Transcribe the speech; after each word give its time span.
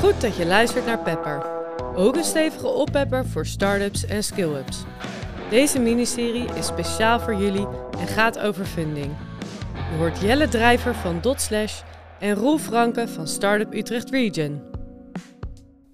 Goed 0.00 0.20
dat 0.20 0.36
je 0.36 0.46
luistert 0.46 0.86
naar 0.86 0.98
Pepper. 0.98 1.46
Ook 1.94 2.16
een 2.16 2.24
stevige 2.24 2.66
oppepper 2.66 3.26
voor 3.26 3.46
start-ups 3.46 4.06
en 4.06 4.24
skill-ups. 4.24 4.84
Deze 5.50 5.78
miniserie 5.78 6.44
is 6.54 6.66
speciaal 6.66 7.20
voor 7.20 7.34
jullie 7.34 7.66
en 7.98 8.06
gaat 8.06 8.38
over 8.38 8.64
funding. 8.64 9.10
Je 9.90 9.96
hoort 9.98 10.20
Jelle 10.20 10.48
Drijver 10.48 10.94
van 10.94 11.18
Dotslash 11.20 11.80
en 12.18 12.34
Roel 12.34 12.58
Franke 12.58 13.08
van 13.08 13.28
Startup 13.28 13.74
Utrecht 13.74 14.10
Region. 14.10 14.60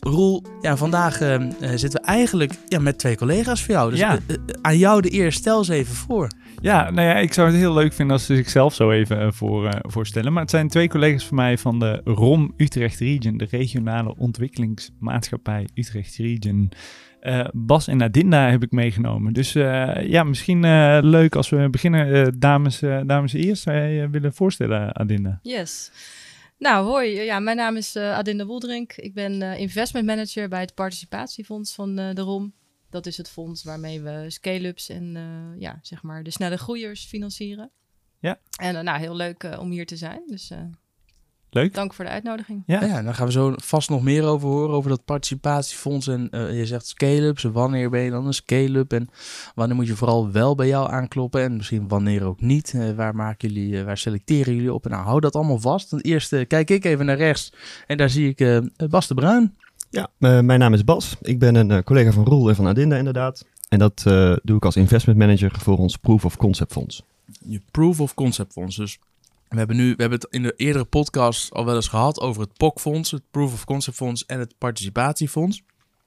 Roel, 0.01 0.43
ja, 0.61 0.77
vandaag 0.77 1.21
eh, 1.21 1.35
eh, 1.35 1.51
zitten 1.59 2.01
we 2.01 2.07
eigenlijk 2.07 2.53
ja, 2.69 2.79
met 2.79 2.99
twee 2.99 3.17
collega's 3.17 3.63
voor 3.65 3.75
jou. 3.75 3.91
Dus 3.91 3.99
Ja. 3.99 4.19
eh, 4.27 4.37
aan 4.63 4.79
jou 4.79 5.01
de 5.01 5.13
eer, 5.13 5.33
stel 5.33 5.65
ze 5.65 5.75
even 5.75 5.95
voor. 5.95 6.29
Ja, 6.61 6.91
nou 6.91 7.09
ja, 7.09 7.15
ik 7.15 7.33
zou 7.33 7.49
het 7.49 7.57
heel 7.57 7.75
leuk 7.75 7.93
vinden 7.93 8.17
als 8.17 8.27
ze 8.27 8.37
zichzelf 8.37 8.75
zo 8.75 8.91
even 8.91 9.21
eh, 9.21 9.33
voor, 9.33 9.67
eh, 9.67 9.79
voorstellen. 9.83 10.33
Maar 10.33 10.43
het 10.43 10.51
zijn 10.51 10.69
twee 10.69 10.89
collega's 10.89 11.27
van 11.27 11.37
mij 11.37 11.59
van 11.59 11.79
de 11.79 12.01
ROM 12.05 12.55
Utrecht 12.57 12.99
Region, 12.99 13.37
de 13.37 13.47
regionale 13.51 14.17
ontwikkelingsmaatschappij 14.17 15.69
Utrecht 15.75 16.17
Region. 16.17 16.73
Eh, 17.21 17.47
Bas 17.53 17.89
en 17.89 18.03
Adinda 18.03 18.51
heb 18.51 18.63
ik 18.63 18.71
meegenomen. 18.71 19.33
Dus 19.33 19.53
ja, 19.53 20.23
misschien 20.25 20.61
leuk 21.01 21.37
als 21.37 21.49
we 21.49 21.71
beginnen. 21.71 22.35
dames, 22.39 22.79
dames 23.07 23.33
eerst, 23.33 23.63
zou 23.63 23.77
jij 23.77 24.11
willen 24.11 24.35
voorstellen, 24.35 24.97
Adinda? 24.97 25.39
Yes. 25.43 25.91
Nou, 26.59 26.87
hoi. 26.87 27.11
Ja, 27.11 27.39
mijn 27.39 27.57
naam 27.57 27.77
is 27.77 27.97
Adinda 27.97 28.45
Woeldrink. 28.45 28.93
Ik 28.93 29.15
ben 29.15 29.43
investment 29.43 30.07
manager 30.07 30.49
bij 30.49 30.61
het 30.61 30.75
participatiefonds 30.75 31.75
van 31.75 31.97
de 31.97 32.21
ROM. 32.21 32.53
Dat 32.91 33.07
is 33.07 33.17
het 33.17 33.29
fonds 33.29 33.65
waarmee 33.65 34.01
we 34.01 34.25
scale-ups 34.29 34.89
en 34.89 35.17
eh, 35.17 35.61
ja, 35.61 35.79
zeg 35.83 36.03
maar 36.03 36.23
de 36.23 36.31
snelle 36.31 36.57
groeiers 36.57 37.05
financieren. 37.05 37.71
Ja. 38.21 38.39
En 38.61 38.77
eh, 38.77 38.83
nou, 38.83 38.99
heel 38.99 39.17
leuk 39.17 39.43
eh, 39.43 39.61
om 39.61 39.71
hier 39.71 39.87
te 39.87 39.97
zijn. 39.97 40.23
Dus 40.27 40.51
eh, 40.51 40.59
Leuk? 41.51 41.75
dank 41.75 41.95
voor 41.95 42.05
de 42.05 42.11
uitnodiging. 42.11 42.63
Ja. 42.67 42.85
Ja. 42.85 43.03
daar 43.03 43.15
gaan 43.15 43.27
we 43.27 43.33
zo 43.33 43.53
vast 43.57 43.91
nog 43.91 44.03
meer 44.03 44.25
over 44.25 44.49
horen, 44.49 44.75
over 44.75 44.91
dat 44.91 45.05
participatiefonds. 45.05 46.07
En 46.07 46.31
eh, 46.31 46.59
je 46.59 46.67
zegt 46.67 46.87
scale-ups, 46.87 47.43
wanneer 47.43 47.91
ben 47.91 48.01
je 48.01 48.11
dan 48.11 48.27
een 48.27 48.35
scale-up? 48.35 48.93
En 48.93 49.09
wanneer 49.55 49.77
moet 49.77 49.87
je 49.87 49.97
vooral 49.97 50.31
wel 50.31 50.55
bij 50.55 50.67
jou 50.67 50.91
aankloppen? 50.91 51.43
En 51.43 51.57
misschien 51.57 51.89
wanneer 51.89 52.25
ook 52.25 52.41
niet? 52.41 52.95
Waar, 52.97 53.15
maken 53.15 53.53
jullie, 53.53 53.85
waar 53.85 53.99
selecteren 53.99 54.55
jullie 54.55 54.73
op? 54.73 54.85
En 54.85 54.91
nou, 54.91 55.05
hou 55.05 55.21
dat 55.21 55.35
allemaal 55.35 55.61
vast. 55.61 55.91
Want 55.91 56.05
eerst 56.05 56.33
eh, 56.33 56.47
kijk 56.47 56.71
ik 56.71 56.85
even 56.85 57.07
naar 57.07 57.17
rechts 57.17 57.53
en 57.87 57.97
daar 57.97 58.11
zie 58.11 58.29
ik 58.29 58.41
eh, 58.41 58.59
Bas 58.89 59.07
de 59.07 59.15
Bruin. 59.15 59.57
Ja, 59.97 60.11
eh, 60.19 60.41
mijn 60.41 60.59
naam 60.59 60.75
is 60.75 60.85
Bas. 60.85 61.17
Ik 61.21 61.39
ben 61.39 61.55
een 61.55 61.71
eh, 61.71 61.83
collega 61.83 62.13
van 62.13 62.25
Roel 62.25 62.49
en 62.49 62.55
van 62.55 62.67
Adinda 62.67 62.97
inderdaad. 62.97 63.45
En 63.69 63.79
dat 63.79 64.03
eh, 64.07 64.37
doe 64.43 64.57
ik 64.57 64.65
als 64.65 64.77
investment 64.77 65.19
manager 65.19 65.53
voor 65.61 65.79
ons 65.79 65.97
Proof 65.97 66.25
of 66.25 66.37
Concept 66.37 66.73
Fonds. 66.73 67.03
Je 67.47 67.61
proof 67.71 68.01
of 68.01 68.15
concept 68.15 68.53
fonds. 68.53 68.77
Dus 68.77 68.99
we 69.49 69.59
hebben 69.59 69.77
nu, 69.77 69.83
we 69.83 70.01
hebben 70.01 70.19
het 70.19 70.29
in 70.31 70.43
de 70.43 70.55
eerdere 70.57 70.85
podcast 70.85 71.53
al 71.53 71.65
wel 71.65 71.75
eens 71.75 71.89
gehad 71.89 72.21
over 72.21 72.43
het 72.43 72.53
POC 72.57 72.81
fonds, 72.81 73.11
het 73.11 73.23
proof 73.31 73.53
of 73.53 73.65
concept 73.65 73.97
fonds 73.97 74.27
en 74.27 74.39
het 74.39 74.55
participatiefonds. 74.59 75.63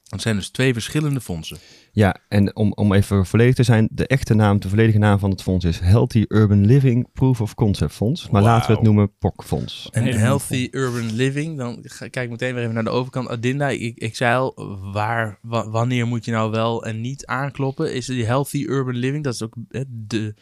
Dat 0.09 0.21
zijn 0.21 0.35
dus 0.35 0.49
twee 0.49 0.73
verschillende 0.73 1.21
fondsen. 1.21 1.57
Ja, 1.91 2.15
en 2.27 2.55
om, 2.55 2.71
om 2.73 2.93
even 2.93 3.25
volledig 3.25 3.55
te 3.55 3.63
zijn, 3.63 3.87
de 3.91 4.07
echte 4.07 4.33
naam, 4.33 4.59
de 4.59 4.69
volledige 4.69 4.97
naam 4.97 5.19
van 5.19 5.29
het 5.29 5.41
fonds 5.41 5.65
is 5.65 5.79
Healthy 5.79 6.25
Urban 6.27 6.65
Living 6.65 7.07
Proof 7.13 7.41
of 7.41 7.55
Concept 7.55 7.93
Fonds. 7.93 8.29
Maar 8.29 8.41
laten 8.41 8.67
we 8.67 8.73
het 8.73 8.81
noemen 8.83 9.11
POC 9.19 9.43
Fonds. 9.43 9.89
En 9.91 10.03
healthy 10.19 10.67
urban 10.71 11.13
living, 11.15 11.57
dan 11.57 11.79
ga, 11.81 12.07
kijk 12.07 12.25
ik 12.25 12.31
meteen 12.31 12.53
weer 12.53 12.61
even 12.63 12.73
naar 12.73 12.83
de 12.83 12.89
overkant. 12.89 13.27
Adinda, 13.27 13.69
ik, 13.69 13.97
ik 13.97 14.15
zei 14.15 14.35
al, 14.37 14.77
waar, 14.93 15.39
wa- 15.41 15.69
wanneer 15.69 16.07
moet 16.07 16.25
je 16.25 16.31
nou 16.31 16.51
wel 16.51 16.85
en 16.85 17.01
niet 17.01 17.25
aankloppen? 17.25 17.93
Is 17.93 18.05
die 18.05 18.25
healthy 18.25 18.63
urban 18.67 18.95
living, 18.95 19.23
dat 19.23 19.33
is 19.33 19.43
ook 19.43 19.53
de, 19.87 20.33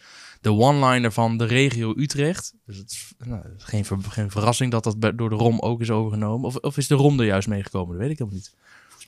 de 0.42 0.52
one-liner 0.52 1.12
van 1.12 1.38
de 1.38 1.46
regio 1.46 1.94
Utrecht. 1.98 2.54
Dus 2.66 2.78
het 2.78 2.92
is 2.92 3.14
nou, 3.26 3.42
het 3.44 3.54
is 3.58 3.64
geen, 3.64 3.86
ver- 3.86 3.98
geen 4.02 4.32
verrassing 4.32 4.72
dat 4.72 4.84
dat 4.84 4.96
door 5.18 5.30
de 5.30 5.36
ROM 5.36 5.60
ook 5.60 5.82
is 5.82 5.92
overgenomen. 5.92 6.46
Of, 6.48 6.56
of 6.56 6.78
is 6.78 6.88
de 6.88 6.96
ROM 6.96 7.20
er 7.20 7.26
juist 7.26 7.48
meegekomen? 7.48 7.90
Dat 7.92 8.02
weet 8.02 8.12
ik 8.12 8.18
helemaal 8.18 8.40
niet. 8.40 8.54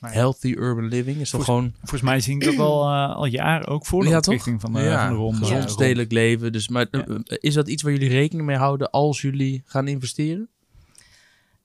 mij, 0.00 0.12
Healthy 0.12 0.60
urban 0.60 0.88
living 0.88 1.16
is 1.20 1.30
toch 1.30 1.44
Volgens- 1.44 1.46
gewoon 1.66 1.72
volgens 1.78 2.02
mij 2.02 2.20
zie 2.20 2.34
ik 2.34 2.44
dat 2.44 2.58
al, 2.58 2.84
eh, 2.88 3.16
al 3.16 3.24
jaren, 3.26 3.66
ook 3.66 3.86
voor 3.86 4.02
de 4.02 4.08
Ja, 4.08 4.16
oprichting 4.16 4.60
van 4.60 4.72
de, 4.72 4.80
ja, 4.80 5.00
van 5.06 5.12
de 5.16 5.18
ROM. 5.18 5.34
gezond 5.34 5.70
stedelijk 5.70 6.12
leven. 6.12 6.52
Dus, 6.52 6.68
maar 6.68 6.86
Ja. 6.90 7.04
eh, 7.06 7.18
is 7.24 7.54
dat 7.54 7.68
iets 7.68 7.82
waar 7.82 7.92
jullie 7.92 8.08
rekening 8.08 8.46
mee 8.46 8.56
houden 8.56 8.90
als 8.90 9.20
jullie 9.20 9.62
gaan 9.66 9.88
investeren? 9.88 10.48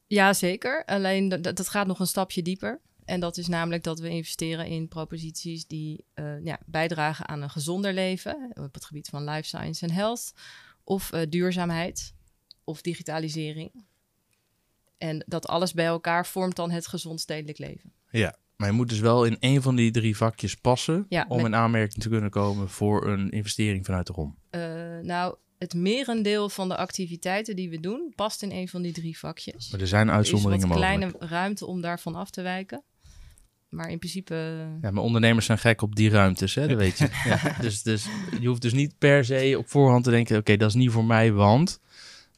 Ja, 0.07 0.33
zeker. 0.33 0.85
Alleen 0.85 1.29
dat, 1.29 1.43
dat 1.55 1.69
gaat 1.69 1.87
nog 1.87 1.99
een 1.99 2.07
stapje 2.07 2.41
dieper. 2.41 2.79
En 3.05 3.19
dat 3.19 3.37
is 3.37 3.47
namelijk 3.47 3.83
dat 3.83 3.99
we 3.99 4.09
investeren 4.09 4.65
in 4.67 4.87
proposities 4.87 5.67
die 5.67 6.05
eh, 6.13 6.43
ja, 6.43 6.59
bijdragen 6.65 7.27
aan 7.27 7.41
een 7.41 7.49
gezonder 7.49 7.93
leven 7.93 8.51
op 8.53 8.73
het 8.73 8.85
gebied 8.85 9.07
van 9.07 9.23
life 9.23 9.43
science 9.47 9.85
en 9.87 9.91
health, 9.93 10.33
of 10.83 11.09
duurzaamheid 11.29 12.13
of 12.63 12.81
digitalisering. 12.81 13.71
En 14.97 15.23
dat 15.27 15.47
alles 15.47 15.73
bij 15.73 15.85
elkaar 15.85 16.25
vormt 16.27 16.55
dan 16.55 16.71
het 16.71 16.87
gezond 16.87 17.19
stedelijk 17.21 17.57
leven. 17.57 17.91
Ja, 18.09 18.35
maar 18.55 18.67
je 18.67 18.73
moet 18.75 18.89
dus 18.89 18.99
wel 18.99 19.25
in 19.25 19.37
één 19.39 19.61
van 19.61 19.75
die 19.75 19.91
drie 19.91 20.17
vakjes 20.17 20.55
passen 20.55 21.05
Ja, 21.09 21.25
om 21.27 21.37
met- 21.37 21.45
in 21.45 21.55
aanmerking 21.55 22.03
te 22.03 22.09
kunnen 22.09 22.29
komen 22.29 22.69
voor 22.69 23.07
een 23.07 23.29
investering 23.29 23.85
vanuit 23.85 24.07
de 24.07 24.13
ROM. 24.13 24.35
Eh, 24.49 24.61
nou, 25.01 25.35
het 25.57 25.73
merendeel 25.73 26.49
van 26.49 26.67
de 26.69 26.77
activiteiten 26.77 27.55
die 27.55 27.69
we 27.69 27.79
doen 27.79 28.13
past 28.15 28.41
in 28.43 28.51
een 28.51 28.67
van 28.67 28.81
die 28.81 28.93
drie 28.93 29.17
vakjes. 29.17 29.71
Maar 29.71 29.81
er 29.81 29.87
zijn 29.87 30.07
Er 30.07 30.11
is 30.13 30.17
uitzonderingen 30.17 30.67
wat 30.67 30.77
mogelijk. 30.77 31.01
kleine 31.11 31.27
ruimte 31.33 31.65
om 31.65 31.81
daarvan 31.81 32.15
af 32.15 32.29
te 32.29 32.41
wijken. 32.41 32.83
Maar 33.69 33.89
in 33.89 33.97
principe 33.99 34.35
Ja, 34.81 34.91
maar 34.91 35.03
ondernemers 35.03 35.45
zijn 35.45 35.57
gek 35.57 35.81
op 35.81 35.95
die 35.95 36.09
ruimtes, 36.09 36.55
hè? 36.55 36.67
dat 36.67 36.77
weet 36.77 36.97
je. 36.97 37.07
Ja, 37.29 37.55
dus, 37.61 37.83
dus 37.83 38.05
je 38.39 38.47
hoeft 38.47 38.61
dus 38.61 38.73
niet 38.73 38.97
per 38.97 39.25
se 39.25 39.55
op 39.57 39.69
voorhand 39.69 40.03
te 40.03 40.09
denken, 40.09 40.37
oké, 40.37 40.57
dat 40.57 40.69
is 40.69 40.75
niet 40.75 40.91
voor 40.91 41.05
mij, 41.05 41.31
want 41.31 41.79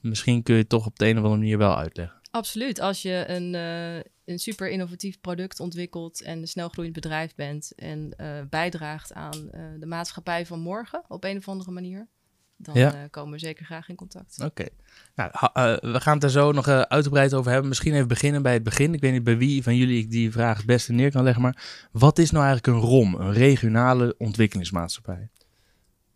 misschien 0.02 0.44
kun 0.44 0.54
je 0.56 0.60
het 0.62 0.70
toch 0.70 0.86
op 0.86 1.00
de 1.00 1.06
een 1.06 1.12
of 1.18 1.24
andere 1.24 1.36
manier 1.38 1.58
wel 1.58 1.78
uitleggen. 1.78 2.17
Absoluut. 2.38 2.80
Als 2.80 3.02
je 3.02 3.24
een, 3.28 3.56
eh, 3.56 3.96
een 4.26 4.40
super 4.40 4.70
innovatief 4.70 5.22
product 5.22 5.60
ontwikkelt 5.60 6.22
en 6.22 6.42
een 6.42 6.48
snelgroeiend 6.48 6.96
bedrijf 6.96 7.36
bent 7.36 7.72
en 7.76 8.14
eh, 8.18 8.28
bijdraagt 8.50 9.14
aan 9.14 9.52
eh, 9.52 9.62
de 9.80 9.86
maatschappij 9.86 10.46
van 10.46 10.60
morgen 10.60 11.04
op 11.08 11.24
een 11.24 11.38
of 11.38 11.48
andere 11.48 11.72
manier, 11.72 12.08
dan 12.58 12.76
Ja. 12.76 13.08
komen 13.08 13.32
we 13.32 13.40
zeker 13.40 13.66
graag 13.66 13.90
in 13.90 13.96
contact. 13.96 14.42
Oké. 14.44 14.66
Nou, 15.16 15.32
we 15.94 16.02
gaan 16.02 16.14
het 16.14 16.22
daar 16.22 16.30
zo 16.30 16.52
nog 16.52 16.68
uitgebreid 16.68 17.34
over 17.34 17.52
hebben. 17.52 17.70
Misschien 17.70 17.94
even 17.94 18.08
beginnen 18.08 18.42
bij 18.42 18.54
het 18.54 18.64
begin. 18.64 18.94
Ik 18.94 19.02
weet 19.02 19.12
niet 19.12 19.24
bij 19.24 19.38
wie 19.38 19.64
van 19.64 19.76
jullie 19.76 20.00
ik 20.00 20.12
die 20.12 20.32
vraag 20.32 20.58
het 20.58 20.66
beste 20.66 20.94
neer 20.94 21.12
kan 21.12 21.24
leggen, 21.24 21.42
maar 21.42 21.88
wat 21.92 22.20
is 22.20 22.32
nou 22.32 22.46
eigenlijk 22.46 22.78
een 22.78 22.90
ROM, 22.90 23.16
een 23.16 23.34
regionale 23.34 24.16
ontwikkelingsmaatschappij? 24.18 25.30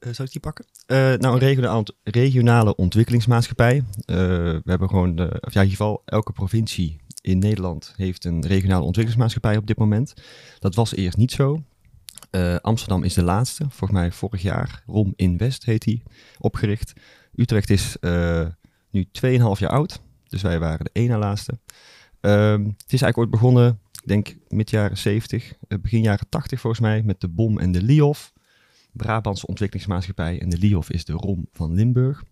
Eh, 0.02 0.14
zal 0.14 0.26
ik 0.26 0.32
die 0.32 0.42
pakken? 0.42 0.66
Eh, 0.86 1.14
nou, 1.14 1.46
een 1.46 1.86
regionale, 2.04 2.76
ontwikkelingsmaatschappij. 2.76 3.76
Eh, 3.76 4.16
we 4.16 4.62
hebben 4.66 4.90
gewoon, 4.90 5.20
of 5.20 5.54
ja, 5.54 5.62
in 5.62 5.68
ieder 5.68 5.70
geval, 5.70 6.02
elke 6.06 6.32
provincie 6.32 7.00
in 7.22 7.38
Nederland 7.38 7.94
heeft 7.96 8.26
een 8.26 8.46
regionale 8.46 8.84
ontwikkelingsmaatschappij 8.84 9.58
op 9.58 9.68
dit 9.68 9.78
moment. 9.78 10.14
Dat 10.60 10.76
was 10.76 10.96
eerst 10.96 11.18
niet 11.18 11.32
zo. 11.32 11.64
Amsterdam 12.62 13.04
is 13.04 13.14
de 13.14 13.24
laatste, 13.24 13.64
volgens 13.70 14.00
mij 14.00 14.12
vorig 14.12 14.42
jaar. 14.42 14.84
ROM 14.86 15.14
Invest 15.16 15.66
heet 15.66 15.82
die, 15.82 16.04
opgericht. 16.40 16.94
Utrecht 17.36 17.70
is 17.70 17.98
nu 18.92 19.08
2,5 19.12 19.60
jaar 19.60 19.70
oud, 19.70 20.02
dus 20.28 20.42
wij 20.42 20.60
waren 20.60 20.90
de 20.92 21.02
na 21.02 21.18
laatste. 21.18 21.60
Ehm, 22.22 22.64
het 22.64 22.94
is 22.94 23.02
eigenlijk 23.02 23.18
ooit 23.18 23.30
begonnen, 23.30 23.80
ik 24.02 24.08
denk 24.08 24.36
mid 24.48 24.70
jaren 24.70 24.98
70, 24.98 25.54
eh, 25.68 25.78
begin 25.80 26.02
jaren 26.02 26.30
80 26.30 26.60
volgens 26.60 26.82
mij, 26.82 27.04
met 27.04 27.22
de 27.22 27.28
BOM 27.28 27.60
en 27.60 27.72
de 27.72 27.82
LIOF. 27.82 28.34
Brabantse 28.92 29.48
Ontwikkelingsmaatschappij 29.48 30.42
en 30.42 30.50
de 30.50 30.58
LIOF 30.58 30.90
is 30.90 31.06
de 31.06 31.14
ROM 31.14 31.48
van 31.52 31.74
Limburg. 31.74 32.24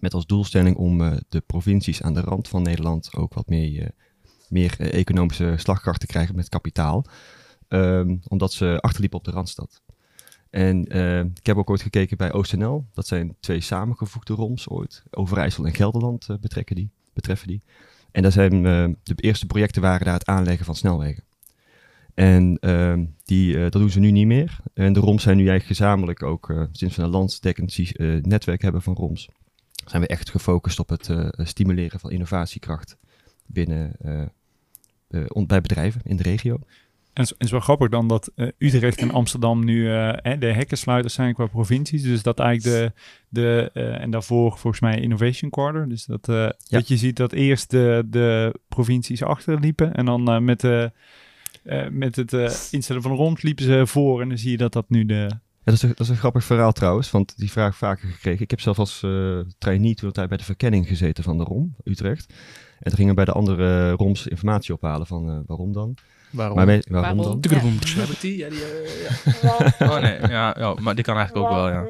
Met 0.00 0.14
als 0.14 0.26
doelstelling 0.26 0.76
om 0.76 1.02
eh, 1.02 1.16
de 1.28 1.40
provincies 1.40 2.02
aan 2.02 2.14
de 2.14 2.20
rand 2.20 2.48
van 2.48 2.62
Nederland 2.62 3.14
ook 3.16 3.34
wat 3.34 3.48
meer, 3.48 3.82
eh, 3.82 3.88
meer 4.48 4.74
eh, 4.78 4.92
economische 4.92 5.54
slagkracht 5.56 6.00
te 6.00 6.06
krijgen 6.06 6.36
met 6.36 6.48
kapitaal. 6.48 7.04
Ehm, 7.68 8.16
omdat 8.28 8.52
ze 8.52 8.78
achterliepen 8.80 9.18
op 9.18 9.24
de 9.24 9.30
Randstad. 9.30 9.82
En 10.54 10.86
eh, 10.86 11.20
ik 11.20 11.46
heb 11.46 11.56
ook 11.56 11.70
ooit 11.70 11.82
gekeken 11.82 12.16
bij 12.16 12.32
OCNL. 12.32 12.86
Dat 12.92 13.06
zijn 13.06 13.36
twee 13.40 13.60
samengevoegde 13.60 14.34
ROMs 14.34 14.68
ooit. 14.68 15.02
Overijssel 15.10 15.64
en 15.66 15.74
Gelderland 15.74 16.26
betrekken 16.40 16.76
die, 16.76 16.90
betreffen 17.12 17.48
die. 17.48 17.62
En 18.10 18.22
daar 18.22 18.32
zijn, 18.32 18.52
eh, 18.66 18.88
de 19.02 19.14
eerste 19.14 19.46
projecten 19.46 19.82
waren 19.82 20.04
daar 20.04 20.14
het 20.14 20.26
aanleggen 20.26 20.64
van 20.64 20.76
snelwegen. 20.76 21.24
En 22.14 22.58
ehm, 22.60 23.04
die, 23.24 23.54
eh, 23.56 23.60
dat 23.62 23.72
doen 23.72 23.90
ze 23.90 24.00
nu 24.00 24.10
niet 24.10 24.26
meer. 24.26 24.56
En 24.74 24.92
de 24.92 25.00
ROMs 25.00 25.22
zijn 25.22 25.36
nu 25.36 25.48
eigenlijk 25.48 25.78
gezamenlijk 25.78 26.22
ook, 26.22 26.50
eh, 26.50 26.62
sinds 26.72 26.96
we 26.96 27.02
een 27.02 27.08
landsdekkend 27.08 27.78
eh, 27.78 28.14
netwerk 28.22 28.62
hebben 28.62 28.82
van 28.82 28.94
ROMs, 28.94 29.28
zijn 29.84 30.02
we 30.02 30.08
echt 30.08 30.30
gefocust 30.30 30.78
op 30.78 30.88
het 30.88 31.10
stimuleren 31.36 32.00
van 32.00 32.10
innovatiekracht 32.10 32.96
binnen, 33.46 33.96
bij 35.46 35.60
bedrijven 35.60 36.00
in 36.04 36.16
de 36.16 36.22
regio. 36.22 36.58
En 37.12 37.22
het 37.22 37.34
is- 37.38 37.50
wel 37.50 37.60
grappig 37.60 37.88
dan 37.88 38.08
dat 38.08 38.30
Utrecht 38.58 38.98
en 38.98 39.10
Amsterdam 39.10 39.64
nu 39.64 39.88
hè, 39.88 40.38
de 40.38 40.52
hekkensluiters 40.52 41.14
zijn 41.14 41.34
qua 41.34 41.46
provincies. 41.46 42.02
Dus 42.02 42.22
dat 42.22 42.38
eigenlijk 42.38 42.76
de, 42.76 42.92
de 43.28 43.70
en 43.80 44.10
daarvoor 44.10 44.50
volgens 44.58 44.80
mij 44.82 45.00
Innovation 45.00 45.50
Quarter. 45.50 45.88
Dus 45.88 46.04
dat, 46.04 46.24
dat 46.68 46.88
je 46.88 46.96
ziet 46.96 47.16
dat 47.16 47.32
eerst 47.32 47.70
de, 47.70 48.02
de 48.06 48.54
provincies 48.68 49.22
achterliepen 49.22 49.94
en 49.94 50.04
dan 50.04 50.44
met, 50.44 50.60
de, 50.60 50.92
eh, 51.64 51.88
met 51.88 52.16
het 52.16 52.32
eh, 52.32 52.50
instellen 52.70 53.02
van 53.02 53.10
de 53.10 53.16
rond 53.16 53.42
liepen 53.42 53.64
ze 53.64 53.86
voor. 53.86 54.20
En 54.20 54.28
dan 54.28 54.38
zie 54.38 54.50
je 54.50 54.56
dat 54.56 54.72
dat 54.72 54.88
nu 54.88 55.06
de, 55.06 55.30
dat, 55.64 55.74
is 55.74 55.82
een, 55.82 55.92
dat 55.94 56.08
is 56.08 56.18
grappig 56.18 56.44
verhaal 56.44 56.72
trouwens, 56.72 57.10
want 57.10 57.38
die 57.38 57.50
vraag 57.50 57.76
vaker 57.76 58.08
gekregen. 58.08 58.42
Ik 58.42 58.50
heb 58.50 58.60
zelf 58.60 58.78
als 58.78 59.02
uh, 59.02 59.40
trainee 59.58 59.94
toen 59.94 60.10
bij 60.12 60.26
de 60.26 60.44
verkenning 60.44 60.86
gezeten 60.86 61.24
van 61.24 61.38
de 61.38 61.44
ROM, 61.44 61.76
Utrecht. 61.84 62.32
En 62.78 62.90
toen 62.90 62.98
gingen 62.98 63.14
bij 63.14 63.24
de 63.24 63.32
andere 63.32 63.90
ROMs 63.90 64.26
informatie 64.26 64.74
ophalen 64.74 65.06
van 65.06 65.44
waarom 65.46 65.72
dan. 65.72 65.96
Waarom? 66.34 66.56
Maar 66.56 66.66
waarom, 66.88 67.16
Waarom? 67.16 67.40
dan? 67.40 67.60
Ja. 67.60 68.00
Heb 68.00 68.08
ik 68.08 68.20
die? 68.20 68.36
Ja, 68.36 68.48
die 68.48 68.58
uh, 68.58 69.42
ja. 69.42 69.72
Oh 69.90 70.00
nee, 70.00 70.20
ja, 70.20 70.56
ja, 70.58 70.74
maar 70.80 70.94
die 70.94 71.04
kan 71.04 71.16
eigenlijk 71.16 71.46
ook 71.46 71.52
wel, 71.52 71.68
ja. 71.68 71.84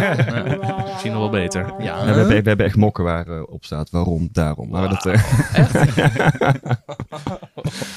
ja. 0.00 0.84
Misschien 0.84 1.12
nog 1.12 1.20
wel 1.20 1.30
beter. 1.30 1.74
Ja, 1.78 1.84
ja 1.84 2.00
we, 2.00 2.10
hebben, 2.10 2.42
we 2.42 2.48
hebben 2.48 2.66
echt 2.66 2.76
mokken 2.76 3.04
waar 3.04 3.28
uh, 3.28 3.42
op 3.46 3.64
staat 3.64 3.90
waarom, 3.90 4.28
daarom. 4.32 4.68
Maar 4.68 4.88
dat, 4.88 5.06
uh, 5.06 5.12
echt? 5.58 5.74
Oké 5.76 6.78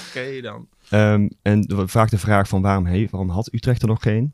okay, 0.09 0.41
dan. 0.41 0.67
Um, 0.91 1.29
en 1.41 1.65
vaak 1.85 2.09
de 2.09 2.17
vraag 2.17 2.47
van 2.47 2.61
waarom, 2.61 2.85
hey, 2.85 3.07
waarom 3.11 3.29
had 3.29 3.53
Utrecht 3.53 3.81
er 3.81 3.87
nog 3.87 4.01
geen? 4.01 4.33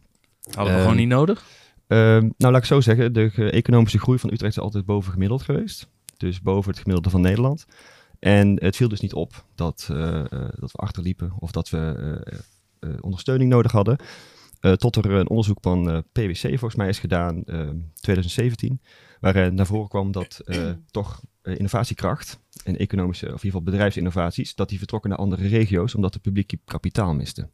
Hadden 0.53 0.73
we 0.73 0.79
um, 0.79 0.85
gewoon 0.85 0.99
niet 0.99 1.07
nodig? 1.07 1.43
Um, 1.87 2.33
nou, 2.37 2.51
laat 2.53 2.61
ik 2.61 2.65
zo 2.65 2.81
zeggen. 2.81 3.13
De 3.13 3.51
economische 3.51 3.99
groei 3.99 4.19
van 4.19 4.31
Utrecht 4.31 4.57
is 4.57 4.63
altijd 4.63 4.85
boven 4.85 5.11
gemiddeld 5.11 5.41
geweest. 5.41 5.87
Dus 6.17 6.41
boven 6.41 6.71
het 6.71 6.79
gemiddelde 6.79 7.09
van 7.09 7.21
Nederland. 7.21 7.65
En 8.19 8.63
het 8.63 8.75
viel 8.75 8.87
dus 8.87 8.99
niet 8.99 9.13
op 9.13 9.45
dat, 9.55 9.89
uh, 9.91 9.97
uh, 9.97 10.23
dat 10.55 10.71
we 10.71 10.77
achterliepen 10.77 11.33
of 11.39 11.51
dat 11.51 11.69
we 11.69 12.21
uh, 12.79 12.89
ondersteuning 12.99 13.49
nodig 13.49 13.71
hadden. 13.71 13.97
tot 14.75 14.95
er 14.95 15.11
een 15.11 15.29
onderzoek 15.29 15.57
van 15.61 16.03
PwC 16.11 16.47
volgens 16.47 16.75
mij 16.75 16.89
is 16.89 16.99
gedaan 16.99 17.43
in 17.43 17.91
2017. 17.93 18.81
Waarin 19.19 19.55
naar 19.55 19.65
voren 19.65 19.89
kwam 19.89 20.11
dat 20.11 20.41
toch 20.91 21.21
innovatiekracht 21.43 22.39
en 22.63 22.77
economische, 22.77 23.25
of 23.25 23.31
in 23.31 23.35
ieder 23.35 23.51
geval 23.51 23.71
bedrijfsinnovaties, 23.71 24.55
dat 24.55 24.69
die 24.69 24.77
vertrokken 24.77 25.09
naar 25.09 25.19
andere 25.19 25.47
regio's 25.47 25.95
omdat 25.95 26.13
het 26.13 26.23
publiek 26.23 26.53
kapitaal 26.65 27.13
miste. 27.13 27.49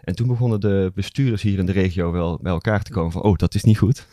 En 0.00 0.14
toen 0.14 0.28
begonnen 0.28 0.60
de 0.60 0.92
bestuurders 0.94 1.42
hier 1.42 1.58
in 1.58 1.66
de 1.66 1.72
regio 1.72 2.12
wel 2.12 2.38
bij 2.42 2.52
elkaar 2.52 2.82
te 2.82 2.92
komen 2.92 3.12
van, 3.12 3.22
oh, 3.22 3.36
dat 3.36 3.54
is 3.54 3.62
niet 3.62 3.78
goed. 3.78 4.06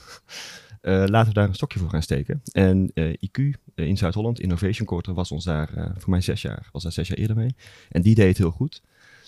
Uh, 0.82 1.04
laten 1.06 1.28
we 1.28 1.34
daar 1.34 1.48
een 1.48 1.56
stokje 1.56 1.80
voor 1.80 1.90
gaan 1.90 2.02
steken. 2.02 2.42
En 2.52 2.92
uh, 2.94 3.14
IQ 3.14 3.40
uh, 3.40 3.88
in 3.88 3.98
Zuid-Holland, 3.98 4.40
Innovation 4.40 4.88
Quarter, 4.88 5.14
was 5.14 5.32
ons 5.32 5.44
daar 5.44 5.94
voor 5.98 6.10
mij 6.10 6.22
zes 6.22 6.42
jaar, 6.42 6.70
was 6.72 6.84
daar 6.84 6.92
zes 6.92 7.08
jaar 7.08 7.18
eerder 7.18 7.36
mee. 7.36 7.56
En 7.90 8.02
die 8.02 8.16
deed 8.16 8.28
het 8.28 8.38
heel 8.38 8.52
goed. 8.52 8.82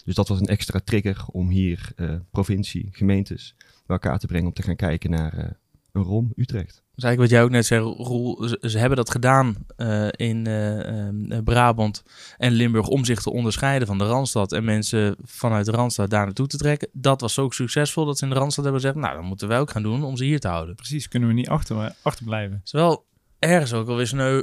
Dus 0.06 0.16
dat 0.16 0.28
was 0.28 0.40
een 0.40 0.48
extra 0.48 0.80
trigger 0.84 1.26
om 1.32 1.50
hier 1.50 1.92
provincie, 2.32 2.90
gemeentes 2.92 3.56
bij 3.58 3.98
elkaar 3.98 4.20
te 4.20 4.28
brengen 4.28 4.48
om 4.48 4.54
te 4.54 4.62
gaan 4.62 4.76
kijken 4.76 5.10
naar 5.10 5.58
een 5.92 6.04
ROM 6.04 6.32
Utrecht. 6.36 6.84
Dat 7.00 7.12
is 7.12 7.18
eigenlijk 7.18 7.30
wat 7.30 7.30
jij 7.30 7.44
ook 7.44 7.50
net 7.50 7.98
zei, 7.98 8.06
Roel. 8.08 8.48
Ze, 8.48 8.70
ze 8.70 8.78
hebben 8.78 8.98
dat 8.98 9.12
gedaan 9.12 9.56
uh, 9.78 10.08
in 10.12 10.48
uh, 10.48 10.78
uh, 10.78 11.38
Brabant 11.44 12.04
en 12.38 12.52
Limburg 12.52 12.88
om 12.88 13.06
zich 13.06 13.22
te 13.22 13.32
onderscheiden 13.32 13.88
van 13.88 13.98
de 13.98 14.06
Randstad 14.06 14.52
en 14.52 14.64
mensen 14.64 15.16
vanuit 15.24 15.66
de 15.66 15.72
Randstad 15.72 16.10
daar 16.10 16.26
naartoe 16.26 16.48
te 16.48 16.58
trekken. 16.58 16.90
Dat 16.94 17.22
was 17.22 17.34
zo 17.34 17.50
succesvol 17.50 18.06
dat 18.06 18.18
ze 18.18 18.24
in 18.24 18.30
de 18.30 18.38
Randstad 18.38 18.64
hebben 18.64 18.82
gezegd, 18.82 19.00
nou, 19.00 19.16
dan 19.16 19.26
moeten 19.26 19.48
wij 19.48 19.60
ook 19.60 19.72
gaan 19.72 19.84
doen 19.84 20.04
om 20.04 20.18
ze 20.18 20.24
hier 20.24 20.40
te 20.40 20.48
houden. 20.48 20.76
Precies, 20.76 21.08
kunnen 21.08 21.30
we 21.30 21.36
niet 21.36 21.50
achter, 21.50 21.96
achterblijven. 22.02 22.56
Het 22.56 22.66
is 22.66 22.72
wel 22.72 23.06
ergens 23.40 23.74
ook 23.74 23.88
alweer 23.88 24.08
sneu. 24.08 24.42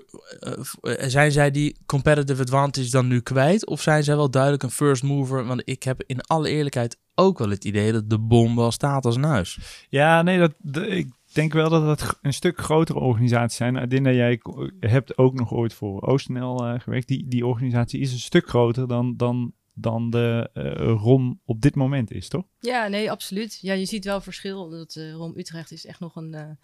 zijn 0.98 1.32
zij 1.32 1.50
die 1.50 1.76
competitive 1.86 2.42
advantage 2.42 2.90
dan 2.90 3.06
nu 3.06 3.20
kwijt? 3.20 3.66
Of 3.66 3.80
zijn 3.80 4.04
zij 4.04 4.16
wel 4.16 4.30
duidelijk 4.30 4.62
een 4.62 4.70
first 4.70 5.02
mover? 5.02 5.44
Want 5.44 5.62
ik 5.64 5.82
heb 5.82 6.02
in 6.06 6.20
alle 6.20 6.48
eerlijkheid 6.48 6.96
ook 7.14 7.38
wel 7.38 7.50
het 7.50 7.64
idee 7.64 7.92
dat 7.92 8.10
de 8.10 8.18
bom 8.18 8.56
wel 8.56 8.70
staat 8.70 9.04
als 9.04 9.16
een 9.16 9.22
huis. 9.22 9.58
Ja, 9.88 10.22
nee, 10.22 10.38
dat, 10.38 10.52
de, 10.58 10.86
ik 10.86 11.08
denk 11.36 11.52
wel 11.52 11.70
dat 11.70 12.00
het 12.00 12.18
een 12.22 12.32
stuk 12.32 12.58
grotere 12.58 12.98
organisaties 12.98 13.56
zijn. 13.56 13.78
Adinda, 13.78 14.10
jij 14.10 14.40
hebt 14.80 15.18
ook 15.18 15.34
nog 15.34 15.52
ooit 15.52 15.74
voor 15.74 16.02
OostNL 16.02 16.66
uh, 16.66 16.80
gewerkt. 16.80 17.08
Die, 17.08 17.28
die 17.28 17.46
organisatie 17.46 18.00
is 18.00 18.12
een 18.12 18.18
stuk 18.18 18.48
groter 18.48 18.88
dan, 18.88 19.16
dan, 19.16 19.52
dan 19.74 20.10
de 20.10 20.50
uh, 20.54 20.72
ROM 21.02 21.40
op 21.44 21.60
dit 21.60 21.74
moment 21.74 22.12
is, 22.12 22.28
toch? 22.28 22.44
Ja, 22.60 22.88
nee, 22.88 23.10
absoluut. 23.10 23.58
Ja, 23.60 23.72
je 23.72 23.84
ziet 23.84 24.04
wel 24.04 24.20
verschil. 24.20 24.68
Dat 24.68 24.94
uh, 24.94 25.12
ROM 25.12 25.32
Utrecht 25.36 25.72
is 25.72 25.86
echt 25.86 26.00
nog 26.00 26.16
een, 26.16 26.58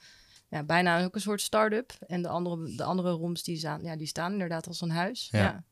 ja, 0.48 0.62
bijna 0.62 1.04
ook 1.04 1.14
een 1.14 1.20
soort 1.20 1.40
start-up. 1.40 1.92
En 2.06 2.22
de 2.22 2.28
andere, 2.28 2.76
de 2.76 2.84
andere 2.84 3.10
ROMs 3.10 3.42
die 3.42 3.56
staan, 3.56 3.82
ja, 3.82 3.96
die 3.96 4.06
staan 4.06 4.32
inderdaad 4.32 4.66
als 4.66 4.80
een 4.80 4.90
huis. 4.90 5.28
Ja. 5.30 5.38
ja. 5.38 5.64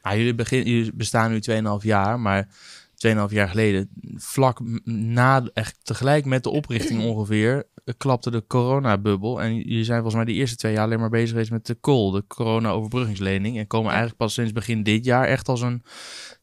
Ah, 0.00 0.16
jullie, 0.16 0.34
begin, 0.34 0.68
jullie 0.68 0.92
bestaan 0.94 1.30
nu 1.30 1.40
2,5 1.50 1.84
jaar, 1.86 2.20
maar 2.20 2.48
2,5 3.08 3.14
jaar 3.28 3.48
geleden, 3.48 3.90
vlak 4.14 4.60
na, 4.84 5.48
echt 5.54 5.76
tegelijk 5.82 6.24
met 6.24 6.42
de 6.42 6.50
oprichting 6.50 7.02
ongeveer, 7.10 7.66
klapte 7.96 8.30
de 8.30 8.44
coronabubbel. 8.46 9.42
En 9.42 9.56
jullie 9.56 9.84
zijn 9.84 10.02
volgens 10.02 10.24
mij 10.24 10.32
de 10.32 10.40
eerste 10.40 10.56
twee 10.56 10.72
jaar 10.72 10.84
alleen 10.84 11.00
maar 11.00 11.10
bezig 11.10 11.30
geweest 11.30 11.50
met 11.50 11.66
de 11.66 11.80
COL, 11.80 12.10
de 12.10 12.24
corona-overbruggingslening. 12.26 13.58
En 13.58 13.66
komen 13.66 13.88
eigenlijk 13.88 14.18
pas 14.18 14.34
sinds 14.34 14.52
begin 14.52 14.82
dit 14.82 15.04
jaar 15.04 15.24
echt 15.24 15.48
als 15.48 15.60
een, 15.60 15.82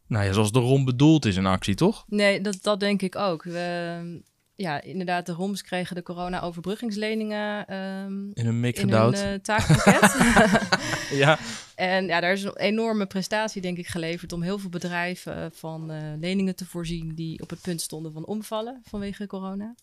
nou 0.07 0.25
ja, 0.25 0.33
zoals 0.33 0.51
de 0.51 0.59
ROM 0.59 0.85
bedoeld 0.85 1.25
is 1.25 1.35
in 1.35 1.45
actie, 1.45 1.75
toch? 1.75 2.05
Nee, 2.07 2.41
dat, 2.41 2.57
dat 2.61 2.79
denk 2.79 3.01
ik 3.01 3.15
ook. 3.15 3.43
We, 3.43 4.21
ja, 4.59 4.81
inderdaad, 4.81 5.25
de 5.25 5.31
ROMs 5.31 5.61
kregen 5.61 5.95
de 5.95 6.03
corona-overbruggingsleningen 6.03 7.75
um, 7.75 8.31
in 8.33 8.45
hun 8.45 8.59
mik 8.59 8.75
in 8.75 8.81
gedouwd. 8.81 9.23
uh, 9.23 9.33
taakpakket. 9.33 10.15
ja. 11.23 11.39
En 11.75 12.05
ja, 12.05 12.19
daar 12.19 12.31
is 12.31 12.43
een 12.43 12.57
enorme 12.57 13.05
prestatie, 13.05 13.61
denk 13.61 13.77
ik, 13.77 13.87
geleverd 13.87 14.33
om 14.33 14.41
heel 14.41 14.59
veel 14.59 14.69
bedrijven 14.69 15.51
van 15.51 15.91
uh, 15.91 15.97
leningen 16.19 16.55
te 16.55 16.65
voorzien 16.65 17.15
die 17.15 17.41
op 17.41 17.49
het 17.49 17.61
punt 17.61 17.81
stonden 17.81 18.13
van 18.13 18.25
omvallen 18.25 18.81
vanwege 18.83 19.27
corona. 19.27 19.75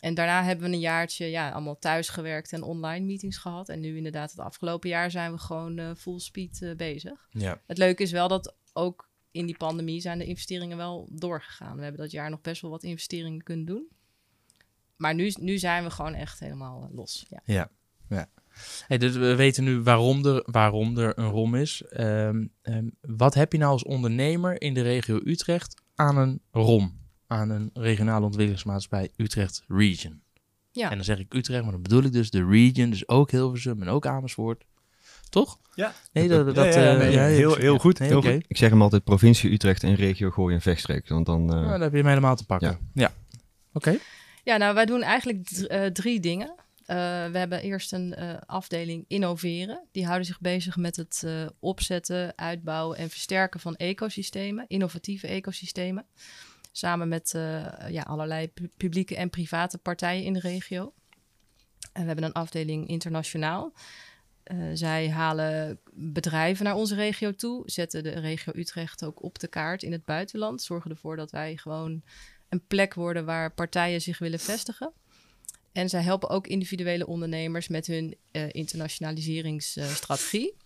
En 0.00 0.14
daarna 0.14 0.44
hebben 0.44 0.68
we 0.68 0.74
een 0.74 0.80
jaartje 0.80 1.26
ja, 1.26 1.50
allemaal 1.50 1.78
thuis 1.78 2.08
gewerkt 2.08 2.52
en 2.52 2.62
online 2.62 3.04
meetings 3.04 3.36
gehad. 3.36 3.68
En 3.68 3.80
nu 3.80 3.96
inderdaad, 3.96 4.30
het 4.30 4.40
afgelopen 4.40 4.88
jaar 4.88 5.10
zijn 5.10 5.32
we 5.32 5.38
gewoon 5.38 5.78
uh, 5.78 5.90
full 5.96 6.18
speed 6.18 6.74
bezig. 6.76 7.28
Ja. 7.30 7.60
Het 7.66 7.78
leuke 7.78 8.02
is 8.02 8.10
wel 8.10 8.28
dat 8.28 8.54
ook 8.72 9.08
in 9.30 9.46
die 9.46 9.56
pandemie 9.56 10.00
zijn 10.00 10.18
de 10.18 10.24
investeringen 10.24 10.76
wel 10.76 11.08
doorgegaan. 11.10 11.76
We 11.76 11.82
hebben 11.82 12.00
dat 12.00 12.10
jaar 12.10 12.30
nog 12.30 12.40
best 12.40 12.62
wel 12.62 12.70
wat 12.70 12.82
investeringen 12.82 13.42
kunnen 13.42 13.66
doen. 13.66 13.88
Maar 15.04 15.14
nu, 15.14 15.32
nu 15.40 15.58
zijn 15.58 15.84
we 15.84 15.90
gewoon 15.90 16.14
echt 16.14 16.40
helemaal 16.40 16.88
uh, 16.90 16.96
los. 16.96 17.26
Ja. 17.28 17.40
ja. 17.44 17.68
ja. 18.08 18.26
Hey, 18.86 18.98
dus 18.98 19.16
we 19.16 19.34
weten 19.34 19.64
nu 19.64 19.82
waarom 19.82 20.26
er, 20.26 20.42
waarom 20.46 20.98
er 20.98 21.18
een 21.18 21.28
ROM 21.28 21.54
is. 21.54 21.84
Um, 21.96 22.50
um, 22.62 22.96
wat 23.00 23.34
heb 23.34 23.52
je 23.52 23.58
nou 23.58 23.72
als 23.72 23.84
ondernemer 23.84 24.60
in 24.60 24.74
de 24.74 24.82
regio 24.82 25.20
Utrecht 25.24 25.82
aan 25.94 26.16
een 26.16 26.40
ROM? 26.50 26.98
Aan 27.26 27.50
een 27.50 27.70
regionale 27.74 28.24
ontwikkelingsmaatschappij 28.24 29.10
Utrecht 29.16 29.64
Region. 29.68 30.22
Ja. 30.70 30.90
En 30.90 30.96
dan 30.96 31.04
zeg 31.04 31.18
ik 31.18 31.34
Utrecht, 31.34 31.62
maar 31.62 31.72
dan 31.72 31.82
bedoel 31.82 32.02
ik 32.02 32.12
dus 32.12 32.30
de 32.30 32.46
region, 32.46 32.90
dus 32.90 33.08
ook 33.08 33.30
Hilversum 33.30 33.82
en 33.82 33.88
ook 33.88 34.06
Amersfoort. 34.06 34.64
Toch? 35.28 35.58
Ja. 35.74 35.92
Nee, 36.12 36.28
dat, 36.28 36.54
dat, 36.54 36.74
ja, 36.74 36.80
ja, 36.80 36.92
uh, 36.92 36.98
nee, 36.98 37.12
ja, 37.12 37.24
heel, 37.24 37.54
heel 37.54 37.78
goed. 37.78 37.98
Nee, 37.98 38.08
heel 38.08 38.18
oké. 38.18 38.32
goed. 38.32 38.44
Ik 38.48 38.56
zeg 38.56 38.70
hem 38.70 38.82
altijd 38.82 39.04
provincie 39.04 39.52
Utrecht 39.52 39.82
en 39.82 39.94
regio 39.94 40.30
Gooi 40.30 40.54
en 40.54 40.60
Vechtstreek. 40.60 41.08
Want 41.08 41.26
dan... 41.26 41.40
Uh, 41.40 41.48
Nou, 41.48 41.68
dan 41.68 41.80
heb 41.80 41.90
je 41.90 41.98
hem 41.98 42.06
helemaal 42.06 42.36
te 42.36 42.46
pakken. 42.46 42.68
Ja. 42.68 42.78
Ja. 42.92 43.12
Oké. 43.72 43.98
Ja, 44.44 44.56
nou, 44.56 44.74
wij 44.74 44.86
doen 44.86 45.02
eigenlijk 45.02 45.50
uh, 45.50 45.86
drie 45.86 46.20
dingen. 46.20 46.48
Uh, 46.48 46.56
we 47.26 47.38
hebben 47.38 47.62
eerst 47.62 47.92
een 47.92 48.14
uh, 48.18 48.36
afdeling 48.46 49.04
innoveren. 49.08 49.86
Die 49.92 50.04
houden 50.04 50.26
zich 50.26 50.40
bezig 50.40 50.76
met 50.76 50.96
het 50.96 51.26
opzetten, 51.58 52.38
uitbouwen 52.38 52.98
en 52.98 53.10
versterken 53.10 53.60
van 53.60 53.76
ecosystemen, 53.76 54.64
innovatieve 54.68 55.26
ecosystemen. 55.26 56.06
Samen 56.72 57.08
met 57.08 57.30
ja, 57.88 58.02
allerlei 58.02 58.48
pu 58.48 58.70
publieke 58.76 59.16
en 59.16 59.30
private 59.30 59.78
partijen 59.78 60.24
in 60.24 60.32
de 60.32 60.40
regio. 60.40 60.92
En 61.92 62.00
we 62.00 62.06
hebben 62.06 62.24
een 62.24 62.32
afdeling 62.32 62.88
internationaal. 62.88 63.72
zij 64.74 65.10
halen 65.10 65.80
bedrijven 65.92 66.64
naar 66.64 66.74
onze 66.74 66.94
regio 66.94 67.32
toe, 67.32 67.62
zetten 67.66 68.02
de 68.02 68.10
regio 68.20 68.52
Utrecht 68.56 69.04
ook 69.04 69.22
op 69.22 69.38
de 69.38 69.48
kaart 69.48 69.82
in 69.82 69.92
het 69.92 70.04
buitenland, 70.04 70.62
zorgen 70.62 70.90
ervoor 70.90 71.16
dat 71.16 71.30
wij 71.30 71.56
gewoon 71.56 72.02
een 72.54 72.66
plek 72.66 72.94
worden 72.94 73.24
waar 73.24 73.54
partijen 73.54 74.00
zich 74.00 74.18
willen 74.18 74.40
vestigen. 74.40 74.92
En 75.72 75.88
zij 75.88 76.02
helpen 76.02 76.28
ook 76.28 76.46
individuele 76.46 77.06
ondernemers 77.06 77.68
met 77.68 77.86
hun 77.86 78.16
uh, 78.32 78.48
internationaliseringsstrategie. 78.50 80.56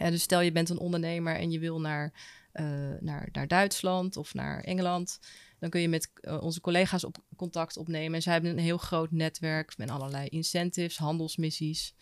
Uh, 0.00 0.08
dus 0.08 0.22
stel 0.22 0.40
je 0.40 0.52
bent 0.52 0.68
een 0.68 0.78
ondernemer 0.78 1.36
en 1.36 1.50
je 1.50 1.58
wil 1.58 1.80
naar, 1.80 2.12
uh, 2.52 2.64
naar, 3.00 3.28
naar 3.32 3.48
Duitsland 3.48 4.16
of 4.16 4.34
naar 4.34 4.60
Engeland. 4.60 5.18
Dan 5.58 5.70
kun 5.70 5.80
je 5.80 5.88
met 5.88 6.10
onze 6.40 6.60
collega's 6.60 7.04
op 7.04 7.16
contact 7.36 7.76
opnemen. 7.76 8.14
En 8.14 8.22
zij 8.22 8.32
hebben 8.32 8.50
een 8.50 8.58
heel 8.58 8.78
groot 8.78 9.10
netwerk 9.10 9.76
met 9.76 9.90
allerlei 9.90 10.28
incentives, 10.28 10.96
handelsmissies. 10.96 11.94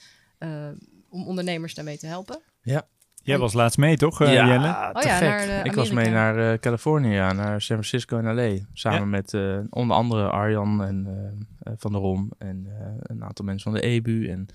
om 1.08 1.26
ondernemers 1.26 1.74
daarmee 1.74 1.98
te 1.98 2.06
helpen. 2.06 2.42
Ja. 2.62 2.88
Jij 3.26 3.38
was 3.38 3.52
laatst 3.52 3.78
mee, 3.78 3.96
toch, 3.96 4.22
uh, 4.22 4.32
ja, 4.32 4.46
Jelle? 4.46 4.92
te 4.92 4.98
Oh 4.98 5.02
ja, 5.02 5.20
naar, 5.20 5.48
uh, 5.48 5.64
ik 5.64 5.72
was 5.72 5.90
mee 5.90 6.10
naar 6.10 6.38
uh, 6.38 6.58
Californië, 6.58 7.12
ja, 7.12 7.32
naar 7.32 7.60
San 7.60 7.76
Francisco 7.76 8.18
en 8.18 8.34
LA. 8.34 8.58
Samen 8.72 8.98
Ja. 8.98 9.04
met 9.04 9.32
uh, 9.32 9.58
onder 9.70 9.96
andere 9.96 10.28
Arjan 10.28 10.84
en, 10.84 11.06
uh, 11.08 11.72
van 11.76 11.92
der 11.92 12.00
Rom 12.00 12.30
en 12.38 12.66
een 13.02 13.24
aantal 13.24 13.44
mensen 13.44 13.72
van 13.72 13.80
de 13.80 13.86
EBU. 13.86 14.28
En 14.28 14.46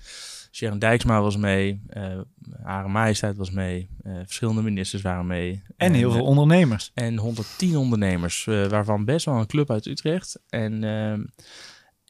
Sharon 0.52 0.78
Dijksma 0.78 1.20
was 1.20 1.36
mee, 1.36 1.82
Hare 2.62 2.88
Majesteit 2.88 3.36
was 3.36 3.50
mee, 3.50 3.88
verschillende 4.04 4.62
ministers 4.62 5.02
waren 5.02 5.26
mee. 5.26 5.62
En 5.76 5.92
heel 5.92 6.10
veel 6.10 6.24
ondernemers. 6.24 6.90
En 6.94 7.16
110 7.16 7.76
ondernemers, 7.76 8.44
waarvan 8.44 9.04
best 9.04 9.24
wel 9.24 9.34
een 9.34 9.46
club 9.46 9.70
uit 9.70 9.86
Utrecht. 9.86 10.40
En 10.48 10.84
ehm, 10.84 11.22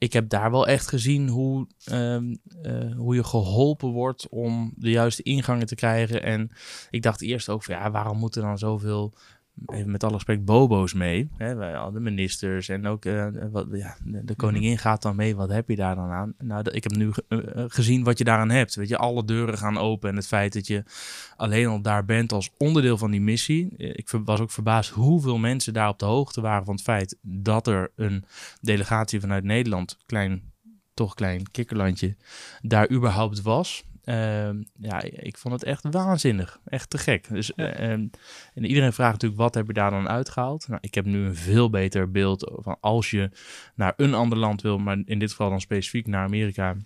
ik 0.03 0.13
heb 0.13 0.29
daar 0.29 0.51
wel 0.51 0.67
echt 0.67 0.89
gezien 0.89 1.29
hoe, 1.29 1.67
um, 1.93 2.39
uh, 2.63 2.97
hoe 2.97 3.15
je 3.15 3.25
geholpen 3.25 3.89
wordt 3.89 4.29
om 4.29 4.73
de 4.77 4.91
juiste 4.91 5.23
ingangen 5.23 5.67
te 5.67 5.75
krijgen. 5.75 6.23
En 6.23 6.51
ik 6.91 7.03
dacht 7.03 7.23
eerst 7.23 7.49
ook 7.49 7.63
van 7.63 7.75
ja, 7.75 7.91
waarom 7.91 8.19
moeten 8.19 8.43
dan 8.43 8.59
zoveel 8.59 9.15
even 9.67 9.91
met 9.91 10.05
alle 10.05 10.13
respect, 10.13 10.45
bobo's 10.45 10.93
mee. 10.93 11.29
Hè, 11.37 11.55
wij, 11.55 11.91
de 11.93 12.01
ministers 12.01 12.69
en 12.69 12.87
ook 12.87 13.05
eh, 13.05 13.27
wat, 13.51 13.67
ja, 13.73 13.97
de, 14.05 14.25
de 14.25 14.35
koningin 14.35 14.79
gaat 14.79 15.03
dan 15.03 15.17
mee. 15.17 15.37
Wat 15.37 15.51
heb 15.51 15.69
je 15.69 15.77
daar 15.77 15.95
dan 15.95 16.11
aan? 16.11 16.35
Nou, 16.39 16.71
ik 16.71 16.83
heb 16.83 16.93
nu 16.93 17.11
eh, 17.29 17.39
eh, 17.39 17.65
gezien 17.69 18.05
wat 18.05 18.19
je 18.19 18.25
daaraan 18.25 18.51
hebt. 18.51 18.75
Weet 18.75 18.89
je, 18.89 18.97
alle 18.97 19.25
deuren 19.25 19.59
gaan 19.59 19.79
open 19.79 20.11
en 20.11 20.17
het 20.17 20.27
feit 20.27 20.53
dat 20.53 20.67
je 20.67 20.85
alleen 21.37 21.67
al 21.67 21.83
daar 21.83 22.05
bent 22.05 22.33
als 22.33 22.51
onderdeel 22.59 22.99
van 22.99 23.11
die 23.11 23.21
missie. 23.21 23.77
Ik 23.77 24.11
was 24.25 24.41
ook 24.41 24.51
verbaasd 24.51 24.91
hoeveel 24.91 25.39
mensen 25.39 25.73
daar 25.73 25.89
op 25.89 25.99
de 25.99 26.05
hoogte 26.05 26.41
waren 26.41 26.65
van 26.65 26.75
het 26.75 26.83
feit 26.83 27.19
dat 27.23 27.67
er 27.67 27.91
een 27.97 28.25
delegatie 28.61 29.21
vanuit 29.21 29.45
Nederland, 29.45 29.99
klein, 30.07 30.53
toch 30.95 31.15
klein 31.15 31.51
kikkerlandje, 31.51 32.17
daar 32.63 32.91
überhaupt 32.91 33.43
was. 33.43 33.85
Ehm, 34.05 34.63
ja, 34.79 35.03
ik 35.03 35.37
vond 35.37 35.55
het 35.55 35.65
echt 35.65 35.85
waanzinnig. 35.91 36.61
Echt 36.65 36.91
te 36.91 36.99
gek. 36.99 37.29
Dus, 37.29 37.55
eh, 37.55 37.91
ehm, 37.91 38.07
en 38.55 38.65
iedereen 38.65 38.93
vraagt 38.93 39.13
natuurlijk, 39.13 39.41
wat 39.41 39.55
heb 39.55 39.67
je 39.67 39.73
daar 39.73 39.91
dan 39.91 40.09
uitgehaald? 40.09 40.69
Nou, 40.69 40.81
ik 40.83 40.95
heb 40.95 41.05
nu 41.05 41.25
een 41.25 41.37
veel 41.37 41.71
beter 41.71 42.11
beeld 42.11 42.53
van 42.55 42.77
als 42.81 43.11
je 43.11 43.31
naar 43.75 43.93
een 43.97 44.15
ander 44.15 44.39
land 44.39 44.63
wil, 44.63 44.79
maar 44.79 45.03
in 45.05 45.19
dit 45.19 45.31
geval 45.31 45.51
dan 45.51 45.61
specifiek 45.61 46.07
naar 46.07 46.25
Amerika 46.25 46.77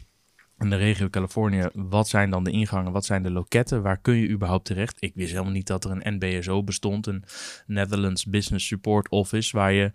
en 0.58 0.70
de 0.70 0.76
regio 0.76 1.08
Californië. 1.08 1.68
Wat 1.72 2.08
zijn 2.08 2.30
dan 2.30 2.44
de 2.44 2.50
ingangen? 2.50 2.92
Wat 2.92 3.04
zijn 3.04 3.22
de 3.22 3.30
loketten? 3.30 3.82
Waar 3.82 4.00
kun 4.00 4.14
je 4.14 4.28
überhaupt 4.28 4.64
terecht? 4.64 4.96
Ik 5.02 5.14
wist 5.14 5.30
helemaal 5.30 5.52
niet 5.52 5.66
dat 5.66 5.84
er 5.84 5.90
een 5.90 6.14
NBSO 6.18 6.64
bestond, 6.64 7.06
een 7.06 7.24
Netherlands 7.66 8.24
Business 8.24 8.66
Support 8.66 9.08
Office, 9.08 9.56
waar 9.56 9.72
je 9.72 9.90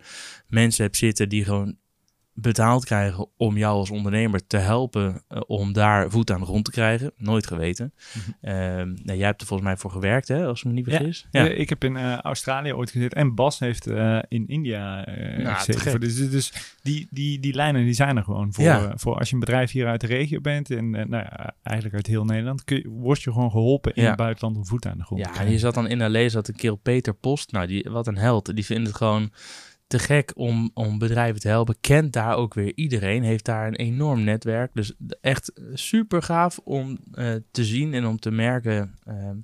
mensen 0.46 0.84
hebt 0.84 0.96
zitten 0.96 1.28
die 1.28 1.44
gewoon 1.44 1.76
betaald 2.34 2.84
krijgen 2.84 3.28
om 3.36 3.56
jou 3.56 3.74
als 3.76 3.90
ondernemer 3.90 4.46
te 4.46 4.56
helpen 4.56 5.22
eh, 5.28 5.40
om 5.46 5.72
daar 5.72 6.10
voet 6.10 6.30
aan 6.30 6.40
de 6.40 6.46
grond 6.46 6.64
te 6.64 6.70
krijgen. 6.70 7.12
Nooit 7.16 7.46
geweten. 7.46 7.94
Ehm, 8.40 8.88
nou, 9.02 9.18
jij 9.18 9.26
hebt 9.26 9.40
er 9.40 9.46
volgens 9.46 9.68
mij 9.68 9.76
voor 9.78 9.90
gewerkt, 9.90 10.28
hè, 10.28 10.46
als 10.46 10.58
ik 10.60 10.64
me 10.66 10.72
niet 10.72 10.86
Ja. 10.86 10.96
vergis. 10.96 11.26
Eh, 11.30 11.58
ik 11.58 11.68
heb 11.68 11.84
in 11.84 11.96
eh, 11.96 12.18
Australië 12.18 12.72
ooit 12.72 12.90
gezeten 12.90 13.18
en 13.18 13.34
Bas 13.34 13.58
heeft 13.58 13.86
eh, 13.86 14.18
in 14.28 14.48
India 14.48 15.04
eh 15.06 15.44
Nou, 15.44 15.64
te 15.64 15.72
gezeten. 15.72 16.00
Dus, 16.00 16.30
dus 16.30 16.76
die, 16.82 17.06
die, 17.10 17.40
die 17.40 17.54
lijnen 17.54 17.84
die 17.84 17.92
zijn 17.94 18.16
er 18.16 18.24
gewoon 18.24 18.52
voor, 18.52 18.64
Ja. 18.64 18.92
voor 18.96 19.18
als 19.18 19.28
je 19.28 19.34
een 19.34 19.40
bedrijf 19.40 19.70
hier 19.70 19.86
uit 19.86 20.00
de 20.00 20.06
regio 20.06 20.40
bent 20.40 20.70
en 20.70 20.90
nou 20.90 21.08
ja, 21.10 21.54
eigenlijk 21.62 21.96
uit 21.96 22.06
heel 22.06 22.24
Nederland, 22.24 22.64
kun 22.64 22.76
je, 22.76 22.88
word 22.88 23.22
je 23.22 23.32
gewoon 23.32 23.50
geholpen 23.50 23.94
in 23.94 24.02
Ja. 24.02 24.08
het 24.08 24.16
buitenland 24.18 24.56
om 24.56 24.66
voet 24.66 24.86
aan 24.86 24.98
de 24.98 25.04
grond 25.04 25.20
te 25.22 25.26
Ja, 25.28 25.32
en 25.32 25.32
krijgen. 25.32 25.52
je 25.54 25.60
zat 25.60 25.74
dan 25.74 25.86
in 25.88 26.10
L.A. 26.12 26.28
zat 26.28 26.48
een 26.48 26.54
kerel 26.54 26.76
Peter 26.76 27.14
Post. 27.14 27.52
Nou, 27.52 27.66
die, 27.66 27.86
wat 27.90 28.06
een 28.06 28.16
held. 28.18 28.54
Die 28.54 28.64
vindt 28.64 28.86
het 28.86 28.96
gewoon 28.96 29.30
te 29.92 29.98
gek 29.98 30.32
om, 30.34 30.70
om 30.74 30.98
bedrijven 30.98 31.40
te 31.40 31.48
helpen. 31.48 31.76
Kent 31.80 32.12
daar 32.12 32.36
ook 32.36 32.54
weer 32.54 32.72
iedereen. 32.74 33.22
Heeft 33.22 33.44
daar 33.44 33.66
een 33.66 33.76
enorm 33.76 34.24
netwerk. 34.24 34.70
Dus 34.74 34.92
echt 35.20 35.52
super 35.74 36.22
gaaf 36.22 36.60
om 36.64 36.98
eh, 37.12 37.34
te 37.50 37.64
zien 37.64 37.94
en 37.94 38.06
om 38.06 38.18
te 38.18 38.30
merken 38.30 38.94
ehm, 39.04 39.36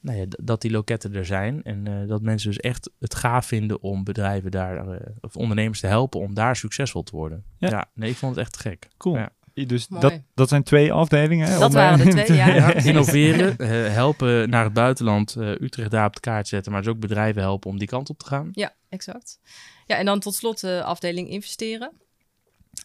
nou 0.00 0.18
ja, 0.18 0.24
dat 0.28 0.60
die 0.60 0.70
loketten 0.70 1.14
er 1.14 1.26
zijn. 1.26 1.62
En 1.62 1.86
eh, 1.86 2.08
dat 2.08 2.22
mensen 2.22 2.48
dus 2.48 2.60
echt 2.60 2.90
het 2.98 3.14
gaaf 3.14 3.46
vinden 3.46 3.82
om 3.82 4.04
bedrijven 4.04 4.50
daar, 4.50 4.88
eh, 4.88 5.06
of 5.20 5.36
ondernemers 5.36 5.80
te 5.80 5.86
helpen 5.86 6.20
om 6.20 6.34
daar 6.34 6.56
succesvol 6.56 7.02
te 7.02 7.16
worden. 7.16 7.44
Ja. 7.58 7.68
Ja, 7.68 7.90
nee, 7.94 8.10
ik 8.10 8.16
vond 8.16 8.36
het 8.36 8.44
echt 8.44 8.56
gek. 8.56 8.88
Cool. 8.96 9.16
Ja. 9.16 9.32
Dus 9.54 9.88
Mooi. 9.88 10.02
dat, 10.02 10.20
dat 10.34 10.48
zijn 10.48 10.62
twee 10.62 10.92
afdelingen. 10.92 11.48
hè, 11.48 11.58
Dat 11.58 11.68
om, 11.68 11.74
waren 11.74 12.04
de 12.04 12.22
twee, 12.24 12.36
ja. 12.36 12.46
Ja, 12.54 12.72
innoveren, 12.74 13.56
eh, 13.56 13.68
helpen 13.68 14.50
naar 14.50 14.64
het 14.64 14.72
buitenland, 14.72 15.36
eh, 15.36 15.48
Utrecht 15.48 15.90
daar 15.90 16.06
op 16.06 16.14
de 16.14 16.20
kaart 16.20 16.48
zetten, 16.48 16.72
maar 16.72 16.82
dus 16.82 16.90
ook 16.90 17.00
bedrijven 17.00 17.42
helpen 17.42 17.70
om 17.70 17.78
die 17.78 17.88
kant 17.88 18.10
op 18.10 18.18
te 18.18 18.26
gaan. 18.26 18.48
Ja, 18.52 18.72
exact. 18.88 19.40
Ja, 19.86 19.96
en 19.96 20.04
dan 20.04 20.20
tot 20.20 20.34
slot 20.34 20.60
de 20.60 20.82
afdeling 20.82 21.28
investeren. 21.28 21.92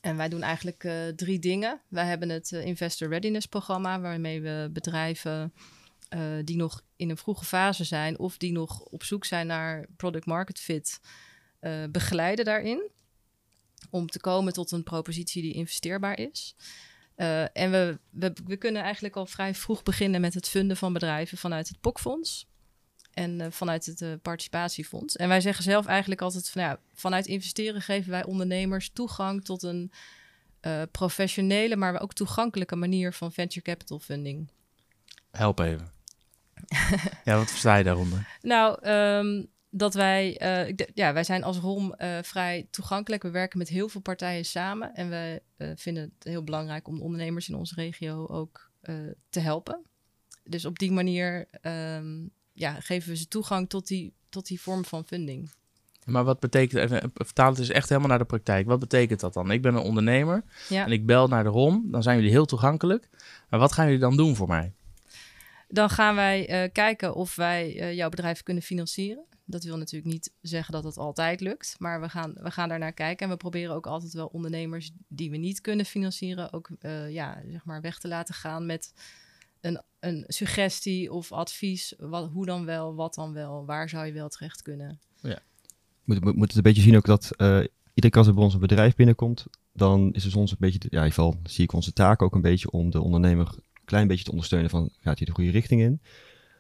En 0.02 0.18
wij 0.18 0.30
doen 0.30 0.42
eigenlijk 0.42 0.84
eh, 0.84 1.08
drie 1.08 1.40
dingen. 1.40 1.82
Wij 1.88 2.06
hebben 2.06 2.30
het 2.30 2.52
eh, 2.52 2.66
Investor 2.66 3.10
Readiness 3.10 3.46
programma, 3.46 4.00
waarmee 4.00 4.42
we 4.42 4.70
bedrijven 4.74 5.54
eh, 6.10 6.22
die 6.44 6.56
nog 6.56 6.82
in 6.96 7.10
een 7.10 7.18
vroege 7.18 7.46
fase 7.46 7.84
zijn 7.84 8.20
of 8.20 8.38
die 8.38 8.52
nog 8.52 8.80
op 8.80 9.04
zoek 9.04 9.26
zijn 9.26 9.48
naar 9.48 9.86
product 9.98 10.26
market 10.26 10.60
fit, 10.60 11.00
begeleiden 11.92 12.46
daarin. 12.46 12.90
Om 13.90 14.08
te 14.08 14.20
komen 14.20 14.54
tot 14.54 14.72
een 14.72 14.84
propositie 14.84 15.42
die 15.42 15.54
investeerbaar 15.54 16.20
is. 16.20 16.56
En 17.54 17.72
we, 17.72 18.00
we, 18.10 18.34
we 18.46 18.58
kunnen 18.58 18.82
eigenlijk 18.82 19.16
al 19.16 19.26
vrij 19.26 19.56
vroeg 19.56 19.84
beginnen 19.84 20.22
met 20.22 20.34
het 20.34 20.50
funden 20.50 20.78
van 20.78 20.94
bedrijven 20.94 21.38
vanuit 21.38 21.68
het 21.68 21.80
POC-fonds 21.80 22.49
en 23.20 23.42
eh, 23.42 23.48
vanuit 23.50 23.86
het 23.86 24.02
eh, 24.02 24.10
participatiefonds. 24.22 25.16
En 25.16 25.28
wij 25.28 25.42
zeggen 25.42 25.64
zelf 25.64 25.86
eigenlijk 25.86 26.22
altijd 26.22 26.50
van 26.50 26.62
ja, 26.62 26.80
vanuit 26.94 27.26
investeren 27.26 27.82
geven 27.82 28.12
wij 28.12 28.26
ondernemers 28.26 28.90
toegang 28.94 29.44
tot 29.46 29.64
een 29.64 29.92
eh, 30.60 30.82
professionele, 30.92 31.76
maar 31.76 32.02
ook 32.02 32.14
toegankelijke 32.14 32.76
manier 32.76 33.14
van 33.14 33.32
venture 33.32 33.62
capital 33.62 34.00
funding. 34.00 34.52
Help 35.32 35.60
even. 35.60 35.92
ja, 37.26 37.38
wat 37.38 37.50
versta 37.50 37.76
je 37.76 37.84
daaronder? 37.84 38.38
Nou, 38.42 38.82
ehm, 38.82 39.46
dat 39.70 39.94
wij, 39.94 40.42
ja, 40.94 41.14
wij 41.14 41.24
zijn 41.24 41.44
als 41.44 41.58
ROM 41.58 41.96
vrij 42.22 42.68
toegankelijk. 42.72 43.24
We 43.24 43.30
werken 43.30 43.58
met 43.58 43.70
heel 43.70 43.90
veel 43.90 44.02
partijen 44.02 44.46
samen. 44.46 44.94
En 44.96 45.10
we 45.10 45.42
vinden 45.76 46.04
het 46.04 46.24
heel 46.24 46.44
belangrijk 46.44 46.88
om 46.88 46.96
de 46.96 47.04
ondernemers 47.04 47.50
in 47.50 47.56
onze 47.56 47.76
regio 47.76 48.28
ook 48.28 48.72
te 49.30 49.40
helpen. 49.40 49.86
Dus 50.44 50.66
op 50.66 50.80
die 50.80 50.92
manier 50.92 51.48
ehm, 51.62 52.26
ja, 52.60 52.80
geven 52.80 53.10
we 53.10 53.16
ze 53.18 53.28
toegang 53.28 53.70
tot 53.70 53.88
die, 53.88 54.14
tot 54.30 54.48
die 54.48 54.62
vorm 54.62 54.86
van 54.86 55.06
funding. 55.06 55.50
Maar 56.06 56.24
wat 56.24 56.40
betekent, 56.40 56.82
even, 56.82 57.12
vertaal 57.14 57.48
het 57.48 57.58
dus 57.58 57.70
echt 57.70 57.90
helemaal 57.90 58.10
naar 58.10 58.20
de 58.20 58.26
praktijk. 58.26 58.68
Wat 58.68 58.80
betekent 58.80 59.20
dat 59.20 59.34
dan? 59.34 59.52
Ik 59.52 59.62
ben 59.62 59.76
een 59.76 59.82
ondernemer 59.82 60.44
Ja. 60.70 60.86
en 60.86 60.92
ik 60.92 61.06
bel 61.06 61.28
naar 61.28 61.44
de 61.44 61.50
ROM, 61.50 61.92
dan 61.92 62.04
zijn 62.04 62.16
jullie 62.16 62.32
heel 62.32 62.46
toegankelijk. 62.46 63.10
Maar 63.50 63.60
wat 63.60 63.72
gaan 63.72 63.86
jullie 63.86 64.00
dan 64.00 64.18
doen 64.18 64.36
voor 64.36 64.48
mij? 64.48 64.74
Dan 65.68 65.90
gaan 65.90 66.16
wij 66.16 66.48
eh, 66.48 66.72
kijken 66.72 67.16
of 67.16 67.36
wij 67.36 67.80
eh, 67.80 67.94
jouw 67.94 68.10
bedrijf 68.10 68.44
kunnen 68.44 68.64
financieren. 68.64 69.24
Dat 69.46 69.64
wil 69.64 69.78
natuurlijk 69.78 70.12
niet 70.12 70.32
zeggen 70.42 70.74
dat 70.74 70.84
het 70.84 70.98
altijd 70.98 71.42
lukt, 71.42 71.76
maar 71.78 72.02
we 72.02 72.10
gaan, 72.10 72.34
we 72.34 72.52
gaan 72.52 72.70
daar 72.70 72.80
naar 72.80 72.94
kijken. 72.94 73.26
En 73.26 73.32
we 73.32 73.38
proberen 73.38 73.76
ook 73.76 73.88
altijd 73.88 74.14
wel 74.14 74.28
ondernemers 74.28 74.92
die 75.08 75.30
we 75.32 75.38
niet 75.38 75.62
kunnen 75.62 75.86
financieren, 75.86 76.54
ook 76.54 76.70
eh, 76.80 77.12
ja, 77.12 77.42
zeg 77.52 77.66
maar 77.66 77.82
weg 77.82 78.00
te 78.00 78.08
laten 78.08 78.34
gaan 78.34 78.66
met 78.66 78.94
een, 79.62 79.82
een 80.00 80.24
suggestie 80.28 81.12
of 81.12 81.32
advies. 81.32 81.94
Wat, 81.98 82.30
hoe 82.32 82.46
dan 82.46 82.66
wel, 82.66 82.96
wat 82.96 83.14
dan 83.14 83.34
wel, 83.34 83.66
waar 83.66 83.90
zou 83.90 84.06
je 84.06 84.14
wel 84.14 84.30
terecht 84.30 84.62
kunnen. 84.62 85.00
moet, 86.04 86.24
moet, 86.24 86.36
moet 86.36 86.48
het 86.48 86.56
een 86.56 86.62
beetje 86.62 86.82
zien 86.82 86.96
ook 86.96 87.06
dat 87.06 87.36
eh, 87.36 87.48
iedere 87.94 88.10
keer 88.10 88.18
als 88.18 88.28
er 88.28 88.34
bij 88.34 88.44
ons 88.44 88.54
een 88.54 88.60
bedrijf 88.60 88.96
binnenkomt, 88.96 89.46
dan 89.74 90.14
is 90.14 90.24
het 90.24 90.36
ons 90.36 90.52
een 90.52 90.58
beetje, 90.60 90.80
ja, 90.82 90.86
in 90.86 90.92
ieder 90.92 91.14
geval 91.14 91.40
zie 91.44 91.64
ik 91.64 91.74
onze 91.74 91.94
taak 91.94 92.22
ook 92.22 92.36
een 92.36 92.42
beetje 92.42 92.72
om 92.72 92.90
de 92.90 93.02
ondernemer 93.02 93.48
een 93.48 93.86
klein 93.86 94.08
beetje 94.08 94.24
te 94.24 94.32
ondersteunen 94.32 94.70
van, 94.70 94.90
gaat 95.00 95.18
hij 95.18 95.26
de 95.26 95.34
goede 95.34 95.52
richting 95.52 95.82
in? 95.82 96.02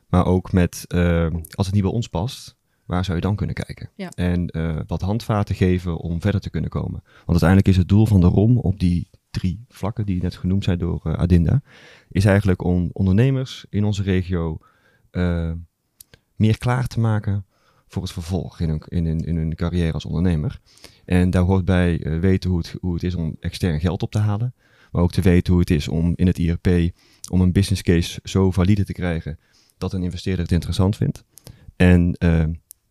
Maar 0.07 0.25
ook 0.25 0.51
met, 0.51 0.85
eh, 0.87 1.27
als 1.51 1.65
het 1.65 1.75
niet 1.75 1.83
bij 1.83 1.91
ons 1.91 2.07
past, 2.07 2.55
waar 2.85 3.05
zou 3.05 3.17
je 3.17 3.23
dan 3.23 3.35
kunnen 3.35 3.55
kijken? 3.55 3.89
Ja. 3.95 4.09
En 4.09 4.47
eh, 4.47 4.79
wat 4.87 5.01
handvaten 5.01 5.55
geven 5.55 5.97
om 5.97 6.21
verder 6.21 6.41
te 6.41 6.49
kunnen 6.49 6.69
komen. 6.69 7.01
Want 7.03 7.27
uiteindelijk 7.27 7.67
is 7.67 7.77
het 7.77 7.87
doel 7.87 8.05
van 8.05 8.21
de 8.21 8.27
ROM 8.27 8.57
op 8.57 8.79
die 8.79 9.09
drie 9.31 9.65
vlakken 9.67 10.05
die 10.05 10.21
net 10.21 10.35
genoemd 10.35 10.63
zijn 10.63 10.77
door 10.77 11.01
eh, 11.03 11.13
Adinda, 11.13 11.61
is 12.09 12.25
eigenlijk 12.25 12.63
om 12.63 12.89
ondernemers 12.93 13.65
in 13.69 13.83
onze 13.83 14.03
regio 14.03 14.57
eh, 15.11 15.51
meer 16.35 16.57
klaar 16.57 16.87
te 16.87 16.99
maken 16.99 17.45
voor 17.87 18.01
het 18.01 18.11
vervolg 18.11 18.59
in 18.59 18.69
hun, 18.69 18.81
in, 18.87 19.25
in 19.25 19.37
hun 19.37 19.55
carrière 19.55 19.91
als 19.91 20.05
ondernemer. 20.05 20.59
En 21.05 21.29
daar 21.29 21.43
hoort 21.43 21.65
bij 21.65 22.03
eh, 22.03 22.19
weten 22.19 22.49
hoe 22.49 22.59
het, 22.59 22.75
hoe 22.79 22.93
het 22.93 23.03
is 23.03 23.15
om 23.15 23.35
extern 23.39 23.79
geld 23.79 24.01
op 24.01 24.11
te 24.11 24.19
halen. 24.19 24.53
Maar 24.91 25.01
ook 25.01 25.11
te 25.11 25.21
weten 25.21 25.51
hoe 25.51 25.61
het 25.61 25.71
is 25.71 25.87
om 25.87 26.13
in 26.15 26.27
het 26.27 26.37
IRP 26.37 26.67
om 27.31 27.41
een 27.41 27.51
business 27.51 27.81
case 27.81 28.19
zo 28.23 28.51
valide 28.51 28.85
te 28.85 28.93
krijgen 28.93 29.39
dat 29.77 29.93
een 29.93 30.03
investeerder 30.03 30.43
het 30.43 30.51
interessant 30.51 30.95
vindt. 30.95 31.23
En 31.75 32.15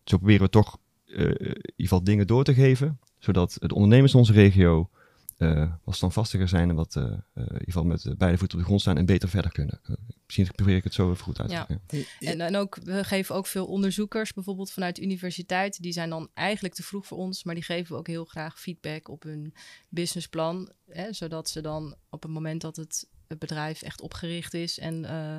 zo 0.03 0.17
proberen 0.17 0.41
we 0.41 0.49
toch 0.49 0.77
in 1.05 1.17
ieder 1.17 1.63
geval 1.75 2.03
dingen 2.03 2.27
door 2.27 2.43
te 2.43 2.53
geven, 2.53 2.99
zodat 3.17 3.57
de 3.59 3.73
ondernemers 3.73 4.13
in 4.13 4.19
onze 4.19 4.33
regio 4.33 4.89
eh, 5.41 5.71
wat 5.83 5.95
standvastiger 5.95 6.47
zijn 6.47 6.69
en 6.69 6.75
wat 6.75 6.95
eh, 6.95 7.03
eh, 7.03 7.11
in 7.33 7.43
ieder 7.43 7.63
geval 7.65 7.83
met 7.83 8.17
beide 8.17 8.37
voeten 8.37 8.57
op 8.57 8.63
de 8.63 8.67
grond 8.67 8.81
staan 8.81 8.97
en 8.97 9.05
beter 9.05 9.29
verder 9.29 9.51
kunnen. 9.51 9.81
Misschien 10.25 10.47
probeer 10.55 10.75
ik 10.75 10.83
het 10.83 10.93
zo 10.93 11.11
even 11.11 11.23
goed 11.23 11.39
uit 11.39 11.49
te 11.49 11.55
Ja. 11.55 11.65
leggen. 11.67 12.05
En, 12.19 12.41
en 12.41 12.55
ook, 12.55 12.77
we 12.83 13.03
geven 13.03 13.35
ook 13.35 13.47
veel 13.47 13.65
onderzoekers, 13.65 14.33
bijvoorbeeld 14.33 14.71
vanuit 14.71 14.95
de 14.95 15.01
universiteit. 15.01 15.81
Die 15.81 15.91
zijn 15.91 16.09
dan 16.09 16.29
eigenlijk 16.33 16.73
te 16.73 16.83
vroeg 16.83 17.07
voor 17.07 17.17
ons, 17.17 17.43
maar 17.43 17.55
die 17.55 17.63
geven 17.63 17.91
we 17.91 17.99
ook 17.99 18.07
heel 18.07 18.25
graag 18.25 18.59
feedback 18.59 19.07
op 19.09 19.23
hun 19.23 19.53
businessplan. 19.89 20.71
Hè, 20.89 21.13
zodat 21.13 21.49
ze 21.49 21.61
dan 21.61 21.95
op 22.09 22.23
het 22.23 22.31
moment 22.31 22.61
dat 22.61 22.75
het, 22.75 23.07
het 23.27 23.39
bedrijf 23.39 23.81
echt 23.81 24.01
opgericht 24.01 24.53
is 24.53 24.79
en 24.79 25.05
eh, 25.05 25.37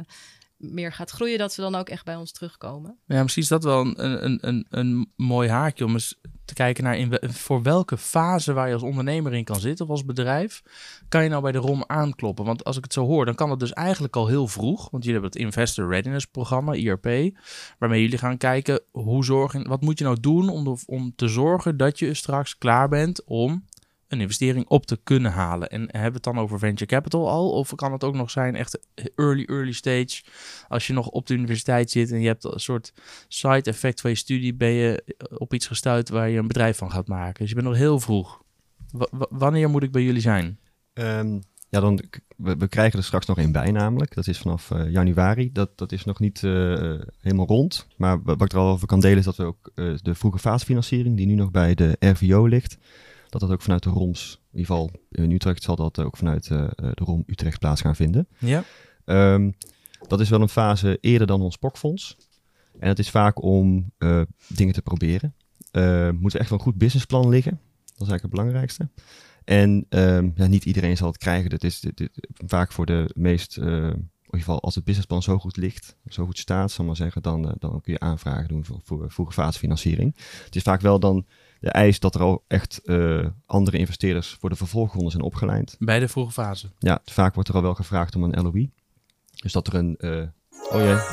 meer 0.61 0.93
gaat 0.93 1.11
groeien, 1.11 1.38
dat 1.38 1.52
ze 1.52 1.61
dan 1.61 1.75
ook 1.75 1.88
echt 1.88 2.05
bij 2.05 2.17
ons 2.17 2.33
terugkomen. 2.33 2.99
Ja, 3.07 3.23
misschien 3.23 3.43
is 3.43 3.49
dat 3.49 3.64
wel 3.64 3.81
een, 3.81 4.25
een, 4.25 4.38
een, 4.40 4.67
een 4.71 5.12
mooi 5.17 5.49
haakje 5.49 5.85
om 5.85 5.93
eens 5.93 6.21
te 6.45 6.55
kijken 6.55 6.85
naar 6.85 6.99
in 6.99 7.19
voor 7.21 7.62
welke 7.62 7.99
fase 7.99 8.52
waar 8.52 8.67
je 8.67 8.73
als 8.73 8.83
ondernemer 8.83 9.35
in 9.35 9.45
kan 9.45 9.61
zitten 9.61 9.85
of 9.85 9.90
als 9.90 10.05
bedrijf, 10.05 10.62
kan 11.09 11.23
je 11.23 11.29
nou 11.29 11.43
bij 11.43 11.52
de 11.52 11.59
ROM 11.59 11.85
aankloppen? 11.87 12.45
Want 12.45 12.64
als 12.64 12.76
ik 12.76 12.85
het 12.85 12.93
zo 12.93 13.07
hoor, 13.07 13.25
dan 13.25 13.35
kan 13.35 13.50
het 13.50 13.59
dus 13.59 13.73
eigenlijk 13.73 14.17
al 14.17 14.26
heel 14.26 14.47
vroeg, 14.47 14.90
want 14.90 15.05
jullie 15.05 15.21
hebben 15.21 15.31
het 15.31 15.40
Investor 15.40 15.88
Readiness 15.88 16.26
programma, 16.26 16.73
IRP, 16.73 17.37
waarmee 17.79 18.02
jullie 18.02 18.19
gaan 18.19 18.37
kijken 18.37 18.81
hoe 18.90 19.25
zorgen, 19.25 19.69
wat 19.69 19.81
moet 19.81 19.99
je 19.99 20.05
nou 20.05 20.21
doen 20.21 20.49
om, 20.49 20.76
om 20.87 21.12
te 21.17 21.29
zorgen 21.29 21.76
dat 21.76 21.99
je 21.99 22.14
straks 22.14 22.59
klaar 22.59 22.88
bent 22.88 23.25
om 23.25 23.64
een 24.11 24.21
investering 24.21 24.69
op 24.69 24.87
te 24.87 25.00
kunnen 25.02 25.33
halen. 25.33 25.69
En 25.69 25.81
hebben 25.81 26.00
we 26.11 26.14
het 26.14 26.23
dan 26.23 26.38
over 26.38 26.59
venture 26.59 26.87
capital 26.87 27.29
al? 27.29 27.50
Of 27.50 27.75
kan 27.75 27.93
het 27.93 28.05
ook 28.05 28.14
nog 28.14 28.31
zijn 28.31 28.57
echt 28.57 28.79
early, 29.14 29.45
early 29.45 29.73
stage? 29.73 30.23
Als 30.69 30.87
je 30.87 30.93
nog 30.93 31.09
op 31.09 31.26
de 31.26 31.35
universiteit 31.35 31.90
zit 31.90 32.11
en 32.11 32.21
je 32.21 32.26
hebt 32.26 32.45
een 32.45 32.61
soort 32.61 32.93
side 33.29 33.71
effect 33.71 34.00
van 34.00 34.11
je 34.11 34.17
studie, 34.17 34.55
ben 34.55 34.71
je 34.71 35.17
op 35.38 35.55
iets 35.55 35.67
gestuurd 35.67 36.09
waar 36.09 36.29
je 36.29 36.38
een 36.38 36.47
bedrijf 36.47 36.76
van 36.76 36.90
gaat 36.90 37.09
maken. 37.09 37.40
Dus 37.40 37.49
je 37.49 37.55
bent 37.55 37.67
nog 37.67 37.76
heel 37.76 38.00
vroeg. 38.00 38.43
Wanneer 39.31 39.71
moet 39.71 39.83
ik 39.83 39.93
bij 39.93 40.02
jullie 40.02 40.21
zijn? 40.21 40.59
Ehm, 40.93 41.38
ja, 41.69 41.81
dan, 41.81 42.00
we, 42.37 42.69
krijgen 42.69 42.99
er 42.99 43.05
straks 43.05 43.26
nog 43.26 43.38
één 43.38 43.52
bij 43.52 43.71
namelijk. 43.71 44.14
Dat 44.14 44.26
is 44.26 44.38
vanaf 44.38 44.71
eh, 44.71 44.90
januari. 44.90 45.52
Dat, 45.52 45.79
dat 45.79 45.93
is 45.93 46.05
nog 46.05 46.21
niet 46.21 46.45
eh, 46.45 46.50
helemaal 47.21 47.47
rond. 47.47 47.87
Maar 47.97 48.23
wa- 48.23 48.37
wat 48.37 48.43
ik 48.43 48.52
er 48.52 48.59
al 48.59 48.73
over 48.73 48.87
kan 48.87 49.00
delen 49.00 49.19
is 49.19 49.25
dat 49.25 49.37
we 49.37 49.45
ook 49.45 49.71
eh, 49.75 49.95
de 50.02 50.14
vroege 50.14 50.38
fasefinanciering, 50.38 51.17
die 51.17 51.26
nu 51.26 51.35
nog 51.35 51.50
bij 51.50 51.75
de 51.75 51.97
RVO 51.99 52.47
ligt, 52.47 52.79
dat 53.31 53.41
dat 53.41 53.51
ook 53.51 53.63
vanuit 53.63 53.83
de 53.83 53.91
ROMS, 53.91 54.41
in 54.53 54.59
ieder 54.59 54.75
geval 54.75 54.91
in 55.11 55.31
Utrecht 55.31 55.63
zal 55.63 55.77
dat 55.77 55.99
ook 55.99 56.17
vanuit 56.17 56.51
eh, 56.51 56.65
eh, 56.65 56.71
de 56.77 57.05
ROM 57.05 57.23
Utrecht 57.27 57.59
plaats 57.59 57.81
gaan 57.81 57.97
vinden. 57.97 58.29
Ja. 58.39 58.65
Ehm, 59.05 59.51
dat 60.09 60.21
is 60.21 60.29
wel 60.29 60.41
een 60.41 60.49
fase 60.49 60.99
eerder 61.01 61.27
dan 61.27 61.41
ons 61.41 61.57
POC-fonds. 61.57 62.17
En 62.79 62.89
het 62.89 62.99
is 62.99 63.11
vaak 63.11 63.43
om 63.43 63.93
eh, 63.99 64.23
dingen 64.49 64.75
te 64.75 64.83
proberen. 64.83 65.35
Eh 65.71 66.11
moet 66.11 66.35
er 66.35 66.41
echt 66.41 66.51
wel 66.51 66.59
een 66.59 66.65
goed 66.65 66.79
businessplan 66.79 67.29
liggen. 67.29 67.61
Dat 67.85 68.09
is 68.09 68.09
eigenlijk 68.09 68.23
het 68.23 68.31
belangrijkste. 68.31 68.89
En 69.45 69.87
ehm, 69.89 70.31
ja, 70.35 70.47
niet 70.47 70.65
iedereen 70.65 70.97
zal 70.97 71.09
het 71.09 71.19
krijgen. 71.19 71.51
Dat 71.51 71.65
is 71.65 71.81
dit, 71.81 71.97
dit- 71.97 72.29
vaak 72.47 72.73
voor 72.73 72.87
de 72.87 73.11
meest, 73.15 73.57
in 73.57 73.65
ieder 73.65 74.01
geval 74.31 74.61
als 74.61 74.75
het 74.75 74.85
businessplan 74.85 75.23
zo 75.23 75.39
goed 75.39 75.57
ligt, 75.57 75.97
zo 76.09 76.25
goed 76.25 76.39
staat, 76.39 76.71
zal 76.71 76.85
maar 76.85 76.97
zeggen, 76.97 77.23
dan, 77.23 77.55
dan 77.59 77.81
kun 77.81 77.93
je 77.93 78.01
aanvragen 78.01 78.49
doen 78.49 78.65
voor, 78.65 78.81
voor 78.85 79.11
vroege 79.11 79.33
fasefinanciering. 79.33 80.17
Het 80.45 80.57
is 80.57 80.63
vaak 80.63 80.81
wel 80.81 81.01
dan 81.01 81.27
de 81.61 81.71
eis 81.71 82.00
dat 82.00 82.14
er 82.14 82.21
al 82.21 82.45
echt 82.47 82.81
eh, 82.85 83.26
andere 83.47 83.79
investeerders 83.79 84.37
voor 84.40 84.49
de 84.50 84.57
vervolgronde 84.57 85.11
zijn 85.11 85.23
opgeleid. 85.23 85.76
Bij 85.79 85.99
de 85.99 86.09
vroege 86.09 86.33
fase. 86.33 86.71
Ja, 86.79 87.00
vaak 87.05 87.35
wordt 87.35 87.49
er 87.49 87.55
al 87.55 87.62
wel 87.62 87.75
gevraagd 87.75 88.17
om 88.17 88.23
een 88.23 88.43
LOI. 88.43 88.71
Dus 89.35 89.52
dat 89.52 89.67
er 89.67 89.75
een, 89.75 89.97
eh, 89.99 90.11
oh 90.73 90.81
ja, 90.85 91.05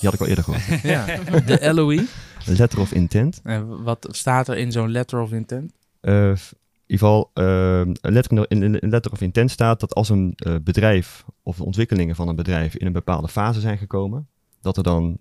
die 0.00 0.08
had 0.08 0.14
ik 0.14 0.20
al 0.20 0.26
eerder 0.26 0.44
gehoord. 0.44 0.82
Ja. 0.94 1.04
De 1.40 1.74
LOI. 1.74 2.06
Letter 2.46 2.80
of 2.80 2.92
intent. 2.92 3.40
En 3.42 3.82
wat 3.82 4.06
staat 4.10 4.48
er 4.48 4.56
in 4.56 4.72
zo'n 4.72 4.90
letter 4.90 5.20
of 5.20 5.32
intent? 5.32 5.72
F- 6.02 6.52
in 6.86 6.90
ieder 6.92 7.06
geval, 7.08 7.30
een 7.34 7.96
letter, 8.00 8.50
in 8.50 8.78
letter 8.80 9.12
of 9.12 9.20
intent 9.20 9.50
staat 9.50 9.80
dat 9.80 9.94
als 9.94 10.08
een 10.08 10.36
bedrijf 10.62 11.24
of 11.42 11.56
de 11.56 11.64
ontwikkelingen 11.64 12.14
van 12.14 12.28
een 12.28 12.36
bedrijf 12.36 12.74
in 12.76 12.86
een 12.86 12.92
bepaalde 12.92 13.28
fase 13.28 13.60
zijn 13.60 13.78
gekomen, 13.78 14.28
dat 14.60 14.76
er 14.76 14.82
dan 14.82 15.18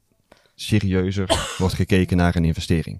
serieuzer 0.55 1.55
wordt 1.57 1.73
gekeken 1.73 2.17
naar 2.17 2.35
een 2.35 2.45
investering. 2.45 2.99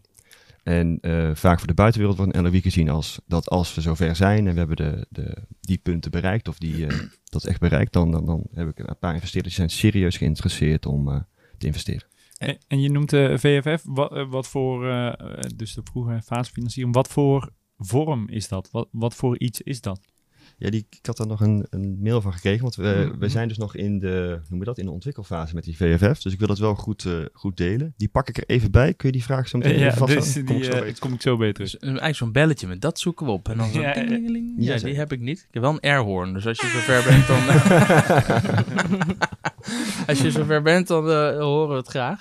En 0.64 0.98
eh, 1.02 1.30
vaak 1.34 1.58
voor 1.58 1.68
de 1.68 1.74
buitenwereld 1.74 2.18
wordt 2.18 2.36
een 2.36 2.44
LOI 2.44 2.62
gezien 2.62 2.90
als 2.90 3.20
dat 3.26 3.50
als 3.50 3.76
we 3.76 3.82
zover 3.82 4.16
zijn 4.16 4.48
en 4.48 4.54
we 4.54 4.60
hebben 4.60 4.76
de, 4.76 5.06
de, 5.10 5.38
die 5.62 5.78
punten 5.78 6.12
bereikt 6.12 6.48
of 6.48 6.58
die, 6.58 6.88
eh, 6.88 7.00
dat 7.24 7.44
echt 7.44 7.60
bereikt, 7.60 7.94
dan, 7.94 8.12
dan, 8.12 8.26
dan 8.26 8.48
heb 8.54 8.68
ik 8.68 8.80
een 8.80 9.00
paar 9.00 9.14
investeerders 9.14 9.56
die 9.56 9.68
zijn 9.68 9.80
serieus 9.80 10.18
geïnteresseerd 10.18 10.86
om 10.86 11.10
eh, 11.10 11.20
te 11.58 11.66
investeren. 11.66 12.08
En, 12.38 12.58
en 12.68 12.82
je 12.82 12.90
noemt 12.90 13.10
de 13.10 13.40
VFF, 13.40 13.84
wat, 13.88 14.28
wat 14.30 14.48
voor, 14.48 14.82
dus 15.56 15.74
de 15.74 15.82
vroege 15.84 16.22
fasefinanciering, 16.22 16.94
wat 16.94 17.08
voor 17.08 17.52
vorm 17.78 18.30
is 18.30 18.48
dat? 18.48 18.72
Wat, 18.72 18.88
wat 18.92 19.16
voor 19.16 19.40
iets 19.40 19.62
is 19.62 19.82
dat? 19.82 20.13
Ja, 20.64 20.70
die, 20.70 20.86
ik 20.90 21.06
had 21.06 21.18
daar 21.18 21.28
nog 21.28 21.42
een, 21.42 21.66
een 21.70 21.98
mail 22.02 22.22
van 22.22 22.34
gekregen, 22.34 22.62
want 22.62 22.76
we, 22.76 23.06
Mhm. 23.10 23.20
we 23.20 23.30
zijn 23.30 23.48
dus 23.48 23.58
nog 23.58 23.76
in 23.76 24.00
de, 24.00 24.40
noem 24.50 24.60
je 24.60 24.66
dat, 24.66 24.78
in 24.78 24.86
de 24.86 24.92
ontwikkelfase 24.92 25.56
met 25.56 25.64
die 25.64 25.76
VFF. 25.78 26.22
Dus 26.22 26.34
ik 26.34 26.40
wil 26.40 26.48
dat 26.48 26.58
wel 26.60 26.76
goed, 26.76 27.06
eh, 27.06 27.14
goed 27.34 27.58
delen. 27.58 27.94
Die 27.98 28.08
pak 28.10 28.30
ik 28.30 28.38
er 28.38 28.44
even 28.48 28.72
bij. 28.72 28.94
Kun 28.94 29.08
je 29.08 29.14
die 29.14 29.24
vraag 29.24 29.48
zo 29.48 29.58
meteen 29.58 29.80
ja, 29.80 29.86
even 29.86 29.98
vasthouden? 29.98 30.34
dus 30.34 30.44
Kom 30.44 30.56
ik 30.56 30.62
die, 30.62 30.72
zo 30.72 30.84
eh, 30.84 30.94
kom 31.00 31.14
ik 31.14 31.22
zo 31.22 31.38
beter. 31.38 31.64
Dus 31.64 31.74
een- 31.76 31.88
eigenlijk 31.88 32.16
zo'n 32.16 32.32
belletje 32.32 32.68
met 32.68 32.82
dat 32.82 33.00
zoeken 33.00 33.26
we 33.26 33.32
op. 33.32 33.50
En 33.50 33.58
dan 33.58 33.70
zo 33.72 33.82
Ja, 33.82 33.94
ding, 33.94 34.10
ja. 34.10 34.16
ding, 34.16 34.32
ding. 34.32 34.54
Ja, 34.58 34.74
Ja, 34.74 34.80
die 34.80 34.96
heb 34.96 35.12
ik 35.12 35.20
niet. 35.20 35.40
Ik 35.48 35.54
heb 35.54 35.62
wel 35.64 35.72
een 35.72 35.80
airhorn. 35.80 36.34
Dus 36.34 36.48
als 36.48 36.60
je 36.62 36.68
zover 36.68 37.04
bent, 37.10 37.28
dan... 37.28 37.42
als 40.08 40.22
je 40.22 40.32
zover 40.32 40.62
bent, 40.62 40.88
dan 40.88 41.10
eh, 41.10 41.38
horen 41.40 41.70
we 41.70 41.76
het 41.76 41.88
graag. 41.88 42.20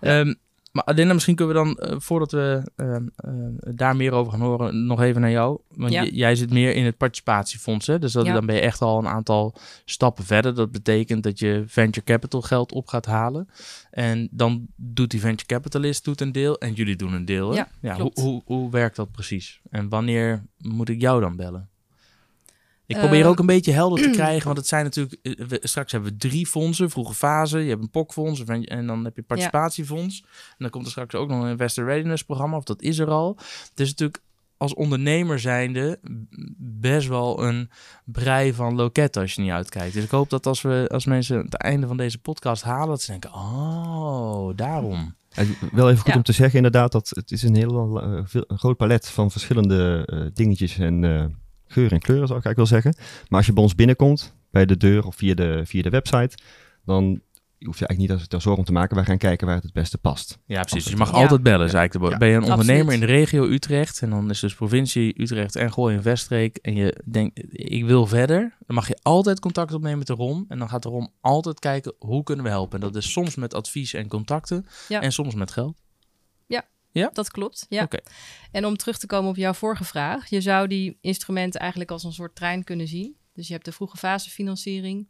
Ehm, 0.00 0.34
maar 0.74 0.84
Adina, 0.84 1.12
misschien 1.12 1.34
kunnen 1.34 1.54
we 1.54 1.62
dan, 1.64 1.76
eh, 1.78 2.00
voordat 2.00 2.32
we 2.32 2.70
ehm, 2.76 3.06
eh, 3.16 3.32
daar 3.74 3.96
meer 3.96 4.12
over 4.12 4.32
gaan 4.32 4.40
horen, 4.40 4.86
nog 4.86 5.00
even 5.00 5.20
naar 5.20 5.30
jou. 5.30 5.60
Want 5.68 5.92
Ja. 5.92 6.04
jij 6.04 6.34
zit 6.36 6.50
meer 6.50 6.74
in 6.74 6.84
het 6.84 6.96
participatiefonds, 6.96 7.86
hè? 7.86 7.98
Dus 7.98 8.12
dat, 8.12 8.26
Ja. 8.26 8.32
dan 8.32 8.46
ben 8.46 8.54
je 8.54 8.60
echt 8.60 8.80
al 8.82 8.98
een 8.98 9.06
aantal 9.08 9.54
stappen 9.84 10.24
verder. 10.24 10.54
Dat 10.54 10.70
betekent 10.72 11.22
dat 11.22 11.38
je 11.38 11.64
venture 11.66 12.06
capital 12.06 12.42
geld 12.42 12.72
op 12.72 12.86
gaat 12.88 13.06
halen. 13.06 13.48
En 13.90 14.28
dan 14.30 14.66
doet 14.76 15.10
die 15.10 15.20
venture 15.20 15.46
capitalist 15.48 16.04
doet 16.04 16.20
een 16.20 16.32
deel 16.32 16.58
en 16.58 16.72
jullie 16.72 16.96
doen 16.96 17.12
een 17.12 17.24
deel. 17.24 17.50
Hè? 17.50 17.56
Ja, 17.56 17.68
hoe, 17.80 17.94
klopt. 17.94 18.20
hoe, 18.20 18.42
hoe 18.44 18.70
werkt 18.70 18.96
dat 18.96 19.10
precies? 19.12 19.60
En 19.70 19.88
wanneer 19.88 20.44
moet 20.58 20.88
ik 20.88 21.00
jou 21.00 21.20
dan 21.20 21.36
bellen? 21.36 21.68
Ik 22.86 22.96
probeer 22.98 23.22
Eh, 23.22 23.28
ook 23.28 23.38
een 23.38 23.46
beetje 23.46 23.72
helder 23.72 24.02
te 24.02 24.10
krijgen, 24.20 24.44
want 24.44 24.56
het 24.56 24.66
zijn 24.66 24.84
natuurlijk... 24.84 25.18
eh, 25.22 25.46
we- 25.46 25.58
straks 25.62 25.92
hebben 25.92 26.10
we 26.12 26.16
drie 26.16 26.46
fondsen, 26.46 26.90
vroege 26.90 27.14
fase. 27.14 27.58
Je 27.58 27.68
hebt 27.68 27.82
een 27.82 27.90
POC-fonds 27.90 28.44
en 28.44 28.86
dan 28.86 29.04
heb 29.04 29.16
je 29.16 29.22
participatiefonds. 29.22 30.20
En 30.48 30.56
dan 30.58 30.70
komt 30.70 30.84
er 30.84 30.90
straks 30.90 31.14
ook 31.14 31.28
nog 31.28 31.42
een 31.42 31.50
investor 31.50 31.84
readiness 31.84 32.24
programma, 32.24 32.56
of 32.56 32.64
dat 32.64 32.82
is 32.82 32.98
er 32.98 33.10
al. 33.10 33.36
Het 33.70 33.80
is 33.80 33.88
natuurlijk 33.88 34.22
als 34.56 34.74
ondernemer 34.74 35.38
zijnde 35.40 35.98
best 36.58 37.08
wel 37.08 37.42
een 37.44 37.70
brei 38.04 38.54
van 38.54 38.74
loketten 38.74 39.22
als 39.22 39.34
je 39.34 39.42
niet 39.42 39.50
uitkijkt. 39.50 39.94
Dus 39.94 40.04
ik 40.04 40.10
hoop 40.10 40.30
dat 40.30 40.46
als, 40.46 40.62
we, 40.62 40.88
als 40.92 41.04
mensen 41.04 41.38
het 41.38 41.54
einde 41.54 41.86
van 41.86 41.96
deze 41.96 42.18
podcast 42.18 42.62
halen, 42.62 42.88
dat 42.88 43.02
ze 43.02 43.10
denken, 43.10 43.32
oh, 43.34 44.50
daarom. 44.56 45.14
Wel 45.72 45.88
even 45.90 46.00
goed 46.02 46.10
Ja. 46.12 46.16
om 46.16 46.22
te 46.22 46.32
zeggen 46.32 46.56
inderdaad 46.56 46.92
dat 46.92 47.08
het 47.14 47.30
is 47.30 47.42
een 47.42 47.54
heel 47.56 48.02
eh, 48.02 48.20
veel, 48.24 48.44
een 48.46 48.58
groot 48.58 48.76
palet 48.76 49.08
van 49.08 49.30
verschillende 49.30 50.30
dingetjes 50.34 50.78
en 50.78 51.04
eh, 51.04 51.24
geuren 51.74 51.92
en 51.92 52.00
kleuren 52.00 52.26
zou 52.26 52.38
ik 52.38 52.44
eigenlijk 52.44 52.70
wel 52.70 52.80
zeggen. 52.80 53.04
Maar 53.28 53.38
als 53.38 53.46
je 53.46 53.52
bij 53.52 53.62
ons 53.62 53.74
binnenkomt, 53.74 54.34
bij 54.50 54.66
de 54.66 54.76
deur 54.76 55.06
of 55.06 55.16
via 55.16 55.34
de, 55.34 55.62
via 55.64 55.82
de 55.82 55.90
website, 55.90 56.36
dan 56.84 57.20
hoef 57.58 57.78
je 57.78 57.86
eigenlijk 57.86 58.20
niet 58.20 58.30
daar 58.30 58.40
zorgen 58.40 58.60
om 58.60 58.66
te 58.66 58.72
maken. 58.72 58.96
Wij 58.96 59.04
gaan 59.04 59.18
kijken 59.18 59.46
waar 59.46 59.54
het 59.54 59.64
het 59.64 59.72
beste 59.72 59.98
past. 59.98 60.38
Ja, 60.46 60.60
precies. 60.60 60.82
Dus 60.82 60.92
je 60.92 60.98
mag 60.98 61.10
Ja. 61.12 61.16
altijd 61.22 61.42
bellen, 61.42 61.70
zei 61.70 61.84
ik. 61.84 61.92
Ja. 61.92 61.98
Ben 62.18 62.28
je 62.28 62.34
een 62.34 62.40
Absoluut. 62.40 62.60
ondernemer 62.60 62.94
in 62.94 63.00
de 63.00 63.06
regio 63.06 63.44
Utrecht 63.46 64.02
en 64.02 64.10
dan 64.10 64.30
is 64.30 64.40
dus 64.40 64.54
provincie 64.54 65.22
Utrecht 65.22 65.56
en 65.56 65.72
Gooi 65.72 65.96
en 65.96 66.02
Weststreek 66.02 66.56
en 66.56 66.74
je 66.74 67.02
denkt, 67.04 67.40
ik 67.52 67.84
wil 67.84 68.06
verder, 68.06 68.56
dan 68.66 68.74
mag 68.76 68.88
je 68.88 68.98
altijd 69.02 69.40
contact 69.40 69.72
opnemen 69.74 69.98
met 69.98 70.06
de 70.06 70.12
ROM 70.14 70.44
en 70.48 70.58
dan 70.58 70.68
gaat 70.68 70.82
de 70.82 70.88
ROM 70.88 71.08
altijd 71.20 71.58
kijken, 71.58 71.94
hoe 71.98 72.22
kunnen 72.22 72.44
we 72.44 72.50
helpen? 72.50 72.80
En 72.80 72.86
dat 72.86 72.96
is 72.96 73.12
soms 73.12 73.34
met 73.34 73.54
advies 73.54 73.94
en 73.94 74.08
contacten 74.08 74.66
Ja. 74.88 75.00
en 75.00 75.12
soms 75.12 75.34
met 75.34 75.50
geld. 75.50 75.82
Dat 77.12 77.30
klopt, 77.30 77.66
ja. 77.68 77.82
Oké. 77.82 77.98
En 78.50 78.66
om 78.66 78.76
terug 78.76 78.98
te 78.98 79.06
komen 79.06 79.30
op 79.30 79.36
jouw 79.36 79.52
vorige 79.52 79.84
vraag. 79.84 80.28
Je 80.30 80.40
zou 80.40 80.66
die 80.68 80.98
instrumenten 81.00 81.60
eigenlijk 81.60 81.90
als 81.90 82.04
een 82.04 82.12
soort 82.12 82.34
trein 82.34 82.64
kunnen 82.64 82.88
zien. 82.88 83.16
Dus 83.32 83.46
je 83.46 83.52
hebt 83.52 83.64
de 83.64 83.72
vroege 83.72 83.96
fase 83.96 84.30
financiering. 84.30 85.08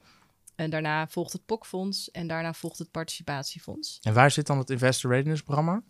En 0.55 0.70
daarna 0.70 1.07
volgt 1.09 1.33
het 1.33 1.47
POC-fonds. 1.47 2.11
En 2.11 2.27
daarna 2.27 2.53
volgt 2.55 2.79
het 2.79 2.90
participatiefonds. 2.90 3.99
En 4.03 4.14
waar 4.14 4.31
zit 4.31 4.47
dan 4.47 4.59
het 4.59 4.70
Investor 4.70 5.11
Readiness 5.11 5.42
programma? 5.42 5.83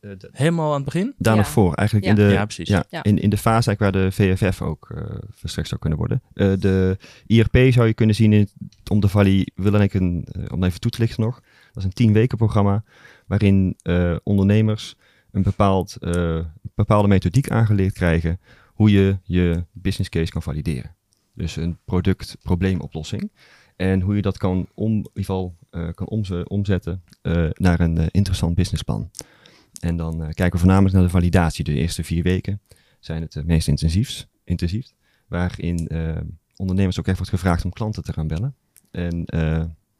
Eh, 0.00 0.10
de- 0.18 0.28
Helemaal 0.32 0.68
aan 0.68 0.74
het 0.74 0.84
begin? 0.84 1.14
daar 1.18 1.34
Ja. 1.34 1.40
nog 1.40 1.48
voor, 1.50 1.74
eigenlijk 1.74 2.06
Ja. 2.08 2.22
in, 2.22 2.28
de, 2.28 2.32
Ja, 2.34 2.44
precies. 2.44 2.68
Ja, 2.68 2.84
Ja. 2.90 3.02
In, 3.02 3.18
in 3.18 3.30
de 3.30 3.36
fase 3.36 3.66
eigenlijk 3.74 3.78
waar 3.80 4.02
de 4.04 4.12
VFF 4.12 4.62
ook 4.62 4.90
eh 4.94 5.02
verstrekt 5.30 5.68
zou 5.68 5.80
kunnen 5.80 5.98
worden. 5.98 6.22
Eh, 6.32 6.52
de 6.58 6.96
IRP 7.26 7.72
zou 7.72 7.86
je 7.86 7.94
kunnen 7.94 8.14
zien 8.14 8.32
in, 8.32 8.48
om 8.90 9.00
de 9.00 9.08
vali, 9.08 9.46
wil 9.54 9.74
ik 9.74 9.94
een, 9.94 10.28
om 10.52 10.64
even 10.64 10.80
toe 10.80 10.90
te 10.90 11.00
lichten 11.00 11.22
nog. 11.22 11.34
Dat 11.40 11.76
is 11.76 11.84
een 11.84 11.92
tien 11.92 12.12
weken 12.12 12.36
programma 12.38 12.84
waarin 13.26 13.76
eh, 13.82 14.16
ondernemers 14.22 14.94
een 15.32 15.42
bepaald, 15.42 15.96
eh, 15.96 16.44
bepaalde 16.74 17.08
methodiek 17.08 17.50
aangeleerd 17.50 17.92
krijgen 17.92 18.40
hoe 18.66 18.90
je 18.90 19.18
je 19.22 19.64
business 19.72 20.08
case 20.10 20.32
kan 20.32 20.42
valideren. 20.42 20.94
Dus 21.34 21.56
een 21.56 21.78
product-probleemoplossing. 21.84 23.32
En 23.76 24.00
hoe 24.00 24.16
je 24.16 24.22
dat 24.22 24.38
kan, 24.38 24.68
om, 24.74 24.92
in 24.92 24.96
ieder 24.96 25.12
geval, 25.14 25.56
eh, 25.70 25.88
kan 25.94 26.06
omze- 26.06 26.44
omzetten 26.48 27.02
eh, 27.22 27.48
naar 27.52 27.80
een 27.80 28.10
interessant 28.10 28.54
businessplan. 28.54 29.10
En 29.80 29.96
dan 29.96 30.18
kijken 30.18 30.52
we 30.52 30.58
voornamelijk 30.58 30.94
naar 30.94 31.02
de 31.02 31.10
validatie. 31.10 31.64
De 31.64 31.72
eerste 31.72 32.04
vier 32.04 32.22
weken 32.22 32.60
zijn 33.00 33.22
het 33.22 33.46
meest 33.46 33.68
intensiefs, 33.68 34.28
intensief. 34.44 34.92
Waarin 35.28 35.88
ondernemers 36.56 36.98
ook 36.98 37.06
echt 37.06 37.16
wordt 37.16 37.32
gevraagd 37.32 37.64
om 37.64 37.72
klanten 37.72 38.02
te 38.02 38.12
gaan 38.12 38.26
bellen. 38.26 38.54
En, 38.90 39.24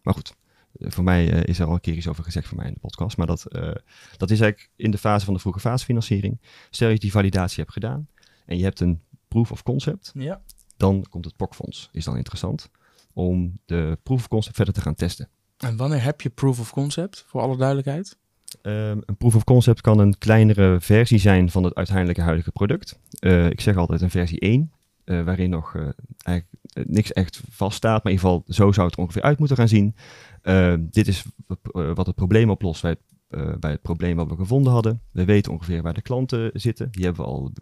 maar 0.03 0.15
goed, 0.15 0.35
voor 0.73 1.05
mij 1.05 1.33
eh, 1.33 1.43
is 1.45 1.59
er 1.59 1.67
al 1.67 1.73
een 1.73 1.81
keer 1.81 1.95
iets 1.95 2.09
over 2.09 2.25
gezegd 2.25 2.47
voor 2.47 2.57
mij 2.57 2.67
in 2.67 2.75
de 2.75 2.81
podcast. 2.81 3.17
Maar 3.17 3.27
dat, 3.27 3.45
eh, 3.45 3.73
dat 4.17 4.31
is 4.31 4.41
eigenlijk 4.41 4.71
in 4.77 4.91
de 4.91 4.99
fase 4.99 5.25
van 5.25 5.35
de 5.35 5.41
vroege 5.41 5.61
fasefinanciering. 5.61 6.41
Stel 6.71 6.89
je 6.89 6.99
die 6.99 7.13
validatie 7.13 7.61
hebt 7.61 7.73
gedaan 7.73 8.09
en 8.47 8.59
je 8.59 8.65
hebt 8.65 8.81
een 8.81 9.01
proof 9.29 9.53
of 9.53 9.63
concept. 9.63 10.11
Ja. 10.15 10.43
Dan 10.77 11.07
komt 11.11 11.25
het 11.25 11.37
POC-fonds, 11.37 11.89
is 11.93 12.05
dan 12.05 12.17
interessant. 12.17 12.71
Om 13.13 13.59
de 13.65 13.99
proof 14.03 14.19
of 14.19 14.29
concept 14.29 14.57
verder 14.57 14.75
te 14.75 14.81
gaan 14.81 14.95
testen. 14.95 15.29
En 15.57 15.77
wanneer 15.77 16.03
heb 16.03 16.21
je 16.21 16.31
proof 16.31 16.61
of 16.61 16.71
concept, 16.71 17.25
voor 17.27 17.41
alle 17.41 17.57
duidelijkheid? 17.57 18.19
Ehm, 18.63 18.99
een 19.05 19.17
proof 19.17 19.35
of 19.35 19.45
concept 19.45 19.81
kan 19.81 19.99
een 19.99 20.19
kleinere 20.19 20.81
versie 20.81 21.19
zijn 21.19 21.51
van 21.51 21.65
het 21.65 21.75
uiteindelijke 21.75 22.23
huidige 22.23 22.53
product. 22.53 22.99
Eh, 23.19 23.47
ik 23.47 23.61
zeg 23.61 23.77
altijd 23.77 24.01
een 24.01 24.11
versie 24.11 24.45
1, 24.45 24.73
eh, 25.05 25.23
waarin 25.23 25.51
nog 25.51 25.75
eh, 25.75 25.89
eigenlijk 26.23 26.47
eh, 26.63 26.85
niks 26.87 27.13
echt 27.13 27.41
vaststaat, 27.51 28.05
maar 28.05 28.13
in 28.13 28.19
ieder 28.19 28.31
geval 28.31 28.45
zo 28.49 28.73
zou 28.73 28.87
het 28.87 28.97
er 28.97 29.03
ongeveer 29.03 29.23
uit 29.23 29.39
moeten 29.39 29.57
gaan 29.57 29.69
zien. 29.69 29.95
Eh, 30.43 30.75
dit 30.81 31.09
is 31.09 31.25
wat 31.73 32.07
het 32.07 32.15
probleem 32.15 32.51
oplost 32.51 32.83
bij 32.83 32.91
het, 32.91 33.61
bij 33.61 33.71
het 33.71 33.83
probleem 33.83 34.17
wat 34.17 34.29
we 34.29 34.37
gevonden 34.37 34.73
hadden. 34.73 35.01
We 35.11 35.25
weten 35.25 35.53
ongeveer 35.53 35.83
waar 35.83 35.95
de 35.95 36.03
klanten 36.03 36.51
zitten, 36.53 36.91
die 36.91 37.05
hebben 37.05 37.25
we 37.25 37.31
al 37.31 37.53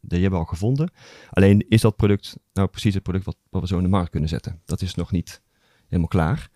die 0.00 0.20
hebben 0.20 0.30
we 0.30 0.36
al 0.36 0.44
gevonden. 0.44 0.90
Alleen 1.30 1.64
is 1.68 1.80
dat 1.80 1.96
product 1.96 2.36
nou 2.52 2.68
precies 2.68 2.94
het 2.94 3.02
product 3.02 3.24
wat, 3.24 3.36
wat 3.50 3.60
we 3.60 3.66
zo 3.66 3.76
in 3.76 3.82
de 3.82 3.88
markt 3.88 4.10
kunnen 4.10 4.28
zetten? 4.28 4.60
Dat 4.64 4.82
is 4.82 4.94
nog 4.94 5.12
niet 5.12 5.42
helemaal 5.86 6.08
klaar. 6.08 6.50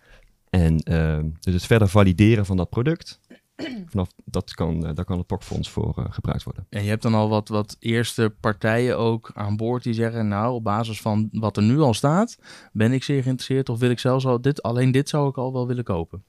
En 0.49 0.79
eh, 0.79 1.19
dus 1.39 1.53
het 1.53 1.65
verder 1.65 1.87
valideren 1.87 2.45
van 2.45 2.57
dat 2.57 2.69
product, 2.69 3.19
vanaf 3.91 4.07
dat 4.25 4.53
kan, 4.53 4.85
eh, 4.85 4.95
daar 4.95 5.05
kan 5.05 5.17
het 5.17 5.27
POC-fonds 5.27 5.69
voor 5.69 5.93
eh, 5.97 6.05
gebruikt 6.09 6.43
worden. 6.43 6.65
En 6.69 6.83
je 6.83 6.89
hebt 6.89 7.01
dan 7.01 7.13
al 7.13 7.29
wat, 7.29 7.47
wat 7.49 7.75
eerste 7.79 8.33
partijen 8.39 8.97
ook 8.97 9.31
aan 9.33 9.55
boord 9.57 9.83
die 9.83 9.93
zeggen, 9.93 10.27
nou, 10.27 10.53
op 10.53 10.63
basis 10.63 11.01
van 11.01 11.29
wat 11.31 11.57
er 11.57 11.63
nu 11.63 11.79
al 11.79 11.93
staat, 11.93 12.37
ben 12.71 12.91
ik 12.91 13.03
zeer 13.03 13.21
geïnteresseerd 13.23 13.69
of 13.69 13.79
wil 13.79 13.89
ik 13.89 13.99
zelfs 13.99 14.25
al 14.25 14.41
dit, 14.41 14.63
alleen 14.63 14.91
dit 14.91 15.09
zou 15.09 15.29
ik 15.29 15.37
al 15.37 15.53
wel 15.53 15.67
willen 15.67 15.83
kopen. 15.83 16.23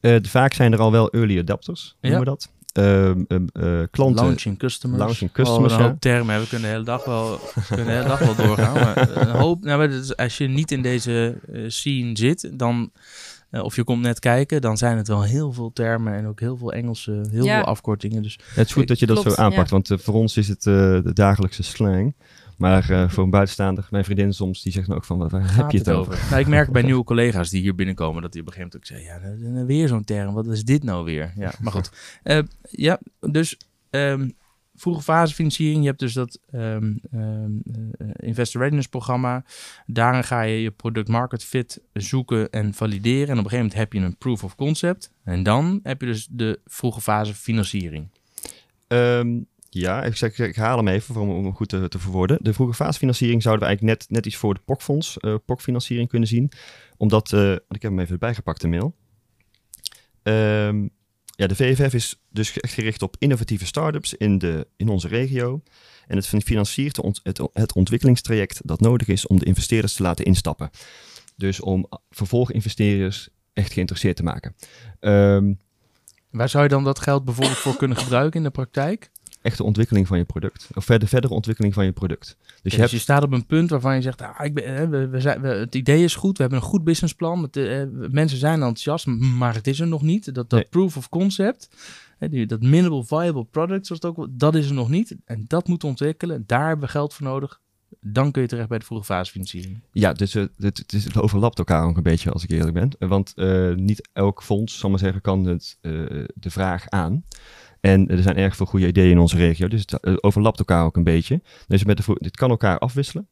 Eh, 0.00 0.16
vaak 0.22 0.52
zijn 0.52 0.72
er 0.72 0.78
al 0.80 0.92
wel 0.92 1.10
early 1.10 1.38
adapters, 1.38 1.96
Ja. 2.00 2.08
noemen 2.08 2.18
we 2.18 2.24
dat. 2.30 2.50
Eh, 2.72 3.82
klanten, 3.90 4.24
Launching 4.24 4.58
customers. 4.58 5.02
Launching 5.02 5.32
customers, 5.32 5.72
Oh, 5.72 5.78
een 5.78 5.84
ja. 5.84 5.90
hoop 5.90 6.00
termen. 6.00 6.40
We 6.40 6.48
kunnen 6.48 6.68
de 6.68 6.72
hele 6.74 6.84
dag 6.84 7.04
wel, 7.04 7.30
we 7.30 7.62
kunnen 7.68 7.86
de 7.86 7.92
hele 7.92 8.08
dag 8.08 8.18
wel 8.18 8.34
doorgaan. 8.46 8.74
Maar 8.74 9.16
een 9.16 9.28
hoop, 9.30 9.64
nou, 9.64 9.78
maar 9.78 9.90
dat 9.90 10.02
is- 10.02 10.16
als 10.16 10.38
je 10.38 10.46
niet 10.48 10.70
in 10.70 10.82
deze 10.82 11.38
scene 11.66 12.16
zit, 12.16 12.50
dan, 12.58 12.90
eh, 13.50 13.62
of 13.62 13.76
je 13.76 13.84
komt 13.84 14.02
net 14.02 14.18
kijken, 14.18 14.60
dan 14.60 14.76
zijn 14.76 14.96
het 14.96 15.08
wel 15.08 15.22
heel 15.22 15.52
veel 15.52 15.72
termen 15.72 16.14
en 16.14 16.26
ook 16.26 16.40
heel 16.40 16.56
veel 16.56 16.72
Engelse, 16.72 17.26
heel 17.30 17.44
Ja. 17.44 17.56
veel 17.56 17.66
afkortingen. 17.66 18.22
Dus 18.22 18.38
Het 18.54 18.66
is 18.66 18.72
goed 18.72 18.88
dat 18.88 18.98
je 18.98 19.06
dat 19.06 19.20
Klopt, 19.20 19.36
zo 19.36 19.42
aanpakt, 19.42 19.68
ja. 19.68 19.74
want 19.74 19.90
eh, 19.90 19.98
voor 19.98 20.14
ons 20.14 20.36
is 20.36 20.48
het 20.48 20.66
eh, 20.66 20.74
de 20.74 21.12
dagelijkse 21.12 21.62
slang. 21.62 22.14
Maar 22.56 22.90
eh, 22.90 23.08
voor 23.08 23.24
een 23.24 23.30
buitenstaander, 23.30 23.86
mijn 23.90 24.04
vriendin 24.04 24.32
soms, 24.32 24.62
die 24.62 24.72
zegt 24.72 24.86
dan 24.86 24.96
ook 24.96 25.04
van, 25.04 25.28
waar, 25.28 25.56
heb 25.56 25.70
je 25.70 25.78
het 25.78 25.90
over? 25.90 26.18
Nou, 26.30 26.40
ik 26.40 26.46
merk 26.46 26.70
bij 26.72 26.82
nieuwe 26.82 27.04
collega's 27.04 27.50
die 27.50 27.60
hier 27.60 27.74
binnenkomen 27.74 28.22
dat 28.22 28.32
die 28.32 28.40
op 28.40 28.46
een 28.46 28.52
gegeven 28.52 28.78
moment 28.82 29.00
ook 29.10 29.20
zeggen, 29.20 29.52
ja, 29.60 29.64
weer 29.64 29.88
zo'n 29.88 30.04
term, 30.04 30.34
wat 30.34 30.46
is 30.46 30.64
dit 30.64 30.82
nou 30.82 31.04
weer? 31.04 31.32
Ja, 31.36 31.52
maar 31.60 31.72
goed. 31.72 31.90
Eh, 32.22 32.38
ja, 32.70 33.00
dus 33.20 33.56
ehm, 33.90 34.28
vroege 34.80 35.02
fase 35.02 35.34
financiering, 35.34 35.80
je 35.80 35.86
hebt 35.86 35.98
dus 35.98 36.12
dat 36.12 36.40
eh, 36.46 36.76
investor 38.16 38.60
readiness 38.60 38.88
programma. 38.88 39.44
Daarin 39.86 40.24
ga 40.24 40.42
je 40.42 40.62
je 40.62 40.70
product 40.70 41.08
market 41.08 41.44
fit 41.44 41.82
zoeken 41.92 42.50
en 42.50 42.74
valideren. 42.74 43.28
En 43.28 43.38
op 43.38 43.44
een 43.44 43.50
gegeven 43.50 43.58
moment 43.58 43.74
heb 43.74 43.92
je 43.92 44.00
een 44.00 44.18
proof 44.18 44.44
of 44.44 44.54
concept. 44.54 45.12
En 45.24 45.42
dan 45.42 45.80
heb 45.82 46.00
je 46.00 46.06
dus 46.06 46.28
de 46.30 46.60
vroege 46.64 47.00
fase 47.00 47.34
financiering. 47.34 48.08
Ehm, 48.86 49.40
ja, 49.68 50.02
ik, 50.02 50.16
zeg, 50.16 50.38
ik 50.38 50.56
haal 50.56 50.76
hem 50.76 50.88
even 50.88 51.14
voor, 51.14 51.22
om 51.22 51.54
goed 51.54 51.68
te, 51.68 51.88
te 51.88 51.98
verwoorden. 51.98 52.38
De 52.40 52.52
vroege 52.52 52.74
fasefinanciering 52.74 53.42
zouden 53.42 53.62
we 53.62 53.68
eigenlijk 53.68 53.98
net, 53.98 54.10
net 54.10 54.26
iets 54.26 54.36
voor 54.36 54.54
de 54.54 54.60
POC-fonds, 54.64 55.18
eh 55.18 55.34
POC-financiering 55.44 56.08
kunnen 56.08 56.28
zien. 56.28 56.50
Omdat, 56.96 57.32
eh, 57.32 57.52
ik 57.52 57.82
heb 57.82 57.82
hem 57.82 57.98
even 57.98 58.12
erbij 58.12 58.34
gepakt, 58.34 58.60
de 58.60 58.68
mail. 58.68 58.94
Ja, 61.40 61.46
de 61.46 61.54
VFF 61.54 61.94
is 61.94 62.20
dus 62.28 62.60
echt 62.60 62.72
gericht 62.72 63.02
op 63.02 63.16
innovatieve 63.18 63.66
start-ups 63.66 64.14
in, 64.14 64.38
de, 64.38 64.66
in 64.76 64.88
onze 64.88 65.08
regio. 65.08 65.62
En 66.06 66.16
het 66.16 66.26
financiert 66.26 66.96
het, 67.22 67.40
het 67.52 67.72
ontwikkelingstraject 67.72 68.60
dat 68.64 68.80
nodig 68.80 69.08
is 69.08 69.26
om 69.26 69.38
de 69.38 69.44
investeerders 69.44 69.94
te 69.94 70.02
laten 70.02 70.24
instappen. 70.24 70.70
Dus 71.36 71.60
om 71.60 71.86
vervolginvesteerders 72.10 73.28
echt 73.52 73.72
geïnteresseerd 73.72 74.16
te 74.16 74.22
maken. 74.22 74.54
Ehm, 75.00 75.52
Waar 76.30 76.48
zou 76.48 76.62
je 76.62 76.68
dan 76.68 76.84
dat 76.84 76.98
geld 76.98 77.24
bijvoorbeeld 77.24 77.58
voor 77.58 77.76
kunnen 77.76 77.96
gebruiken 77.96 78.38
in 78.38 78.44
de 78.44 78.50
praktijk? 78.50 79.10
Echte 79.42 79.64
ontwikkeling 79.64 80.06
van 80.06 80.18
je 80.18 80.24
product. 80.24 80.68
Of 80.74 80.84
verder, 80.84 81.08
verdere 81.08 81.34
ontwikkeling 81.34 81.74
van 81.74 81.84
je 81.84 81.92
product. 81.92 82.36
Dus 82.40 82.58
Dus, 82.62 82.72
je 82.72 82.78
hebt 82.78 82.90
je 82.90 82.98
staat 82.98 83.22
op 83.22 83.32
een 83.32 83.46
punt 83.46 83.70
waarvan 83.70 83.94
je 83.94 84.02
zegt, 84.02 84.22
ah, 84.22 84.44
ik 84.44 84.54
ben, 84.54 84.90
we, 84.90 85.08
we 85.08 85.20
zijn, 85.20 85.40
we, 85.40 85.48
het 85.48 85.74
idee 85.74 86.04
is 86.04 86.14
goed, 86.14 86.36
we 86.36 86.42
hebben 86.42 86.60
een 86.60 86.68
goed 86.68 86.84
businessplan, 86.84 87.42
het, 87.42 87.56
eh, 87.56 87.82
mensen 87.90 88.38
zijn 88.38 88.54
enthousiast, 88.54 89.06
maar 89.06 89.54
het 89.54 89.66
is 89.66 89.80
er 89.80 89.86
nog 89.86 90.02
niet. 90.02 90.24
Dat, 90.24 90.34
dat 90.34 90.50
Nee. 90.50 90.64
proof 90.70 90.96
of 90.96 91.08
concept, 91.08 91.68
hè, 92.18 92.28
die, 92.28 92.46
dat 92.46 92.62
minimal 92.62 93.04
viable 93.04 93.44
product, 93.44 93.86
zoals 93.86 94.02
het 94.02 94.16
ook, 94.16 94.26
dat 94.30 94.54
is 94.54 94.68
er 94.68 94.74
nog 94.74 94.88
niet. 94.88 95.16
En 95.24 95.44
dat 95.48 95.68
moeten 95.68 95.88
we 95.88 95.94
ontwikkelen, 95.94 96.44
daar 96.46 96.66
hebben 96.66 96.86
we 96.86 96.92
geld 96.92 97.14
voor 97.14 97.26
nodig. 97.26 97.60
Dan 98.00 98.30
kun 98.30 98.42
je 98.42 98.48
terecht 98.48 98.68
bij 98.68 98.78
de 98.78 98.84
vroege 98.84 99.04
fase 99.04 99.30
financiering. 99.30 99.80
Ja, 99.92 100.12
dus 100.12 100.34
eh, 100.34 100.44
het, 100.58 100.84
het, 100.86 101.16
overlapt 101.18 101.58
elkaar 101.58 101.84
ook 101.84 101.96
een 101.96 102.02
beetje, 102.02 102.30
als 102.30 102.42
ik 102.42 102.50
eerlijk 102.50 102.74
ben. 102.74 103.08
Want 103.08 103.32
eh, 103.34 103.74
niet 103.74 104.08
elk 104.12 104.42
fonds, 104.42 104.78
zal 104.78 104.90
maar 104.90 104.98
zeggen, 104.98 105.20
kan 105.20 105.44
het, 105.46 105.78
de 106.34 106.50
vraag 106.50 106.88
aan. 106.88 107.24
En 107.80 108.08
er 108.08 108.22
zijn 108.22 108.36
erg 108.36 108.56
veel 108.56 108.66
goede 108.66 108.86
ideeën 108.86 109.10
in 109.10 109.18
onze 109.18 109.36
regio, 109.36 109.68
dus 109.68 109.80
het 109.80 110.00
eh, 110.00 110.14
overlapt 110.20 110.58
elkaar 110.58 110.84
ook 110.84 110.96
een 110.96 111.04
beetje. 111.04 111.42
Dus 111.66 111.84
met 111.84 111.96
de, 111.96 112.16
dit 112.18 112.36
kan 112.36 112.50
elkaar 112.50 112.78
afwisselen, 112.78 113.28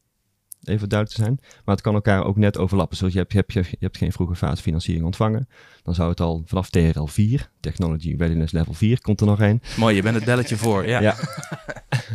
even 0.63 0.89
duidelijk 0.89 1.19
te 1.19 1.23
zijn. 1.23 1.37
Maar 1.65 1.75
het 1.75 1.83
kan 1.83 1.93
elkaar 1.93 2.23
ook 2.25 2.37
net 2.37 2.57
overlappen. 2.57 2.97
Zoals 2.97 3.13
je 3.13 3.19
hebt, 3.19 3.31
je 3.31 3.37
hebt, 3.37 3.69
je 3.69 3.77
hebt 3.79 3.97
geen 3.97 4.11
vroege 4.11 4.35
fase 4.35 4.61
financiering 4.61 5.05
ontvangen. 5.05 5.47
Dan 5.83 5.95
zou 5.95 6.09
het 6.09 6.19
al 6.19 6.43
vanaf 6.45 6.69
TRL 6.69 7.05
4, 7.05 7.51
Technology 7.59 8.15
Readiness 8.17 8.53
Level 8.53 8.73
4, 8.73 9.01
komt 9.01 9.21
er 9.21 9.27
nog 9.27 9.39
een. 9.39 9.61
Mooi, 9.77 9.95
je 9.95 10.01
bent 10.01 10.15
het 10.15 10.25
belletje 10.25 10.57
voor. 10.57 10.87
Ja. 10.87 11.01
Ja. 11.01 11.15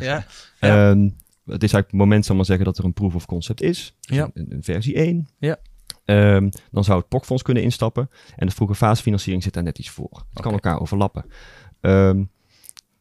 ja. 0.00 0.24
Ja. 0.60 0.90
Ehm, 0.90 1.02
het 1.44 1.62
is 1.62 1.72
eigenlijk 1.72 1.90
het 1.90 2.00
moment, 2.00 2.24
zal 2.24 2.36
maar 2.36 2.44
zeggen, 2.44 2.64
dat 2.64 2.78
er 2.78 2.84
een 2.84 2.92
proof 2.92 3.14
of 3.14 3.26
concept 3.26 3.62
is. 3.62 3.94
Dus 4.00 4.16
Ja. 4.16 4.30
Een, 4.34 4.46
een 4.48 4.62
versie 4.62 4.94
1. 4.94 5.28
Ja. 5.38 5.58
Ehm, 6.04 6.50
dan 6.70 6.84
zou 6.84 6.98
het 6.98 7.08
POC-fonds 7.08 7.42
kunnen 7.42 7.62
instappen. 7.62 8.10
En 8.36 8.46
de 8.46 8.52
vroege 8.52 8.74
fasefinanciering 8.74 9.42
zit 9.42 9.52
daar 9.52 9.62
net 9.62 9.78
iets 9.78 9.90
voor. 9.90 10.26
Het 10.32 10.42
kan 10.42 10.52
elkaar 10.52 10.80
overlappen. 10.80 11.24
Ehm, 11.84 12.24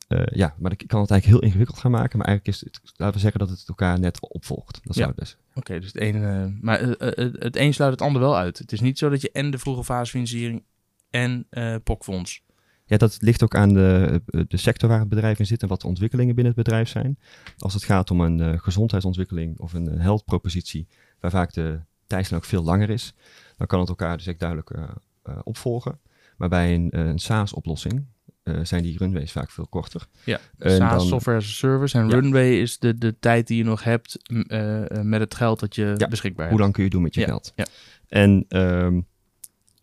eh, 0.07 0.25
ja, 0.25 0.55
maar 0.57 0.71
ik 0.71 0.83
kan 0.87 1.01
het 1.01 1.11
eigenlijk 1.11 1.25
heel 1.25 1.49
ingewikkeld 1.49 1.79
gaan 1.79 1.91
maken. 1.91 2.17
Maar 2.17 2.27
eigenlijk 2.27 2.57
is 2.57 2.63
het, 2.65 2.81
laten 2.95 3.15
we 3.15 3.21
zeggen 3.21 3.39
dat 3.39 3.49
het 3.49 3.63
elkaar 3.67 3.99
net 3.99 4.29
opvolgt. 4.29 4.79
Dat 4.83 4.95
zou 4.95 4.99
Ja. 4.99 5.07
het 5.07 5.15
best. 5.19 5.37
Oké, 5.53 5.79
dus 5.79 5.87
het 5.93 6.01
ene, 6.01 6.53
maar 6.61 6.79
eh, 6.79 7.25
eh, 7.25 7.33
het, 7.39 7.57
een 7.57 7.73
sluit 7.73 7.91
het 7.91 8.01
ander 8.01 8.21
wel 8.21 8.37
uit. 8.37 8.57
Het 8.57 8.71
is 8.71 8.79
niet 8.79 8.97
zo 8.97 9.09
dat 9.09 9.21
je 9.21 9.31
en 9.31 9.51
de 9.51 9.57
vroege 9.57 9.83
fase 9.83 10.11
financiering 10.11 10.63
en 11.09 11.45
eh 11.49 11.75
POC-fonds. 11.83 12.43
Ja, 12.85 12.97
dat 12.97 13.17
ligt 13.21 13.43
ook 13.43 13.55
aan 13.55 13.73
de, 13.73 14.21
de 14.47 14.57
sector 14.57 14.89
waar 14.89 14.99
het 14.99 15.09
bedrijf 15.09 15.39
in 15.39 15.45
zit 15.45 15.61
en 15.61 15.67
wat 15.67 15.81
de 15.81 15.87
ontwikkelingen 15.87 16.35
binnen 16.35 16.53
het 16.55 16.63
bedrijf 16.63 16.89
zijn. 16.89 17.19
Als 17.57 17.73
het 17.73 17.83
gaat 17.83 18.11
om 18.11 18.21
een 18.21 18.39
eh, 18.41 18.59
gezondheidsontwikkeling 18.59 19.59
of 19.59 19.73
een, 19.73 19.87
health 19.87 20.25
propositie, 20.25 20.87
waar 21.19 21.31
vaak 21.31 21.53
de 21.53 21.79
tijdslijn 22.07 22.41
ook 22.41 22.47
veel 22.47 22.63
langer 22.63 22.89
is, 22.89 23.13
dan 23.57 23.67
kan 23.67 23.79
het 23.79 23.89
elkaar 23.89 24.17
dus 24.17 24.27
echt 24.27 24.39
duidelijk 24.39 24.69
eh, 24.69 24.83
eh, 25.23 25.39
opvolgen. 25.43 25.99
Maar 26.37 26.49
bij 26.49 26.73
een, 26.73 26.91
eh, 26.91 27.05
een 27.05 27.19
SaaS-oplossing 27.19 28.05
eh, 28.43 28.59
zijn 28.63 28.83
die 28.83 28.97
runways 28.97 29.31
vaak 29.31 29.51
veel 29.51 29.67
korter. 29.67 30.07
Ja, 30.23 30.39
En 30.57 30.71
SaaS, 30.77 30.97
dan- 30.97 31.07
software 31.07 31.37
as 31.37 31.45
a 31.45 31.47
service. 31.47 31.97
En 31.97 32.07
Ja. 32.07 32.13
runway 32.13 32.59
is 32.59 32.79
de, 32.79 32.97
de 32.97 33.19
tijd 33.19 33.47
die 33.47 33.57
je 33.57 33.63
nog 33.63 33.83
hebt 33.83 34.17
eh, 34.47 34.81
eh, 34.97 35.05
met 35.05 35.19
het 35.19 35.35
geld 35.35 35.59
dat 35.59 35.75
je 35.75 35.93
Ja, 35.97 36.07
beschikbaar 36.07 36.49
Hoe 36.49 36.53
hebt. 36.53 36.59
lang 36.61 36.73
kun 36.73 36.83
je 36.83 36.89
doen 36.89 37.01
met 37.01 37.13
je 37.13 37.19
Ja, 37.21 37.25
geld? 37.27 37.53
ja. 37.55 37.65
En 38.07 38.45
ehm, 38.47 39.01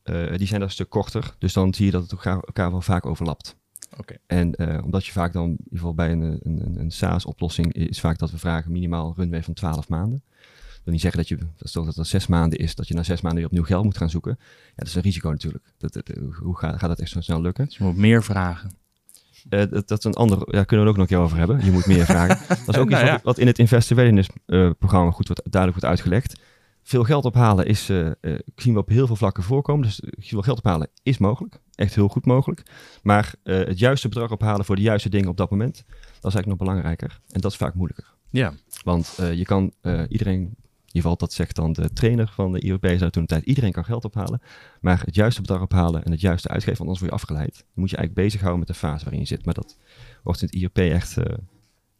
eh, 0.02 0.36
die 0.36 0.46
zijn 0.46 0.60
dan 0.60 0.68
een 0.68 0.70
stuk 0.74 0.88
korter, 0.88 1.34
dus 1.38 1.52
dan 1.52 1.74
zie 1.74 1.84
je 1.86 1.90
dat 1.90 2.02
het 2.02 2.12
elkaar, 2.12 2.34
elkaar 2.34 2.70
wel 2.70 2.80
vaak 2.82 3.06
overlapt. 3.06 3.56
Oké. 3.98 4.14
En 4.26 4.82
omdat 4.84 5.06
je 5.06 5.12
vaak 5.12 5.32
dan, 5.32 5.44
in 5.44 5.50
ieder 5.50 5.78
geval 5.78 5.94
bij 5.94 6.12
een, 6.12 6.20
een, 6.22 6.40
een, 6.66 6.80
een 6.80 6.90
SaaS-oplossing, 6.90 7.72
is 7.72 8.00
vaak 8.00 8.18
dat 8.18 8.30
we 8.30 8.38
vragen 8.38 8.72
minimaal 8.72 9.14
runway 9.16 9.42
van 9.42 9.54
12 9.54 9.88
maanden. 9.88 10.22
Dat 10.82 10.88
wil 10.88 10.92
niet 10.92 11.02
zeggen 11.02 11.20
dat 11.20 11.28
je, 11.28 11.68
stel 11.68 11.84
dat 11.84 11.94
dat 11.94 12.06
zes 12.06 12.26
maanden 12.26 12.58
is, 12.58 12.74
dat 12.74 12.88
je 12.88 12.94
na 12.94 13.02
zes 13.02 13.20
maanden 13.20 13.40
weer 13.40 13.48
opnieuw 13.48 13.64
geld 13.64 13.84
moet 13.84 13.96
gaan 13.96 14.10
zoeken. 14.10 14.36
Ja, 14.38 14.72
dat 14.74 14.86
is 14.86 14.94
een 14.94 15.02
risico 15.02 15.30
natuurlijk. 15.30 15.64
Dat, 15.78 15.92
dat, 15.92 16.10
hoe 16.38 16.58
gaat, 16.58 16.78
gaat 16.78 16.88
dat 16.88 17.00
echt 17.00 17.10
zo 17.10 17.20
snel 17.20 17.40
lukken? 17.40 17.64
Dus 17.64 17.76
je 17.76 17.84
moet 17.84 17.96
meer 17.96 18.22
vragen. 18.22 18.70
Eh, 19.48 19.58
dat, 19.70 19.88
dat 19.88 19.98
is 19.98 20.04
een 20.04 20.14
ander, 20.14 20.38
ja, 20.38 20.64
kunnen 20.64 20.66
we 20.68 20.76
het 20.76 20.88
ook 20.88 20.96
nog 20.96 20.96
een 20.96 21.06
keer 21.06 21.18
over 21.18 21.36
hebben. 21.38 21.64
Je 21.64 21.70
moet 21.70 21.86
meer 21.86 22.04
vragen. 22.04 22.38
Dat 22.66 22.74
is 22.74 22.80
ook 22.80 22.88
Nou 22.88 23.02
iets 23.02 23.10
ja. 23.10 23.12
wat, 23.12 23.22
wat 23.22 23.38
in 23.38 23.46
het 23.46 23.58
Investor 23.58 23.96
Readiness 23.96 24.28
eh, 24.46 24.70
programma 24.78 25.10
goed 25.10 25.26
wordt, 25.26 25.42
duidelijk 25.52 25.80
wordt 25.80 25.96
uitgelegd. 25.96 26.40
Veel 26.82 27.04
geld 27.04 27.24
ophalen 27.24 27.66
is, 27.66 27.88
eh, 27.88 28.06
eh, 28.06 28.38
zien 28.56 28.72
we 28.72 28.78
op 28.80 28.88
heel 28.88 29.06
veel 29.06 29.16
vlakken 29.16 29.42
voorkomen. 29.42 29.86
Dus 29.86 30.00
eh, 30.00 30.10
veel 30.18 30.42
geld 30.42 30.58
ophalen 30.58 30.88
is 31.02 31.18
mogelijk. 31.18 31.60
Echt 31.74 31.94
heel 31.94 32.08
goed 32.08 32.26
mogelijk. 32.26 32.62
Maar 33.02 33.34
eh, 33.42 33.58
het 33.58 33.78
juiste 33.78 34.08
bedrag 34.08 34.30
ophalen 34.30 34.64
voor 34.64 34.76
de 34.76 34.82
juiste 34.82 35.08
dingen 35.08 35.28
op 35.28 35.36
dat 35.36 35.50
moment, 35.50 35.74
dat 35.76 36.30
is 36.30 36.34
eigenlijk 36.34 36.46
nog 36.46 36.58
belangrijker. 36.58 37.20
En 37.30 37.40
dat 37.40 37.50
is 37.50 37.56
vaak 37.56 37.74
moeilijker. 37.74 38.14
Ja, 38.30 38.52
Want 38.84 39.14
eh, 39.18 39.34
je 39.34 39.44
kan 39.44 39.72
eh, 39.80 40.02
iedereen, 40.08 40.54
ieder 40.96 41.10
geval 41.10 41.16
dat 41.16 41.32
zegt 41.32 41.56
dan 41.56 41.72
de 41.72 41.92
trainer 41.92 42.30
van 42.34 42.52
de 42.52 42.60
IOP, 42.60 42.84
zei 42.86 43.10
toen 43.10 43.22
de 43.22 43.28
tijd, 43.28 43.44
iedereen 43.44 43.72
kan 43.72 43.84
geld 43.84 44.04
ophalen. 44.04 44.40
Maar 44.80 45.02
het 45.04 45.14
juiste 45.14 45.40
bedrag 45.40 45.62
ophalen 45.62 46.04
en 46.04 46.10
het 46.10 46.20
juiste 46.20 46.48
uitgeven, 46.48 46.80
anders 46.80 46.98
word 46.98 47.10
je 47.10 47.16
afgeleid. 47.18 47.54
Dan 47.54 47.64
moet 47.74 47.90
je 47.90 47.96
eigenlijk 47.96 48.26
bezighouden 48.26 48.58
met 48.58 48.68
de 48.68 48.74
fase 48.86 49.02
waarin 49.04 49.20
je 49.20 49.26
zit. 49.26 49.44
Maar 49.44 49.54
dat 49.54 49.76
wordt 50.22 50.40
in 50.42 50.46
het 50.46 50.56
IOP 50.56 50.78
echt 50.78 51.16
eh, 51.16 51.34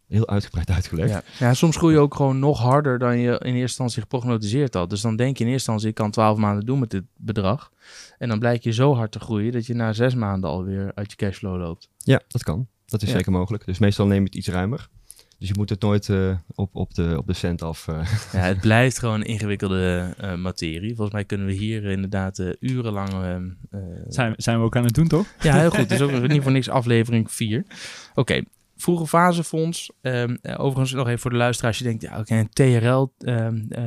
heel 0.08 0.28
uitgebreid 0.28 0.70
uitgelegd. 0.78 1.10
ja. 1.10 1.22
ja, 1.38 1.54
soms 1.54 1.76
groei 1.76 1.94
je 1.94 2.00
ook 2.00 2.14
gewoon 2.14 2.38
nog 2.38 2.58
harder 2.58 2.98
dan 2.98 3.18
je 3.18 3.30
in 3.30 3.38
eerste 3.44 3.58
instantie 3.60 4.00
geprognotiseerd 4.02 4.74
had. 4.74 4.90
Dus 4.90 5.00
dan 5.00 5.16
denk 5.16 5.36
je 5.38 5.44
in 5.44 5.50
eerste 5.50 5.70
instantie, 5.70 5.88
ik 5.88 5.94
kan 5.94 6.10
12 6.10 6.38
maanden 6.38 6.66
doen 6.66 6.78
met 6.78 6.90
dit 6.90 7.04
bedrag. 7.16 7.72
En 8.18 8.28
dan 8.28 8.38
blijkt 8.38 8.64
je 8.64 8.72
zo 8.72 8.94
hard 8.94 9.12
te 9.12 9.20
groeien 9.20 9.52
dat 9.52 9.66
je 9.66 9.74
na 9.74 9.92
zes 9.92 10.14
maanden 10.14 10.50
alweer 10.50 10.92
uit 10.94 11.10
je 11.10 11.16
cashflow 11.16 11.56
loopt. 11.60 11.88
Ja, 11.98 12.20
dat 12.28 12.42
kan. 12.42 12.66
Dat 12.86 13.02
is 13.02 13.08
Ja. 13.08 13.14
zeker 13.16 13.32
mogelijk. 13.32 13.64
Dus 13.66 13.78
meestal 13.78 14.06
neem 14.06 14.18
je 14.18 14.24
het 14.24 14.34
iets 14.34 14.48
ruimer. 14.48 14.88
Dus 15.40 15.48
je 15.48 15.54
moet 15.58 15.68
het 15.70 15.80
nooit 15.80 16.08
eh, 16.08 16.36
op, 16.54 16.74
op, 16.76 16.94
de, 16.94 17.14
op 17.18 17.26
de 17.26 17.32
cent 17.32 17.62
af. 17.62 17.88
eh. 17.88 17.94
Ja, 18.32 18.38
het 18.38 18.60
blijft 18.60 18.98
gewoon 18.98 19.14
een 19.20 19.26
ingewikkelde 19.26 20.14
eh, 20.18 20.34
materie. 20.34 20.88
Volgens 20.94 21.12
mij 21.12 21.24
kunnen 21.24 21.46
we 21.46 21.52
hier 21.52 21.84
inderdaad 21.84 22.38
eh, 22.38 22.48
urenlang... 22.60 23.08
Zijn, 24.08 24.34
zijn 24.36 24.58
we 24.58 24.64
ook 24.64 24.76
aan 24.76 24.84
het 24.84 24.94
doen, 24.94 25.08
toch? 25.08 25.26
Ja, 25.42 25.58
heel 25.58 25.70
goed. 25.70 25.78
Het 25.88 25.90
is 25.90 26.00
ook 26.00 26.28
niet 26.28 26.42
voor 26.42 26.52
niks 26.52 26.68
aflevering 26.68 27.32
4. 27.32 27.64
Oké, 28.14 28.42
vroege 28.76 29.06
fasefonds. 29.06 29.90
Ehm, 30.00 30.36
eh, 30.42 30.60
overigens 30.60 30.92
nog 30.92 31.06
even 31.06 31.18
voor 31.20 31.30
de 31.30 31.36
luisteraars. 31.36 31.78
Je 31.78 31.84
denkt, 31.84 32.02
ja, 32.02 32.18
oké, 32.18 32.34
een 32.34 32.48
TRL. 32.50 33.12
ehm, 33.18 33.60
eh, 33.68 33.82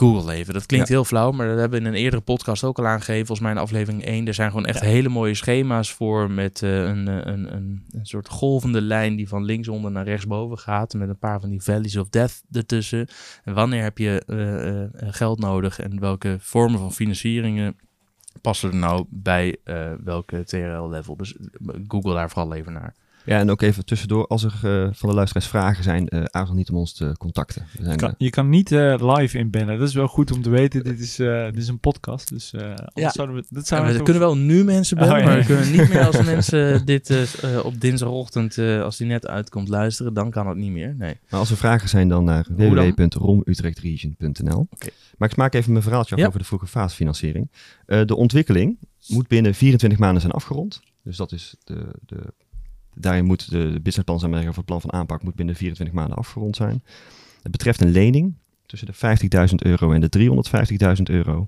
Google 0.00 0.32
even. 0.32 0.54
Dat 0.54 0.66
klinkt 0.66 0.88
Ja. 0.88 0.94
heel 0.94 1.04
flauw, 1.04 1.30
maar 1.30 1.48
dat 1.48 1.58
hebben 1.58 1.80
we 1.80 1.86
in 1.86 1.92
een 1.92 1.98
eerdere 2.00 2.22
podcast 2.22 2.64
ook 2.64 2.78
al 2.78 2.86
aangegeven. 2.86 3.26
Volgens 3.26 3.40
mij 3.40 3.50
in 3.50 3.62
aflevering 3.62 4.04
1. 4.04 4.26
Er 4.26 4.34
zijn 4.34 4.50
gewoon 4.50 4.66
echt 4.66 4.80
hele 4.80 5.08
mooie 5.08 5.34
schema's 5.34 5.92
voor 5.92 6.30
met 6.30 6.62
eh, 6.62 6.84
een, 6.84 7.08
eh, 7.08 7.14
een, 7.14 7.54
een, 7.54 7.84
een 7.90 8.06
soort 8.06 8.28
golvende 8.28 8.80
lijn 8.80 9.16
die 9.16 9.28
van 9.28 9.44
linksonder 9.44 9.90
naar 9.90 10.04
rechtsboven 10.04 10.58
gaat. 10.58 10.94
Met 10.94 11.08
een 11.08 11.18
paar 11.18 11.40
van 11.40 11.50
die 11.50 11.62
valleys 11.62 11.96
of 11.96 12.08
death 12.08 12.42
ertussen. 12.52 13.06
En 13.44 13.54
wanneer 13.54 13.82
heb 13.82 13.98
je 13.98 14.22
eh, 14.26 15.08
geld 15.12 15.38
nodig 15.38 15.80
en 15.80 16.00
welke 16.00 16.36
vormen 16.40 16.78
van 16.78 16.92
financieringen 16.92 17.76
passen 18.40 18.70
er 18.70 18.76
nou 18.76 19.04
bij 19.08 19.56
welke 20.04 20.44
TRL-level. 20.44 21.16
Dus 21.16 21.36
Google 21.88 22.14
daar 22.14 22.30
vooral 22.30 22.54
even 22.54 22.72
naar. 22.72 22.94
Ja, 23.28 23.38
en 23.38 23.50
ook 23.50 23.62
even 23.62 23.84
tussendoor, 23.84 24.26
als 24.26 24.44
er 24.44 24.52
eh, 24.62 24.88
van 24.92 25.08
de 25.08 25.14
luisteraars 25.14 25.46
vragen 25.46 25.84
zijn, 25.84 26.08
eh 26.08 26.22
aarzel 26.24 26.54
niet 26.54 26.70
om 26.70 26.76
ons 26.76 26.92
te 26.92 27.14
contacten. 27.18 27.66
We 27.78 27.84
zijn, 27.84 27.96
Kan- 27.96 28.08
eh, 28.08 28.14
je 28.18 28.30
kan 28.30 28.48
niet 28.48 28.72
eh, 28.72 29.14
live 29.16 29.38
inbellen. 29.38 29.78
Dat 29.78 29.88
is 29.88 29.94
wel 29.94 30.06
goed 30.06 30.32
om 30.32 30.42
te 30.42 30.50
weten. 30.50 30.84
Dit 30.84 31.00
is, 31.00 31.18
eh, 31.18 31.44
dit 31.44 31.56
is 31.56 31.68
een 31.68 31.78
podcast. 31.80 32.28
Dus 32.28 32.52
eh 32.52 32.60
anders 32.62 32.80
Ja. 32.94 33.10
zouden 33.10 33.36
we, 33.36 33.44
dat 33.48 33.62
Ja, 33.62 33.68
zouden 33.68 33.92
we 33.92 33.98
we 33.98 34.04
kunnen 34.04 34.22
wel 34.22 34.36
nu 34.36 34.64
mensen 34.64 34.96
bellen, 34.96 35.12
Oh, 35.14 35.18
ja. 35.20 35.24
maar 35.26 35.38
we 35.38 35.44
kunnen 35.44 35.70
niet 35.70 35.88
meer 35.88 36.06
als 36.06 36.22
mensen 36.34 36.86
dit 36.86 37.28
op 37.64 37.80
dinsdagochtend, 37.80 38.58
eh, 38.58 38.82
als 38.82 38.96
die 38.96 39.06
net 39.06 39.26
uitkomt, 39.26 39.68
luisteren. 39.68 40.14
Dan 40.14 40.30
kan 40.30 40.48
het 40.48 40.56
niet 40.56 40.72
meer. 40.72 40.94
Nee. 40.98 41.16
Maar 41.30 41.40
als 41.40 41.50
er 41.50 41.56
vragen 41.56 41.88
zijn, 41.88 42.08
dan 42.08 42.24
naar 42.24 42.46
www.romutrechtregion.nl. 42.56 44.66
Oké. 44.70 44.88
Maar 45.18 45.30
ik 45.30 45.36
maak 45.36 45.54
even 45.54 45.72
mijn 45.72 45.84
verhaaltje 45.84 46.14
af 46.14 46.20
Ja. 46.20 46.26
over 46.26 46.38
de 46.38 46.44
vroege 46.44 46.66
fasefinanciering. 46.66 47.50
Eh 47.86 48.00
de 48.04 48.16
ontwikkeling 48.16 48.78
moet 49.06 49.28
binnen 49.28 49.54
24 49.54 49.98
maanden 49.98 50.20
zijn 50.20 50.32
afgerond. 50.32 50.80
Dus 51.02 51.16
dat 51.16 51.32
is 51.32 51.54
de, 51.64 51.86
de, 52.06 52.16
daarin 53.00 53.24
moet 53.24 53.50
de, 53.50 53.80
businessplan 53.82 54.30
maar 54.30 54.48
of 54.48 54.56
het 54.56 54.64
plan 54.64 54.80
van 54.80 54.92
aanpak 54.92 55.22
moet 55.22 55.34
binnen 55.34 55.54
24 55.54 55.96
maanden 55.96 56.16
afgerond 56.16 56.56
zijn. 56.56 56.82
Het 57.42 57.52
betreft 57.52 57.80
een 57.80 57.90
lening 57.90 58.34
tussen 58.66 58.88
de 58.88 59.48
50.000 59.48 59.54
euro 59.56 59.92
en 59.92 60.00
de 60.00 60.18
350.000 60.98 61.02
euro. 61.02 61.46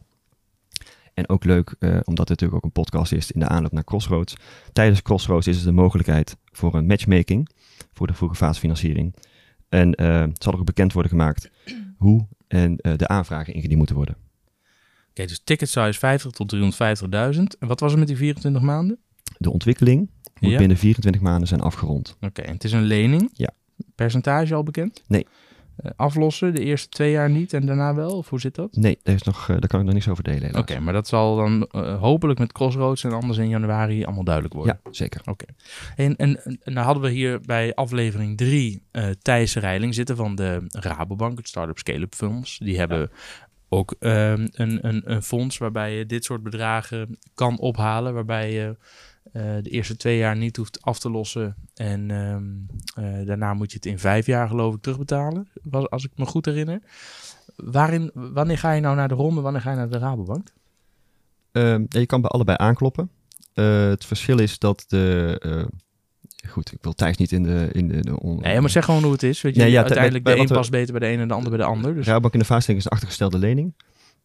En 1.15 1.29
ook 1.29 1.45
leuk, 1.45 1.75
eh, 1.79 1.91
omdat 1.91 2.29
het 2.29 2.29
natuurlijk 2.29 2.55
ook 2.55 2.65
een 2.65 2.83
podcast 2.83 3.13
is 3.13 3.31
in 3.31 3.41
de 3.41 3.49
aanloop 3.49 3.73
naar 3.73 3.85
Crossroads. 3.85 4.35
Tijdens 4.73 5.03
Crossroads 5.03 5.47
is 5.47 5.59
er 5.59 5.65
de 5.65 5.73
mogelijkheid 5.73 6.37
voor 6.45 6.75
een 6.75 6.87
matchmaking 6.87 7.49
voor 7.93 8.07
de 8.07 8.15
vroege 8.15 8.35
fasefinanciering. 8.35 9.15
En 9.69 9.95
eh, 9.95 10.21
het 10.21 10.43
zal 10.43 10.53
ook 10.53 10.65
bekend 10.65 10.93
worden 10.93 11.11
gemaakt 11.11 11.51
hoe 11.97 12.27
en 12.49 12.77
eh, 12.77 12.97
de 12.97 13.09
aanvragen 13.09 13.55
ingediend 13.55 13.77
moeten 13.77 13.97
worden. 13.97 14.17
Oké, 15.11 15.27
dus 15.27 15.41
ticket 15.45 15.69
size 15.69 15.99
50 15.99 16.31
tot 16.31 16.55
350.000. 16.55 17.59
En 17.59 17.69
wat 17.69 17.81
was 17.81 17.93
er 17.93 17.99
met 17.99 18.09
die 18.09 18.17
24 18.17 18.63
maanden? 18.63 18.99
De 19.39 19.51
ontwikkeling 19.51 20.11
moet 20.41 20.51
Ja. 20.51 20.59
binnen 20.59 20.77
24 20.77 21.23
maanden 21.23 21.49
zijn 21.49 21.61
afgerond. 21.61 22.17
Oké, 22.21 22.43
en 22.43 22.53
het 22.53 22.65
is 22.65 22.73
een 22.73 22.83
lening. 22.83 23.31
Ja. 23.33 23.51
Percentage 23.95 24.55
al 24.55 24.63
bekend? 24.63 25.03
Nee. 25.07 25.27
Eh, 25.77 25.91
aflossen, 25.97 26.55
de 26.55 26.65
eerste 26.65 26.89
twee 26.89 27.11
jaar 27.11 27.31
niet 27.31 27.53
en 27.53 27.67
daarna 27.67 27.95
wel? 27.95 28.17
Of 28.17 28.29
hoe 28.29 28.41
zit 28.41 28.55
dat? 28.55 28.77
Nee, 28.77 28.99
daar, 29.03 29.15
is 29.15 29.23
nog, 29.23 29.41
eh, 29.41 29.49
daar 29.49 29.67
kan 29.67 29.81
ik 29.81 29.85
nog 29.87 29.95
niks 29.95 30.09
over 30.09 30.25
delen. 30.25 30.57
Oké, 30.57 30.81
maar 30.81 30.93
dat 30.93 31.09
zal 31.09 31.37
dan 31.37 31.67
eh, 31.71 32.01
hopelijk 32.01 32.39
met 32.39 32.53
Crossroads 32.53 33.05
en 33.05 33.13
anders 33.13 33.39
in 33.39 33.49
januari 33.49 34.05
allemaal 34.05 34.25
duidelijk 34.25 34.55
worden. 34.55 34.81
Ja, 34.85 34.91
zeker. 34.91 35.21
En, 35.97 36.17
en, 36.17 36.45
en 36.45 36.75
dan 36.75 36.85
hadden 36.85 37.03
we 37.03 37.11
hier 37.11 37.41
bij 37.41 37.75
aflevering 37.75 38.37
3 38.37 38.83
eh 38.91 39.09
Thijs 39.23 39.55
Reiling 39.55 39.95
zitten 39.95 40.17
van 40.17 40.35
de 40.35 40.65
Rabobank, 40.69 41.39
het 41.39 41.49
Startup 41.49 41.79
Scale-up 41.79 42.15
Funds. 42.15 42.59
Die 42.59 42.79
hebben 42.79 43.11
ook 43.69 43.95
ehm, 43.99 44.47
een, 44.53 44.79
een, 44.87 45.03
een 45.05 45.23
fonds 45.23 45.59
waarbij 45.59 45.97
je 45.97 46.07
dit 46.07 46.25
soort 46.25 46.43
bedragen 46.43 47.19
kan 47.35 47.59
ophalen, 47.59 48.15
waarbij 48.15 48.53
je 48.53 48.77
de 49.33 49.71
eerste 49.71 49.97
twee 49.97 50.19
jaar 50.19 50.37
niet 50.37 50.57
hoeft 50.57 50.83
af 50.83 50.99
te 50.99 51.11
lossen. 51.11 51.55
En 51.75 52.11
ehm, 52.11 52.45
eh, 53.05 53.27
daarna 53.27 53.55
moet 53.55 53.71
je 53.71 53.77
het 53.77 53.87
in 53.87 53.99
vijf 53.99 54.27
jaar 54.27 54.49
geloof 54.49 54.75
ik 54.75 54.83
terugbetalen, 54.83 55.49
was- 55.63 55.91
als 55.91 56.05
ik 56.05 56.11
me 56.17 56.25
goed 56.27 56.45
herinner. 56.45 56.81
Waarin, 57.57 58.11
wanneer 58.15 58.59
ga 58.59 58.73
je 58.73 58.81
nou 58.81 58.97
naar 58.97 59.09
de 59.09 59.15
ROM 59.15 59.37
en 59.37 59.43
wanneer 59.43 59.61
ga 59.61 59.71
je 59.71 59.77
naar 59.77 59.91
de 59.91 59.99
Rabobank? 59.99 60.49
Ehm, 61.53 61.85
je 61.89 62.07
kan 62.07 62.21
bij 62.21 62.31
allebei 62.31 62.57
aankloppen. 62.61 63.11
Eh, 63.55 63.85
het 63.89 64.05
verschil 64.05 64.39
is 64.39 64.59
dat 64.59 64.85
de... 64.89 65.37
eh, 65.43 66.51
goed, 66.51 66.73
ik 66.73 66.79
wil 66.83 66.93
Thijs 66.93 67.17
niet 67.17 67.33
in 67.33 67.43
de... 67.43 67.69
In 67.73 67.89
de, 67.89 68.01
de 68.01 68.21
on- 68.21 68.41
Nee, 68.41 68.61
maar 68.61 68.71
zeg 68.71 68.85
gewoon 68.85 69.03
hoe 69.03 69.13
het 69.13 69.23
is. 69.23 69.41
Weet 69.43 69.55
je, 69.55 69.61
Nee, 69.61 69.71
ja, 69.71 69.83
uiteindelijk 69.83 70.25
de 70.25 70.31
een 70.31 70.47
past 70.57 70.71
beter 70.71 70.99
bij 70.99 71.09
de 71.09 71.15
een 71.15 71.21
en 71.21 71.29
de 71.29 71.35
ander 71.35 71.51
bij 71.51 71.59
de 71.59 71.65
ander. 71.65 71.95
Dus 71.95 72.07
Rabobank 72.07 72.33
in 72.33 72.39
de 72.39 72.45
vaststelling 72.45 72.81
is 72.85 72.87
een 72.91 72.97
achtergestelde 72.97 73.39
lening. 73.39 73.75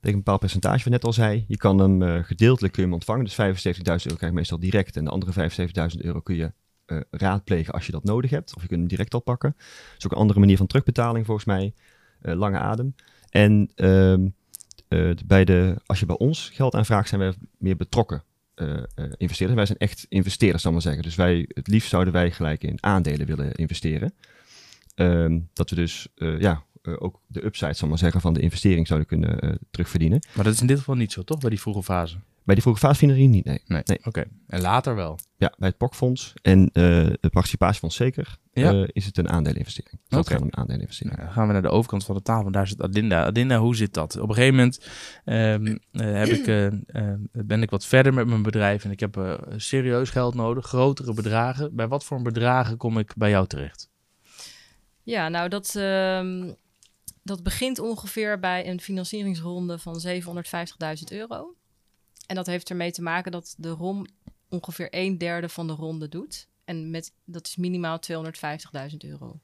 Tegen 0.06 0.20
een 0.20 0.24
bepaald 0.24 0.40
percentage, 0.40 0.84
wat 0.84 0.94
net 0.94 1.04
al 1.04 1.14
zei. 1.14 1.46
Je 1.48 1.58
kan 1.58 1.80
hem 1.80 2.02
eh, 2.02 2.24
gedeeltelijk 2.24 2.74
kun 2.74 2.82
je 2.82 2.88
hem 2.88 2.98
ontvangen. 2.98 3.26
Dus 3.26 3.34
75.000 3.34 3.84
euro 3.84 3.98
krijg 4.16 4.20
je 4.20 4.32
meestal 4.32 4.60
direct. 4.60 4.96
En 4.96 5.04
de 5.04 5.10
andere 5.10 5.50
75.000 5.96 6.02
euro 6.02 6.20
kun 6.20 6.36
je 6.36 6.52
eh, 6.86 7.00
raadplegen 7.12 7.74
als 7.74 7.86
je 7.86 7.92
dat 7.92 8.04
nodig 8.04 8.32
hebt. 8.32 8.56
Of 8.56 8.62
je 8.62 8.68
kunt 8.68 8.80
hem 8.80 8.90
direct 8.90 9.14
al 9.14 9.20
pakken. 9.20 9.54
Dat 9.58 9.98
is 9.98 10.06
ook 10.06 10.12
een 10.12 10.18
andere 10.18 10.40
manier 10.40 10.58
van 10.58 10.68
terugbetaling 10.68 11.26
volgens 11.26 11.46
mij. 11.46 11.74
Eh, 12.22 12.36
lange 12.36 12.58
adem. 12.58 12.96
En 13.30 13.72
ehm, 13.76 14.28
eh, 14.88 15.10
bij 15.26 15.46
de, 15.46 15.76
als 15.86 16.00
je 16.00 16.06
bij 16.06 16.18
ons 16.18 16.50
geld 16.54 16.76
aanvraagt, 16.76 17.10
zijn 17.10 17.22
wij 17.22 17.34
meer 17.58 17.76
betrokken 17.76 18.24
investeerders. 19.18 19.58
Wij 19.58 19.66
zijn 19.66 19.78
echt 19.78 20.06
investeerders, 20.10 20.64
zal 20.64 20.72
maar 20.72 20.82
zeggen. 20.82 21.04
Dus 21.04 21.16
wij, 21.16 21.46
het 21.48 21.68
liefst 21.68 21.90
zouden 21.90 22.14
wij 22.14 22.32
gelijk 22.32 22.64
in 22.64 22.84
aandelen 22.84 23.28
willen 23.28 23.52
investeren. 23.52 24.14
Ehm, 24.96 25.40
dat 25.54 25.70
we 25.70 25.76
dus 25.76 26.08
ja, 26.18 26.64
ook 26.88 27.20
de 27.28 27.46
upside, 27.46 27.74
zal 27.74 27.88
maar 27.88 27.98
zeggen, 27.98 28.22
van 28.22 28.34
de 28.34 28.40
investering 28.40 28.88
zouden 28.88 29.08
kunnen 29.08 29.40
eh, 29.40 29.50
terugverdienen. 29.72 30.20
Maar 30.36 30.44
dat 30.44 30.54
is 30.54 30.62
in 30.62 30.68
dit 30.68 30.78
geval 30.78 30.96
niet 30.96 31.12
zo, 31.12 31.24
toch? 31.24 31.40
Bij 31.40 31.50
die 31.50 31.60
vroege 31.62 31.84
fase. 31.84 32.18
Bij 32.44 32.54
die 32.56 32.64
vroege 32.64 32.80
fasefinanciering 32.80 33.36
niet, 33.36 33.46
nee. 33.46 33.60
Nee. 33.66 33.82
Nee. 33.86 34.00
Oké. 34.04 34.24
En 34.48 34.62
later 34.62 34.96
wel. 34.96 35.20
Ja, 35.38 35.54
bij 35.58 35.68
het 35.68 35.78
POC-fonds 35.78 36.34
en 36.42 36.70
eh 36.74 37.08
het 37.22 37.32
participatiefonds 37.32 37.96
zeker 37.96 38.38
Ja. 38.54 38.72
eh, 38.72 38.84
is 38.92 39.06
het 39.06 39.18
een 39.18 39.26
het 39.26 40.20
Oké. 40.20 40.32
gaan 40.32 40.42
om 40.42 40.48
een 40.48 40.58
aandeleninvestering. 40.58 41.16
Nou, 41.16 41.26
dan 41.28 41.36
gaan 41.36 41.48
we 41.48 41.54
naar 41.54 41.62
de 41.62 41.70
overkant 41.70 42.06
van 42.06 42.16
de 42.16 42.22
tafel. 42.22 42.52
Daar 42.52 42.68
zit 42.68 42.82
Adinda. 42.82 43.26
Adinda, 43.26 43.58
hoe 43.60 43.76
zit 43.76 43.94
dat? 43.94 44.20
Op 44.20 44.30
een 44.30 44.36
gegeven 44.36 44.56
moment 44.56 44.86
ehm, 45.26 45.66
eh, 45.92 46.18
heb 46.18 46.28
ik, 46.28 46.48
eh, 46.48 46.66
eh, 46.66 47.20
ben 47.32 47.62
ik 47.62 47.70
wat 47.70 47.86
verder 47.86 48.14
met 48.14 48.28
mijn 48.28 48.42
bedrijf 48.42 48.84
en 48.84 48.92
ik 48.92 49.00
heb 49.00 49.18
eh, 49.18 49.34
serieus 49.56 50.10
geld 50.10 50.34
nodig, 50.36 50.66
grotere 50.66 51.14
bedragen. 51.14 51.76
Bij 51.76 51.88
wat 51.88 52.04
voor 52.06 52.22
bedragen 52.22 52.78
kom 52.78 52.98
ik 52.98 53.14
bij 53.18 53.30
jou 53.30 53.48
terecht? 53.48 53.90
Ja, 55.04 55.30
nou 55.30 55.50
dat, 55.50 55.76
ehm, 55.76 56.52
dat 57.26 57.44
begint 57.44 57.80
ongeveer 57.80 58.40
bij 58.40 58.68
een 58.70 58.82
financieringsronde 58.82 59.80
van 59.80 60.02
750.000 60.08 60.14
euro. 61.10 61.56
En 62.28 62.36
dat 62.36 62.46
heeft 62.46 62.70
ermee 62.70 62.92
te 62.92 63.02
maken 63.02 63.32
dat 63.32 63.56
de 63.58 63.70
ROM 63.70 64.06
ongeveer 64.50 64.88
een 64.90 65.18
derde 65.18 65.50
van 65.50 65.68
de 65.68 65.74
ronde 65.74 66.10
doet. 66.10 66.48
En 66.66 66.90
met, 66.90 67.14
dat 67.24 67.48
is 67.48 67.56
minimaal 67.56 68.00
250.000 68.12 68.98
euro. 68.98 69.40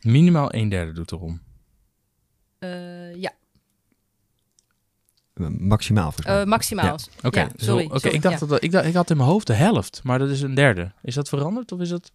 Minimaal 0.00 0.54
een 0.54 0.68
derde 0.68 0.92
doet 0.92 1.12
erom. 1.12 1.42
Eh, 2.58 3.14
ja, 3.14 3.32
Eh, 5.34 5.46
Maximaal 5.48 6.12
eh, 6.24 6.44
maximaal. 6.44 6.98
Oké, 7.22 7.40
Ja, 7.40 7.50
sorry. 7.56 7.84
oké, 7.84 7.98
sorry, 7.98 8.16
ik, 8.16 8.22
dacht 8.22 8.40
ja. 8.40 8.46
dat, 8.46 8.62
ik, 8.62 8.70
dacht, 8.72 8.86
ik 8.86 8.94
had 8.94 9.10
in 9.10 9.16
mijn 9.16 9.28
hoofd 9.28 9.46
de 9.46 9.52
helft, 9.52 10.00
maar 10.02 10.18
dat 10.18 10.28
is 10.28 10.40
een 10.40 10.54
derde. 10.54 10.92
Is 11.02 11.14
dat 11.14 11.28
veranderd 11.28 11.72
of 11.72 11.80
is 11.80 11.88
dat... 11.88 12.12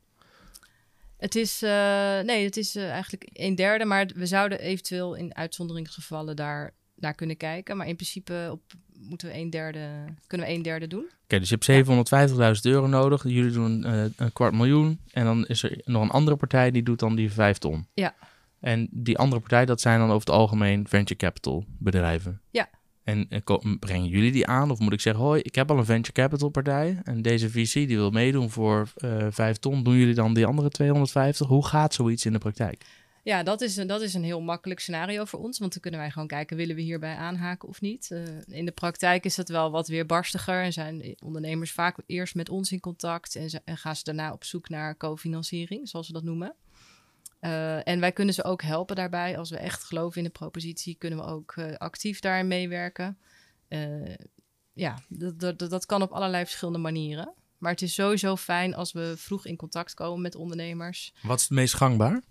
Het 1.25 1.35
is, 1.35 1.61
eh, 1.61 2.19
nee, 2.19 2.43
het 2.43 2.57
is 2.57 2.75
eh, 2.75 2.89
eigenlijk 2.89 3.29
een 3.33 3.55
derde, 3.55 3.85
maar 3.85 4.09
we 4.15 4.25
zouden 4.25 4.59
eventueel 4.59 5.15
in 5.15 5.35
uitzonderingsgevallen 5.35 6.35
daar 6.35 6.73
naar 6.95 7.13
kunnen 7.13 7.37
kijken. 7.37 7.77
Maar 7.77 7.87
in 7.87 7.95
principe 7.95 8.49
op, 8.51 8.61
moeten 8.93 9.27
we 9.27 9.35
een 9.35 9.49
derde, 9.49 9.89
kunnen 10.27 10.47
we 10.47 10.53
een 10.53 10.61
derde 10.61 10.87
doen. 10.87 11.09
Oké, 11.23 11.39
dus 11.39 11.49
je 11.49 11.55
hebt 11.59 12.57
750.000 12.57 12.61
euro 12.61 12.87
nodig. 12.87 13.23
Jullie 13.23 13.51
doen 13.51 13.83
eh, 13.83 14.03
een 14.15 14.33
kwart 14.33 14.53
miljoen. 14.53 14.99
En 15.11 15.25
dan 15.25 15.45
is 15.45 15.63
er 15.63 15.81
nog 15.85 16.03
een 16.03 16.09
andere 16.09 16.35
partij 16.35 16.71
die 16.71 16.83
doet 16.83 16.99
dan 16.99 17.15
die 17.15 17.31
vijf 17.31 17.57
ton. 17.57 17.87
Ja. 17.93 18.15
En 18.59 18.87
die 18.91 19.17
andere 19.17 19.41
partij, 19.41 19.65
dat 19.65 19.81
zijn 19.81 19.99
dan 19.99 20.07
over 20.07 20.27
het 20.27 20.35
algemeen 20.35 20.87
venture 20.87 21.19
capital 21.19 21.65
bedrijven. 21.79 22.41
Ja. 22.51 22.69
En 23.05 23.25
eh, 23.29 23.57
brengen 23.79 24.07
jullie 24.07 24.31
die 24.31 24.47
aan? 24.47 24.71
Of 24.71 24.79
moet 24.79 24.93
ik 24.93 24.99
zeggen, 25.01 25.23
hoi, 25.23 25.41
ik 25.41 25.55
heb 25.55 25.71
al 25.71 25.77
een 25.77 25.85
venture 25.85 26.13
capital 26.13 26.49
partij. 26.49 26.99
En 27.03 27.21
deze 27.21 27.49
VC 27.49 27.73
die 27.73 27.87
wil 27.97 28.09
meedoen 28.11 28.49
voor 28.49 28.91
eh 28.95 29.27
vijf 29.29 29.57
ton. 29.57 29.83
Doen 29.83 29.95
jullie 29.95 30.13
dan 30.13 30.33
die 30.33 30.45
andere 30.45 30.69
250? 30.69 31.47
Hoe 31.47 31.65
gaat 31.65 31.93
zoiets 31.93 32.25
in 32.25 32.31
de 32.33 32.37
praktijk? 32.39 32.85
Ja, 33.23 33.43
dat 33.43 33.61
is, 33.61 33.77
een, 33.77 33.87
dat 33.87 34.01
is 34.01 34.13
een 34.13 34.23
heel 34.23 34.41
makkelijk 34.41 34.79
scenario 34.79 35.25
voor 35.25 35.39
ons. 35.39 35.59
Want 35.59 35.71
dan 35.71 35.81
kunnen 35.81 35.99
wij 35.99 36.09
gewoon 36.11 36.27
kijken, 36.27 36.57
willen 36.57 36.75
we 36.75 36.81
hierbij 36.81 37.15
aanhaken 37.15 37.67
of 37.69 37.81
niet? 37.81 38.11
Eh, 38.11 38.19
in 38.57 38.65
de 38.65 38.71
praktijk 38.71 39.25
is 39.25 39.35
dat 39.35 39.49
wel 39.49 39.71
wat 39.71 39.87
weerbarstiger. 39.87 40.63
En 40.63 40.73
zijn 40.73 41.15
ondernemers 41.23 41.71
vaak 41.71 41.97
eerst 42.05 42.35
met 42.35 42.49
ons 42.49 42.71
in 42.71 42.79
contact. 42.79 43.35
En, 43.35 43.49
ze- 43.49 43.61
en 43.65 43.77
gaan 43.77 43.95
ze 43.95 44.03
daarna 44.03 44.31
op 44.33 44.43
zoek 44.43 44.69
naar 44.69 44.97
cofinanciering, 44.97 45.89
zoals 45.89 46.07
we 46.07 46.13
dat 46.13 46.23
noemen. 46.23 46.53
Eh, 47.45 47.87
en 47.87 47.99
wij 47.99 48.11
kunnen 48.11 48.33
ze 48.33 48.43
ook 48.43 48.61
helpen 48.61 48.95
daarbij. 48.95 49.37
Als 49.37 49.49
we 49.49 49.57
echt 49.57 49.83
geloven 49.83 50.17
in 50.17 50.23
de 50.23 50.29
propositie, 50.29 50.95
kunnen 50.95 51.19
we 51.19 51.25
ook 51.25 51.53
eh, 51.55 51.75
actief 51.77 52.19
daarin 52.19 52.47
meewerken. 52.47 53.17
Eh, 53.67 54.15
ja, 54.73 54.99
dat, 55.09 55.59
dat, 55.59 55.85
kan 55.85 56.01
op 56.01 56.11
allerlei 56.11 56.43
verschillende 56.43 56.79
manieren. 56.79 57.33
Maar 57.57 57.71
het 57.71 57.81
is 57.81 57.93
sowieso 57.93 58.35
fijn 58.35 58.75
als 58.75 58.91
we 58.91 59.13
vroeg 59.17 59.45
in 59.45 59.55
contact 59.55 59.93
komen 59.93 60.21
met 60.21 60.35
ondernemers. 60.35 61.13
Wat 61.21 61.37
is 61.37 61.43
het 61.43 61.51
meest 61.51 61.73
gangbaar? 61.73 62.21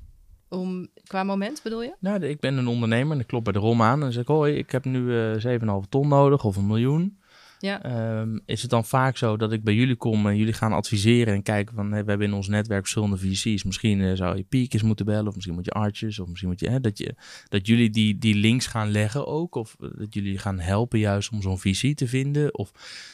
Om, 0.49 0.89
qua 1.05 1.25
moment 1.25 1.63
bedoel 1.63 1.83
je? 1.83 1.97
Nou, 2.01 2.25
ik 2.25 2.41
ben 2.41 2.57
een 2.57 2.69
ondernemer 2.69 3.15
en 3.15 3.21
ik 3.21 3.27
klop 3.27 3.45
bij 3.45 3.53
de 3.53 3.59
ROM 3.59 3.83
aan. 3.83 3.95
En 3.95 4.01
dan 4.01 4.13
zeg 4.13 4.23
ik, 4.23 4.29
hoi, 4.29 4.55
ik 4.55 4.71
heb 4.71 4.85
nu 4.85 5.19
eh 5.19 5.59
7,5 5.61 5.89
ton 5.89 6.09
nodig 6.09 6.45
of 6.45 6.57
een 6.57 6.67
miljoen. 6.67 7.19
Ja. 7.65 7.83
Ehm, 7.83 8.39
is 8.47 8.63
het 8.63 8.71
dan 8.71 8.85
vaak 8.85 9.17
zo 9.17 9.37
dat 9.37 9.53
ik 9.53 9.65
bij 9.65 9.75
jullie 9.75 9.97
kom 9.97 10.27
en 10.27 10.37
jullie 10.37 10.53
gaan 10.53 10.73
adviseren 10.73 11.35
en 11.35 11.43
kijken 11.43 11.75
van, 11.75 11.93
hey, 11.93 12.05
we 12.05 12.09
hebben 12.11 12.27
in 12.27 12.35
ons 12.35 12.49
netwerk 12.49 12.81
verschillende 12.81 13.19
VC's. 13.19 13.65
Misschien 13.65 14.01
eh, 14.01 14.13
zou 14.15 14.37
je 14.37 14.43
Peak 14.43 14.73
eens 14.73 14.83
moeten 14.83 15.07
bellen 15.07 15.27
of 15.27 15.35
misschien 15.35 15.55
moet 15.55 15.65
je 15.65 15.71
Arches 15.71 16.19
of 16.19 16.29
misschien 16.29 16.49
moet 16.49 16.61
je, 16.61 16.71
hè, 16.71 16.81
dat, 16.81 16.99
je 16.99 17.15
dat 17.49 17.67
jullie 17.67 17.91
die, 17.91 18.19
die 18.19 18.35
links 18.35 18.67
gaan 18.67 18.91
leggen 18.91 19.27
ook 19.27 19.55
of 19.55 19.77
dat 19.79 20.15
jullie 20.15 20.39
gaan 20.39 20.59
helpen 20.59 20.99
juist 20.99 21.31
om 21.31 21.43
zo'n 21.43 21.59
VC 21.59 21.97
te 21.97 22.09
vinden. 22.09 22.59
Of 22.59 22.73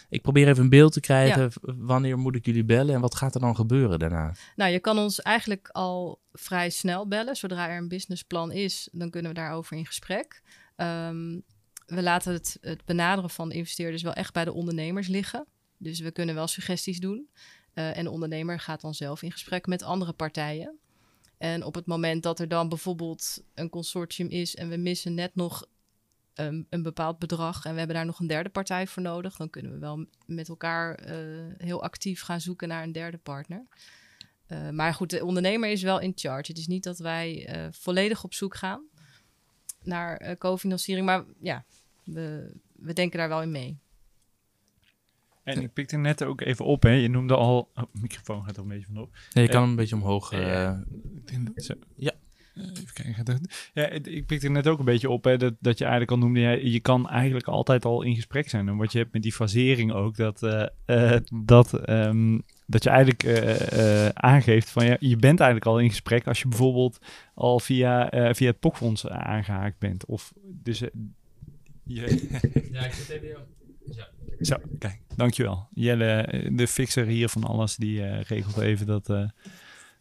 ik 0.08 0.22
probeer 0.22 0.48
even 0.48 0.62
een 0.62 0.68
beeld 0.68 0.92
te 0.92 1.00
krijgen, 1.00 1.50
wanneer 1.62 2.18
moet 2.18 2.36
ik 2.36 2.46
jullie 2.46 2.64
bellen 2.64 2.94
en 2.94 3.00
wat 3.00 3.14
gaat 3.14 3.34
er 3.34 3.40
dan 3.40 3.56
gebeuren 3.56 3.98
daarna? 3.98 4.34
Nou, 4.56 4.72
je 4.72 4.80
kan 4.80 4.98
ons 4.98 5.20
eigenlijk 5.22 5.68
al 5.72 6.20
vrij 6.32 6.70
snel 6.70 7.08
bellen. 7.08 7.36
Zodra 7.36 7.68
er 7.68 7.76
een 7.76 7.88
businessplan 7.88 8.52
is, 8.52 8.88
dan 8.92 9.10
kunnen 9.10 9.30
we 9.30 9.36
daarover 9.36 9.76
in 9.76 9.86
gesprek. 9.86 10.42
Ehm, 10.76 11.38
we 11.90 12.02
laten 12.02 12.32
het, 12.32 12.58
het 12.60 12.84
benaderen 12.84 13.30
van 13.30 13.48
de 13.48 13.54
investeerders 13.54 14.02
wel 14.02 14.12
echt 14.12 14.32
bij 14.32 14.44
de 14.44 14.52
ondernemers 14.52 15.08
liggen. 15.08 15.46
Dus 15.76 16.00
we 16.00 16.10
kunnen 16.10 16.34
wel 16.34 16.46
suggesties 16.46 17.00
doen. 17.00 17.28
Eh, 17.72 17.96
en 17.96 18.04
de 18.04 18.10
ondernemer 18.10 18.60
gaat 18.60 18.80
dan 18.80 18.94
zelf 18.94 19.22
in 19.22 19.32
gesprek 19.32 19.66
met 19.66 19.82
andere 19.82 20.12
partijen. 20.12 20.78
En 21.38 21.64
op 21.64 21.74
het 21.74 21.86
moment 21.86 22.22
dat 22.22 22.40
er 22.40 22.48
dan 22.48 22.68
bijvoorbeeld 22.68 23.42
een 23.54 23.70
consortium 23.70 24.28
is 24.28 24.56
en 24.56 24.68
we 24.68 24.76
missen 24.76 25.14
net 25.14 25.34
nog 25.34 25.66
een, 26.34 26.66
een 26.70 26.82
bepaald 26.82 27.18
bedrag 27.18 27.64
en 27.64 27.72
we 27.72 27.78
hebben 27.78 27.96
daar 27.96 28.06
nog 28.06 28.20
een 28.20 28.26
derde 28.26 28.48
partij 28.48 28.86
voor 28.86 29.02
nodig, 29.02 29.36
dan 29.36 29.50
kunnen 29.50 29.72
we 29.72 29.78
wel 29.78 30.06
met 30.26 30.48
elkaar 30.48 30.94
eh, 30.94 31.16
heel 31.56 31.82
actief 31.82 32.22
gaan 32.22 32.40
zoeken 32.40 32.68
naar 32.68 32.82
een 32.82 32.92
derde 32.92 33.18
partner. 33.18 33.66
Uh, 34.48 34.70
maar 34.70 34.94
goed, 34.94 35.10
de 35.10 35.24
ondernemer 35.24 35.70
is 35.70 35.82
wel 35.82 36.00
in 36.00 36.12
charge. 36.14 36.50
Het 36.50 36.58
is 36.58 36.66
niet 36.66 36.82
dat 36.82 36.98
wij 36.98 37.56
uh, 37.56 37.66
volledig 37.70 38.24
op 38.24 38.34
zoek 38.34 38.56
gaan 38.56 38.82
naar 39.82 40.22
uh, 40.22 40.36
cofinanciering. 40.38 41.06
Maar 41.06 41.24
ja, 41.40 41.64
we, 42.12 42.52
we 42.72 42.92
denken 42.92 43.18
daar 43.18 43.28
wel 43.28 43.42
in 43.42 43.50
mee. 43.50 43.78
En 45.42 45.62
ik 45.62 45.72
pikte 45.72 45.96
net 45.96 46.24
ook 46.24 46.40
even 46.40 46.64
op, 46.64 46.82
hè. 46.82 46.90
Je 46.90 47.08
noemde 47.08 47.36
al... 47.36 47.70
Oh, 47.74 47.84
microfoon 47.92 48.44
gaat 48.44 48.56
er 48.56 48.62
een 48.62 48.68
beetje 48.68 48.86
vanop. 48.86 49.18
Nee, 49.32 49.44
je 49.44 49.50
kan 49.50 49.60
hem 49.60 49.70
een 49.70 49.76
beetje 49.76 49.94
omhoog... 49.94 50.32
Uh, 50.32 50.78
zo. 51.54 51.74
Ja. 51.96 52.12
Even 52.54 53.14
kijken. 53.14 53.48
Ja, 53.72 53.88
ik 53.88 54.26
pikte 54.26 54.48
net 54.48 54.66
ook 54.66 54.78
een 54.78 54.84
beetje 54.84 55.10
op 55.10 55.24
hè, 55.24 55.36
dat, 55.36 55.54
dat 55.60 55.78
je 55.78 55.84
eigenlijk 55.84 56.12
al 56.12 56.18
noemde, 56.18 56.40
ja, 56.40 56.50
je 56.50 56.80
kan 56.80 57.08
eigenlijk 57.08 57.46
altijd 57.46 57.84
al 57.84 58.02
in 58.02 58.14
gesprek 58.14 58.48
zijn. 58.48 58.68
En 58.68 58.76
wat 58.76 58.92
je 58.92 58.98
hebt 58.98 59.12
met 59.12 59.22
die 59.22 59.32
fasering 59.32 59.92
ook, 59.92 60.16
dat, 60.16 60.42
uh, 60.42 60.66
uh, 60.86 61.16
dat, 61.44 61.88
um, 61.88 62.42
dat 62.66 62.82
je 62.82 62.90
eigenlijk 62.90 63.24
uh, 63.24 64.08
aangeeft 64.08 64.70
van 64.70 64.84
ja, 64.84 64.96
je 65.00 65.16
bent 65.16 65.40
eigenlijk 65.40 65.70
al 65.70 65.78
in 65.78 65.88
gesprek 65.88 66.26
als 66.26 66.40
je 66.40 66.48
bijvoorbeeld 66.48 66.98
al 67.34 67.60
via, 67.60 68.08
via 68.34 68.46
het 68.46 68.60
POC-fonds 68.60 69.08
aangehaakt 69.08 69.78
bent. 69.78 70.04
Of 70.04 70.32
dus. 70.44 70.82
Je... 71.94 72.28
ja, 72.72 72.84
ik 72.84 72.92
zit 72.92 73.08
even. 73.08 73.28
Ja. 73.84 74.08
Zo, 74.40 74.56
kijk, 74.78 75.00
dankjewel. 75.16 75.68
Jelle, 75.74 76.50
de 76.52 76.66
fixer 76.66 77.06
hier 77.06 77.28
van 77.28 77.44
alles, 77.44 77.76
die 77.76 78.20
regelt 78.20 78.58
even 78.58 78.86
dat 78.86 79.32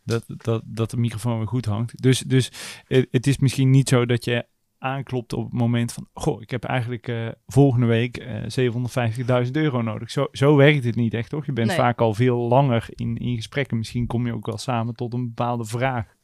dat, 0.10 0.24
dat, 0.28 0.62
dat 0.66 0.90
de 0.90 0.98
microfoon 0.98 1.38
weer 1.38 1.48
goed 1.48 1.66
hangt. 1.66 2.02
Dus, 2.02 2.20
dus 2.20 2.52
het, 2.88 3.08
het, 3.12 3.28
is 3.28 3.38
misschien 3.38 3.70
niet 3.70 3.90
zo 3.90 4.06
dat 4.06 4.26
je 4.26 4.46
aanklopt 4.78 5.34
op 5.34 5.44
het 5.44 5.54
moment 5.54 5.94
van... 5.94 6.08
Goh, 6.14 6.42
ik 6.42 6.50
heb 6.50 6.64
eigenlijk 6.64 7.08
uh, 7.08 7.28
volgende 7.48 7.86
week 7.86 8.24
uh, 8.58 9.46
750.000 9.46 9.52
euro 9.52 9.82
nodig. 9.82 10.12
Zo, 10.12 10.28
zo 10.32 10.56
werkt 10.56 10.84
het 10.84 10.96
niet 10.96 11.14
echt, 11.14 11.30
toch? 11.30 11.46
Je 11.46 11.54
bent 11.54 11.68
Nee. 11.68 11.78
vaak 11.78 12.02
al 12.02 12.14
veel 12.14 12.38
langer 12.38 12.86
in, 12.90 13.18
in 13.18 13.36
gesprekken. 13.36 13.78
Misschien 13.78 14.08
kom 14.08 14.26
je 14.26 14.34
ook 14.34 14.46
wel 14.46 14.58
samen 14.58 14.96
tot 14.96 15.14
een 15.14 15.28
bepaalde 15.28 15.66
vraag. 15.66 16.16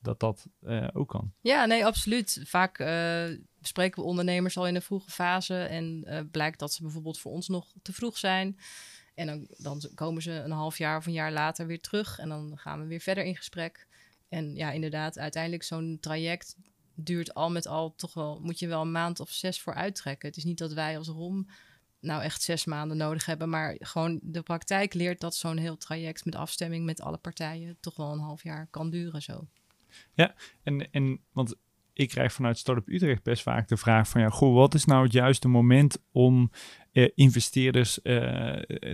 Dat 0.00 0.20
dat 0.20 0.46
uh, 0.60 0.88
ook 0.92 1.08
kan. 1.08 1.32
Ja, 1.40 1.64
nee, 1.64 1.86
absoluut. 1.86 2.40
Vaak 2.44 2.78
uh, 2.78 3.24
bespreken 3.60 4.02
we 4.02 4.08
ondernemers 4.08 4.56
al 4.56 4.66
in 4.66 4.74
een 4.74 4.82
vroege 4.82 5.10
fase... 5.10 5.62
en 5.62 6.04
uh, 6.06 6.20
blijkt 6.30 6.58
dat 6.58 6.72
ze 6.72 6.82
bijvoorbeeld 6.82 7.18
voor 7.18 7.32
ons 7.32 7.48
nog 7.48 7.72
te 7.82 7.92
vroeg 7.92 8.18
zijn... 8.18 8.58
En 9.18 9.26
dan, 9.26 9.46
dan, 9.56 9.82
komen 9.94 10.22
ze 10.22 10.32
een 10.32 10.50
half 10.50 10.78
jaar 10.78 10.96
of 10.96 11.06
een 11.06 11.12
jaar 11.12 11.32
later 11.32 11.66
weer 11.66 11.80
terug. 11.80 12.18
En 12.18 12.28
dan 12.28 12.58
gaan 12.58 12.80
we 12.80 12.86
weer 12.86 13.00
verder 13.00 13.24
in 13.24 13.36
gesprek. 13.36 13.86
En 14.28 14.54
ja, 14.54 14.70
inderdaad, 14.70 15.18
uiteindelijk 15.18 15.62
zo'n 15.62 15.98
traject 16.00 16.56
duurt 16.94 17.34
al 17.34 17.50
met 17.50 17.66
al 17.66 17.94
toch 17.94 18.14
wel... 18.14 18.40
moet 18.40 18.58
je 18.58 18.66
wel 18.66 18.80
een 18.80 18.92
maand 18.92 19.20
of 19.20 19.30
zes 19.30 19.60
voor 19.60 19.74
uittrekken. 19.74 20.28
Het 20.28 20.36
is 20.36 20.44
niet 20.44 20.58
dat 20.58 20.72
wij 20.72 20.98
als 20.98 21.08
ROM 21.08 21.48
nou 22.00 22.22
echt 22.22 22.42
zes 22.42 22.64
maanden 22.64 22.96
nodig 22.96 23.26
hebben. 23.26 23.48
Maar 23.48 23.76
gewoon 23.78 24.18
de 24.22 24.42
praktijk 24.42 24.94
leert 24.94 25.20
dat 25.20 25.34
zo'n 25.34 25.56
heel 25.56 25.76
traject 25.76 26.24
met 26.24 26.34
afstemming 26.34 26.84
met 26.84 27.00
alle 27.00 27.18
partijen... 27.18 27.76
toch 27.80 27.96
wel 27.96 28.12
een 28.12 28.18
half 28.18 28.42
jaar 28.42 28.66
kan 28.70 28.90
duren 28.90 29.22
zo. 29.22 29.48
Ja, 30.14 30.34
en, 30.62 30.90
en 30.90 31.20
want 31.32 31.56
ik 31.98 32.08
krijg 32.08 32.32
vanuit 32.32 32.58
Startup 32.58 32.88
Utrecht 32.88 33.22
best 33.22 33.42
vaak 33.42 33.68
de 33.68 33.76
vraag 33.76 34.08
van 34.08 34.20
ja, 34.20 34.28
goh, 34.28 34.54
wat 34.54 34.74
is 34.74 34.84
nou 34.84 35.02
het 35.02 35.12
juiste 35.12 35.48
moment 35.48 35.98
om 36.12 36.50
eh, 36.92 37.08
investeerders 37.14 38.02
eh, 38.02 38.14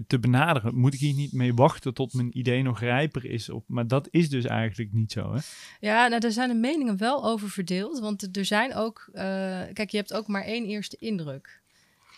te 0.07 0.19
benaderen? 0.21 0.75
Moet 0.75 0.95
ik 0.95 1.01
hier 1.01 1.15
niet 1.15 1.33
mee 1.33 1.55
wachten 1.55 1.95
tot 1.95 2.15
mijn 2.15 2.39
idee 2.39 2.63
nog 2.63 2.81
rijper 2.81 3.25
is? 3.25 3.51
Of, 3.51 3.63
maar 3.67 3.87
dat 3.87 4.09
is 4.11 4.29
dus 4.29 4.45
eigenlijk 4.45 4.93
niet 4.93 5.13
zo, 5.13 5.35
hè? 5.35 5.41
Ja, 5.81 6.07
nou, 6.07 6.21
daar 6.21 6.31
zijn 6.31 6.49
de 6.49 6.55
meningen 6.55 6.97
wel 6.97 7.25
over 7.25 7.51
verdeeld. 7.51 7.99
Want 7.99 8.37
er 8.37 8.45
zijn 8.45 8.75
ook, 8.75 9.09
uh, 9.13 9.23
kijk, 9.73 9.91
je 9.91 9.97
hebt 9.97 10.15
ook 10.15 10.27
maar 10.27 10.45
één 10.45 10.65
eerste 10.65 10.97
indruk. 10.97 11.63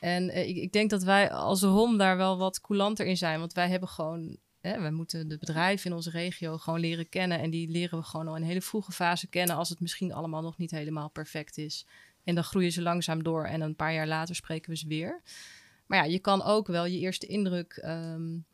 En 0.00 0.28
uh, 0.28 0.48
ik, 0.48 0.56
ik, 0.56 0.72
denk 0.72 0.90
dat 0.90 1.02
wij 1.02 1.30
als 1.30 1.62
ROM 1.62 1.98
daar 1.98 2.16
wel 2.16 2.38
wat 2.38 2.60
coulanter 2.60 3.06
in 3.06 3.16
zijn. 3.16 3.38
Want 3.38 3.52
wij 3.52 3.68
hebben 3.68 3.88
gewoon 3.88 4.36
We 4.72 4.90
moeten 4.90 5.28
de 5.28 5.38
bedrijven 5.38 5.90
in 5.90 5.96
onze 5.96 6.10
regio 6.10 6.58
gewoon 6.58 6.80
leren 6.80 7.08
kennen. 7.08 7.38
En 7.38 7.50
die 7.50 7.68
leren 7.68 7.98
we 7.98 8.04
gewoon 8.04 8.28
al 8.28 8.36
in 8.36 8.42
een 8.42 8.48
hele 8.48 8.62
vroege 8.62 8.92
fase 8.92 9.26
kennen. 9.26 9.56
Als 9.56 9.68
het 9.68 9.80
misschien 9.80 10.12
allemaal 10.12 10.42
nog 10.42 10.58
niet 10.58 10.70
helemaal 10.70 11.10
perfect 11.10 11.58
is. 11.58 11.86
En 12.24 12.34
dan 12.34 12.44
groeien 12.44 12.72
ze 12.72 12.82
langzaam 12.82 13.22
door. 13.22 13.44
En 13.44 13.60
een 13.60 13.76
paar 13.76 13.92
jaar 13.92 14.06
later 14.06 14.34
spreken 14.34 14.70
we 14.70 14.76
ze 14.76 14.88
weer. 14.88 15.22
Maar 15.86 15.98
ja, 15.98 16.04
je 16.04 16.18
kan 16.18 16.42
ook 16.42 16.66
wel 16.66 16.84
je 16.84 16.98
eerste 16.98 17.26
indruk. 17.26 17.82
Um, 17.84 18.44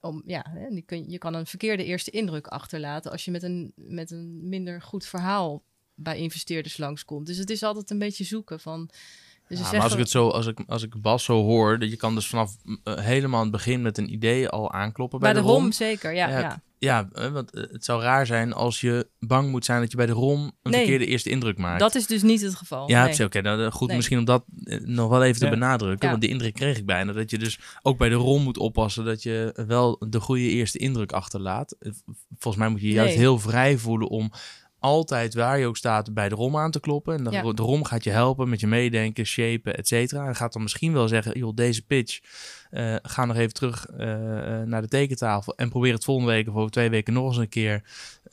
om, 0.00 0.22
ja, 0.24 0.46
hè, 0.48 0.80
kun, 0.80 1.10
je 1.10 1.18
kan 1.18 1.34
een 1.34 1.46
verkeerde 1.46 1.84
eerste 1.84 2.10
indruk 2.10 2.46
achterlaten. 2.46 3.10
als 3.10 3.24
je 3.24 3.30
met 3.30 3.42
een, 3.42 3.72
met 3.76 4.10
een 4.10 4.48
minder 4.48 4.82
goed 4.82 5.06
verhaal 5.06 5.62
bij 5.94 6.18
investeerders 6.18 6.76
langskomt. 6.76 7.26
Dus 7.26 7.36
het 7.36 7.50
is 7.50 7.62
altijd 7.62 7.90
een 7.90 7.98
beetje 7.98 8.24
zoeken 8.24 8.60
van. 8.60 8.90
Dus 9.58 9.70
ja, 9.70 9.72
maar 9.72 9.82
als 9.82 9.92
ik 9.92 9.98
het 9.98 10.10
zo, 10.10 10.28
als 10.28 10.46
ik, 10.46 10.58
als 10.66 10.82
ik 10.82 11.00
Bas 11.02 11.24
zo 11.24 11.42
hoor, 11.42 11.78
dat 11.78 11.90
je 11.90 11.96
kan 11.96 12.14
dus 12.14 12.26
vanaf 12.26 12.56
uh, 12.64 12.94
helemaal 12.98 13.38
aan 13.38 13.46
het 13.46 13.52
begin 13.52 13.82
met 13.82 13.98
een 13.98 14.12
idee 14.12 14.48
al 14.48 14.72
aankloppen 14.72 15.18
bij, 15.18 15.32
bij 15.32 15.40
de, 15.42 15.46
de 15.46 15.52
ROM. 15.52 15.62
ROM. 15.62 15.72
zeker, 15.72 16.14
ja. 16.14 16.28
Ja, 16.28 16.38
ja. 16.38 16.62
ja 16.78 17.08
uh, 17.14 17.26
want 17.32 17.56
uh, 17.56 17.62
het 17.72 17.84
zou 17.84 18.02
raar 18.02 18.26
zijn 18.26 18.52
als 18.52 18.80
je 18.80 19.08
bang 19.18 19.50
moet 19.50 19.64
zijn 19.64 19.80
dat 19.80 19.90
je 19.90 19.96
bij 19.96 20.06
de 20.06 20.12
ROM 20.12 20.40
een 20.62 20.70
Nee. 20.70 20.80
verkeerde 20.80 21.06
eerste 21.06 21.30
indruk 21.30 21.58
maakt. 21.58 21.80
Dat 21.80 21.94
is 21.94 22.06
dus 22.06 22.22
niet 22.22 22.40
het 22.40 22.54
geval. 22.54 22.88
ja, 22.88 23.04
nee. 23.04 23.12
oké. 23.12 23.24
Okay, 23.24 23.42
nou, 23.42 23.70
goed, 23.70 23.88
Nee. 23.88 23.96
misschien 23.96 24.18
om 24.18 24.24
dat 24.24 24.44
eh, 24.64 24.80
nog 24.80 25.08
wel 25.08 25.22
even 25.22 25.40
te 25.40 25.48
benadrukken. 25.48 26.04
Ja. 26.06 26.10
Want 26.10 26.22
de 26.22 26.28
indruk 26.28 26.54
kreeg 26.54 26.78
ik 26.78 26.86
bijna. 26.86 27.12
Dat 27.12 27.30
je 27.30 27.38
dus 27.38 27.58
ook 27.82 27.98
bij 27.98 28.08
de 28.08 28.14
ROM 28.14 28.42
moet 28.42 28.58
oppassen 28.58 29.04
dat 29.04 29.22
je 29.22 29.62
wel 29.66 29.96
de 30.08 30.20
goede 30.20 30.48
eerste 30.48 30.78
indruk 30.78 31.12
achterlaat. 31.12 31.76
Eh, 31.78 31.92
Volgens 32.38 32.62
mij 32.64 32.72
moet 32.72 32.80
je 32.80 32.86
je 32.88 32.94
juist 32.94 33.10
Nee. 33.14 33.22
heel 33.22 33.38
vrij 33.38 33.78
voelen 33.78 34.08
om 34.08 34.32
altijd 34.82 35.34
waar 35.34 35.58
je 35.58 35.66
ook 35.66 35.76
staat 35.76 36.14
bij 36.14 36.28
de 36.28 36.34
ROM 36.34 36.56
aan 36.56 36.70
te 36.70 36.80
kloppen. 36.80 37.16
En 37.16 37.24
de, 37.24 37.30
Ja. 37.30 37.52
de 37.52 37.62
ROM 37.62 37.84
gaat 37.84 38.04
je 38.04 38.10
helpen 38.10 38.48
met 38.48 38.60
je 38.60 38.66
meedenken, 38.66 39.24
shapen, 39.24 39.76
et 39.76 39.88
cetera. 39.88 40.26
En 40.26 40.36
gaat 40.36 40.52
dan 40.52 40.62
misschien 40.62 40.92
wel 40.92 41.08
zeggen, 41.08 41.38
joh, 41.38 41.54
deze 41.54 41.86
pitch, 41.86 42.20
eh, 42.70 42.96
ga 43.02 43.24
nog 43.24 43.36
even 43.36 43.54
terug 43.54 43.86
eh, 43.86 44.60
eh, 44.60 44.66
naar 44.66 44.82
de 44.82 44.88
tekentafel 44.88 45.56
en 45.56 45.68
probeer 45.68 45.92
het 45.92 46.04
volgende 46.04 46.32
week 46.32 46.48
of 46.48 46.54
over 46.54 46.70
twee 46.70 46.90
weken 46.90 47.12
nog 47.12 47.26
eens 47.26 47.36
een 47.36 47.48
keer. 47.48 47.82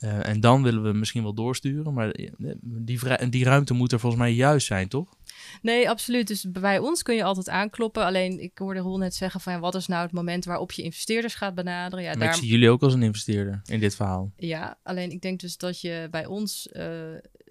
En 0.00 0.40
dan 0.40 0.62
willen 0.62 0.82
we 0.82 0.92
misschien 0.92 1.22
wel 1.22 1.34
doorsturen. 1.34 1.94
Maar 1.94 2.12
die, 2.58 3.28
die 3.30 3.44
ruimte 3.44 3.74
moet 3.74 3.92
er 3.92 4.00
volgens 4.00 4.22
mij 4.22 4.32
juist 4.32 4.66
zijn, 4.66 4.88
toch? 4.88 5.16
Nee, 5.62 5.88
absoluut. 5.90 6.26
Dus 6.26 6.50
bij 6.50 6.78
ons 6.78 7.02
kun 7.02 7.14
je 7.14 7.24
altijd 7.24 7.48
aankloppen. 7.48 8.04
Alleen, 8.04 8.42
ik 8.42 8.58
hoorde 8.58 8.80
Roel 8.80 8.98
net 8.98 9.14
zeggen 9.14 9.40
van... 9.40 9.52
Ja, 9.52 9.58
wat 9.60 9.74
is 9.74 9.86
nou 9.86 10.02
het 10.02 10.12
moment 10.12 10.44
waarop 10.44 10.72
je 10.72 10.82
investeerders 10.82 11.34
gaat 11.34 11.54
benaderen? 11.54 12.04
Ja, 12.04 12.10
maar 12.10 12.18
daar, 12.18 12.28
ik 12.28 12.34
zie 12.40 12.48
jullie 12.50 12.70
ook 12.70 12.82
als 12.82 12.94
een 12.94 13.02
investeerder 13.02 13.60
in 13.64 13.80
dit 13.80 13.94
verhaal. 13.96 14.32
ja, 14.36 14.78
alleen 14.82 15.10
ik 15.10 15.20
denk 15.20 15.40
dus 15.40 15.56
dat 15.56 15.80
je 15.80 16.08
bij 16.10 16.26
ons 16.26 16.68
eh, 16.68 16.84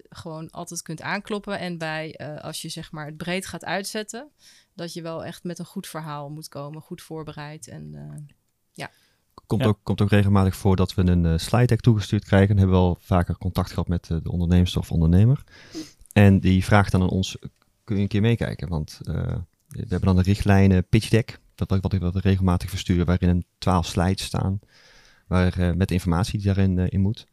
gewoon 0.08 0.50
altijd 0.50 0.82
kunt 0.82 1.02
aankloppen. 1.02 1.58
En 1.58 1.78
bij, 1.78 2.14
eh, 2.14 2.36
als 2.44 2.62
je 2.62 2.68
zeg 2.68 2.92
maar 2.92 3.06
het 3.06 3.16
breed 3.16 3.46
gaat 3.46 3.64
uitzetten... 3.64 4.28
dat 4.74 4.92
je 4.92 5.02
wel 5.02 5.24
echt 5.24 5.44
met 5.44 5.58
een 5.58 5.64
goed 5.64 5.86
verhaal 5.86 6.30
moet 6.30 6.48
komen. 6.48 6.82
Goed 6.82 7.02
voorbereid 7.02 7.68
en... 7.68 7.90
eh, 7.94 8.16
Komt, 9.46 9.62
Ja. 9.62 9.68
ook, 9.68 9.78
komt 9.82 10.00
ook 10.00 10.10
regelmatig 10.10 10.56
voor 10.56 10.76
dat 10.76 10.94
we 10.94 11.02
een 11.06 11.26
eh, 11.26 11.38
slide 11.38 11.66
deck 11.66 11.80
toegestuurd 11.80 12.24
krijgen. 12.24 12.48
Dan 12.48 12.56
hebben 12.58 12.76
we 12.76 12.82
al 12.82 12.96
vaker 13.00 13.36
contact 13.38 13.68
gehad 13.70 13.88
met 13.88 14.04
de 14.06 14.30
ondernemer 14.30 14.72
of 14.78 14.90
ondernemer. 14.92 15.44
En 16.12 16.40
die 16.40 16.64
vraagt 16.64 16.92
dan 16.92 17.02
aan 17.02 17.08
ons, 17.08 17.36
kun 17.90 17.98
je 17.98 18.04
een 18.04 18.08
keer 18.14 18.20
meekijken? 18.20 18.68
Want 18.68 19.00
eh, 19.02 19.14
we 19.68 19.78
hebben 19.78 20.00
dan 20.00 20.18
een 20.18 20.22
richtlijnen 20.24 20.88
pitch 20.88 21.08
deck, 21.08 21.38
wat, 21.54 21.92
ik 21.92 22.00
wat 22.00 22.16
regelmatig 22.16 22.70
verstuur, 22.70 23.04
waarin 23.04 23.28
een 23.28 23.44
twaalf 23.58 23.86
slides 23.86 24.24
staan, 24.24 24.60
waar, 25.26 25.58
eh, 25.58 25.72
met 25.72 25.88
de 25.88 25.94
informatie 25.94 26.38
die 26.38 26.46
daarin 26.46 26.78
eh, 26.78 26.86
in 26.88 27.00
moet. 27.00 27.26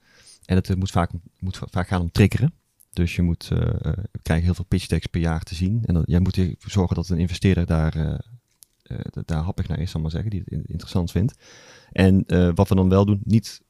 En 0.46 0.56
het 0.56 0.76
moet, 0.76 0.92
vaak, 0.92 1.12
moet 1.40 1.58
va- 1.58 1.68
vaak 1.70 1.88
gaan 1.88 2.02
om 2.02 2.12
triggeren. 2.12 2.54
Dus 2.94 3.16
je 3.16 3.22
moet, 3.22 3.48
krijgen 4.22 4.46
heel 4.46 4.54
veel 4.54 4.66
pitch 4.66 4.88
decks 4.88 5.06
per 5.06 5.22
jaar 5.22 5.44
te 5.44 5.56
zien. 5.56 5.84
En 5.86 5.94
dan, 5.94 6.04
jij 6.06 6.20
moet 6.20 6.38
ervoor 6.38 6.72
zorgen 6.72 6.96
dat 6.96 7.10
een 7.10 7.18
investeerder 7.18 7.66
daar, 7.66 7.96
eh, 7.96 8.98
daar 9.26 9.42
happig 9.44 9.68
naar 9.68 9.80
is, 9.80 9.92
zal 9.92 10.02
maar 10.02 10.12
zeggen, 10.12 10.30
die 10.30 10.40
het 10.40 10.50
in- 10.50 10.66
interessant 10.68 11.12
vindt. 11.12 11.34
En 11.92 12.24
wat 12.56 12.70
we 12.70 12.76
dan 12.76 12.90
wel 12.90 13.06
doen, 13.06 13.22
niet 13.24 13.62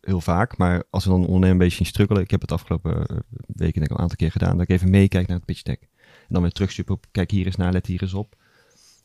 heel 0.00 0.20
vaak, 0.20 0.56
maar 0.56 0.82
als 0.90 1.04
we 1.04 1.10
dan 1.10 1.18
een 1.18 1.26
ondernemer 1.26 1.52
een 1.56 1.62
beetje 1.68 1.76
zien 1.76 1.86
struggelen, 1.86 2.22
ik 2.22 2.30
heb 2.30 2.40
het 2.40 2.52
afgelopen 2.52 3.24
weken 3.46 3.82
ik 3.82 3.90
al 3.90 3.96
een 3.96 4.02
aantal 4.02 4.16
keer 4.16 4.30
gedaan, 4.30 4.52
dat 4.56 4.68
ik 4.68 4.74
even 4.76 4.90
meekijk 4.90 5.26
naar 5.26 5.36
het 5.36 5.46
pitch 5.46 5.62
deck. 5.62 5.88
En 6.28 6.32
dan 6.34 6.42
weer 6.42 6.50
terugsturen 6.52 6.94
op, 6.94 7.06
kijk 7.10 7.30
hier 7.30 7.46
eens 7.46 7.56
naar, 7.56 7.72
let 7.72 7.86
hier 7.86 8.02
eens 8.02 8.14
op. 8.14 8.34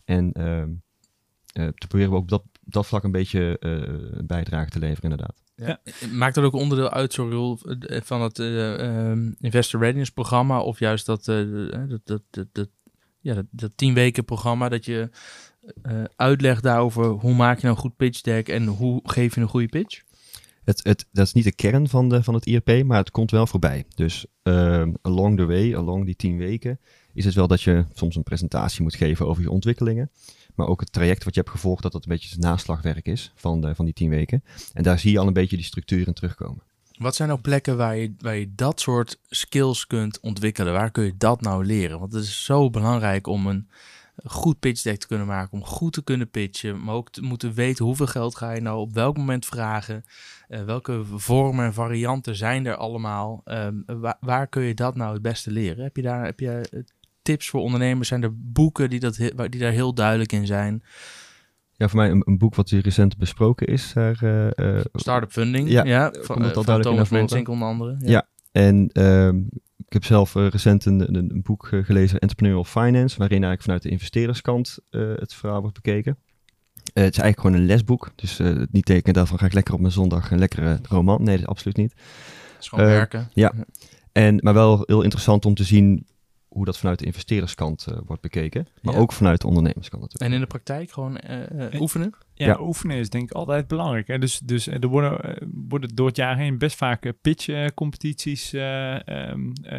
En 0.06 0.32
ehm, 0.32 0.70
eh, 1.54 1.68
te 1.68 1.88
proberen 1.88 2.10
we 2.12 2.16
ook 2.18 2.22
op 2.22 2.30
dat, 2.30 2.44
dat 2.62 2.88
vlak 2.88 3.04
een 3.04 3.12
beetje 3.12 3.60
eh, 3.60 3.72
een 4.18 4.28
bijdrage 4.28 4.70
te 4.70 4.80
leveren, 4.80 5.12
inderdaad. 5.12 5.36
Ja. 5.56 5.80
Maakt 6.12 6.36
dat 6.36 6.44
ook 6.44 6.54
onderdeel 6.54 6.90
uit, 6.90 7.14
sorry, 7.14 7.58
eh, 7.80 8.02
van 8.02 8.22
het 8.22 8.40
eh, 8.40 8.80
ehm, 9.10 9.32
Investor 9.40 9.80
Readiness 9.82 10.12
programma 10.12 10.62
of 10.62 10.80
juist 10.80 11.06
dat, 11.06 11.28
eh, 11.28 11.36
dat, 11.90 12.02
dat, 12.04 12.22
dat, 12.30 12.48
dat- 12.52 12.70
ja, 13.24 13.34
dat, 13.34 13.46
dat 13.50 13.72
tien 13.76 13.94
weken 13.94 14.26
programma 14.26 14.70
dat 14.70 14.86
je 14.86 15.10
eh, 15.82 16.04
uitlegt 16.16 16.64
daarover 16.64 17.06
hoe 17.06 17.34
maak 17.36 17.56
je 17.56 17.62
nou 17.64 17.76
een 17.76 17.82
goed 17.82 17.96
pitch 17.96 18.22
deck 18.22 18.50
en 18.50 18.66
hoe 18.66 19.00
geef 19.04 19.36
je 19.36 19.42
een 19.42 19.48
goede 19.48 19.68
pitch? 19.68 20.02
Het, 20.64 20.84
het, 20.84 21.08
dat 21.12 21.26
is 21.26 21.34
niet 21.34 21.44
de 21.44 21.56
kern 21.56 21.88
van, 21.90 22.10
de, 22.10 22.24
van 22.24 22.34
het 22.34 22.46
IRP, 22.46 22.84
maar 22.86 22.98
het 22.98 23.12
komt 23.12 23.32
wel 23.32 23.48
voorbij. 23.48 23.86
Dus 23.96 24.26
ehm, 24.44 24.94
along 25.02 25.38
the 25.38 25.46
way, 25.46 25.76
along 25.76 26.06
die 26.06 26.16
tien 26.16 26.38
weken, 26.38 26.80
is 27.14 27.26
het 27.26 27.34
wel 27.34 27.48
dat 27.48 27.62
je 27.62 27.86
soms 27.94 28.16
een 28.16 28.24
presentatie 28.24 28.82
moet 28.82 28.96
geven 28.96 29.28
over 29.28 29.42
je 29.44 29.52
ontwikkelingen. 29.52 30.10
Maar 30.56 30.68
ook 30.68 30.80
het 30.80 30.92
traject 30.92 31.24
wat 31.24 31.34
je 31.34 31.40
hebt 31.40 31.52
gevolgd, 31.52 31.84
dat 31.84 31.92
dat 31.92 32.04
een 32.04 32.12
beetje 32.12 32.30
het 32.30 32.40
naslagwerk 32.40 33.08
is 33.08 33.32
van, 33.36 33.62
de, 33.62 33.76
van 33.76 33.86
die 33.86 33.94
tien 33.94 34.10
weken. 34.10 34.44
En 34.74 34.84
daar 34.84 35.00
zie 35.00 35.12
je 35.12 35.20
al 35.20 35.28
een 35.28 35.34
beetje 35.34 35.56
die 35.56 35.66
structuur 35.66 36.08
in 36.08 36.14
terugkomen. 36.14 36.64
Wat 36.98 37.16
zijn 37.16 37.28
nou 37.30 37.42
plekken 37.42 37.78
waar 37.78 37.98
je, 37.98 38.14
waar 38.20 38.36
je 38.36 38.56
dat 38.56 38.80
soort 38.80 39.20
skills 39.30 39.88
kunt 39.88 40.20
ontwikkelen? 40.20 40.74
Waar 40.74 40.92
kun 40.92 41.04
je 41.04 41.18
dat 41.18 41.42
nou 41.42 41.66
leren? 41.66 42.00
Want 42.00 42.14
het 42.14 42.24
is 42.24 42.46
zo 42.46 42.70
belangrijk 42.70 43.28
om 43.28 43.48
een 43.48 43.68
goed 44.26 44.60
pitch 44.60 44.82
deck 44.82 45.00
te 45.00 45.08
kunnen 45.08 45.28
maken, 45.28 45.52
om 45.52 45.66
goed 45.66 45.94
te 45.94 46.04
kunnen 46.04 46.30
pitchen, 46.30 46.84
maar 46.84 46.96
ook 46.96 47.12
te 47.12 47.22
moeten 47.22 47.54
weten 47.54 47.86
hoeveel 47.86 48.08
geld 48.08 48.36
ga 48.36 48.52
je 48.52 48.62
nou 48.62 48.80
op 48.80 48.94
welk 48.94 49.18
moment 49.18 49.46
vragen, 49.46 50.06
Eh, 50.52 50.64
welke 50.64 51.06
vormen 51.06 51.66
en 51.66 51.74
varianten 51.74 52.36
zijn 52.36 52.66
er 52.66 52.76
allemaal, 52.76 53.42
Ehm, 53.46 53.76
waar, 53.86 54.18
waar 54.20 54.48
kun 54.48 54.64
je 54.64 54.74
dat 54.74 54.96
nou 54.96 55.14
het 55.14 55.22
beste 55.22 55.52
leren? 55.52 55.84
Heb 55.84 55.96
je 55.96 56.02
daar 56.02 56.26
heb 56.26 56.40
je 56.40 56.68
eh, 56.72 56.80
tips 57.22 57.50
voor 57.50 57.62
ondernemers? 57.62 58.08
Zijn 58.08 58.24
er 58.24 58.32
boeken 58.34 58.90
die, 58.90 59.00
dat, 59.00 59.16
die 59.16 59.60
daar 59.60 59.72
heel 59.72 59.94
duidelijk 59.94 60.32
in 60.32 60.46
zijn? 60.46 60.84
Ja, 61.82 61.88
voor 61.88 62.00
mij 62.00 62.10
een, 62.10 62.24
een 62.26 62.38
boek 62.38 62.56
wat 62.56 62.70
hier 62.70 62.82
recent 62.82 63.18
besproken 63.18 63.68
is. 63.68 63.92
Daar, 63.94 64.24
eh, 64.56 64.82
Startup 64.94 65.32
funding, 65.32 65.70
Ja, 65.70 65.84
ja, 65.84 66.14
van, 66.22 66.42
het 66.42 66.56
al 66.58 66.64
eh, 66.64 66.68
van 66.74 66.82
Thomas. 66.82 67.10
Mensink 67.10 67.48
onder 67.48 67.68
andere. 67.68 67.96
Ja. 68.00 68.28
En 68.52 68.90
ehm, 68.92 69.38
ik 69.78 69.94
heb 69.94 70.06
zelf 70.06 70.34
recent 70.34 70.86
een, 70.86 71.16
een, 71.16 71.16
een 71.16 71.42
boek 71.42 71.68
gelezen, 71.68 72.20
Entrepreneurial 72.20 72.66
Finance, 72.66 73.18
waarin 73.18 73.44
eigenlijk 73.44 73.62
vanuit 73.62 73.82
de 73.82 73.90
investeerderskant 73.90 74.78
het 74.90 75.34
verhaal 75.34 75.62
wordt 75.62 75.82
bekeken. 75.82 76.18
Het 76.94 77.14
is 77.14 77.22
eigenlijk 77.22 77.40
gewoon 77.40 77.56
een 77.56 77.66
lesboek, 77.66 78.12
dus 78.16 78.38
het 78.38 78.72
niet 78.72 78.86
tekenen 78.86 79.14
daarvan 79.14 79.40
ga 79.40 79.46
ik 79.46 79.54
lekker 79.54 79.74
op 79.74 79.80
mijn 79.80 79.94
zondag 79.94 80.32
een 80.32 80.40
lekkere 80.40 80.80
roman. 80.90 81.24
Nee, 81.24 81.36
dat 81.36 81.44
is 81.44 81.50
absoluut 81.50 81.78
niet. 81.78 81.94
Dat 81.96 82.62
is 82.62 82.68
gewoon 82.68 82.86
werken. 82.86 83.30
ja. 83.34 83.54
En, 84.12 84.40
maar 84.42 84.54
wel 84.54 84.84
heel 84.86 85.02
interessant 85.02 85.46
om 85.46 85.54
te 85.54 85.64
zien 85.64 86.06
hoe 86.52 86.66
dat 86.66 86.78
vanuit 86.78 87.00
de 87.00 87.06
investeerderskant 87.06 87.86
eh, 87.88 87.98
wordt 88.06 88.22
bekeken, 88.22 88.68
maar 88.82 88.94
Ja. 88.94 89.00
ook 89.00 89.12
vanuit 89.12 89.42
de 89.42 89.48
ondernemerskant 89.48 90.02
natuurlijk. 90.02 90.32
En 90.32 90.36
in 90.36 90.44
de 90.44 90.48
praktijk 90.48 90.92
gewoon 90.92 91.18
eh, 91.18 91.74
eh, 91.74 91.82
oefenen? 91.82 92.14
Ja, 92.34 92.48
Ja. 92.48 92.62
oefenen 92.62 92.98
is 92.98 93.10
denk 93.10 93.24
ik 93.24 93.32
altijd 93.32 93.68
belangrijk. 93.68 94.08
Hè? 94.08 94.20
Dus, 94.20 94.40
dus 94.40 94.68
er 94.68 94.88
worden, 94.88 95.38
worden 95.68 95.96
door 95.96 96.08
het 96.08 96.16
jaar 96.16 96.38
heen 96.38 96.58
best 96.58 96.76
vaak 96.78 97.14
pitch-competities 97.22 98.50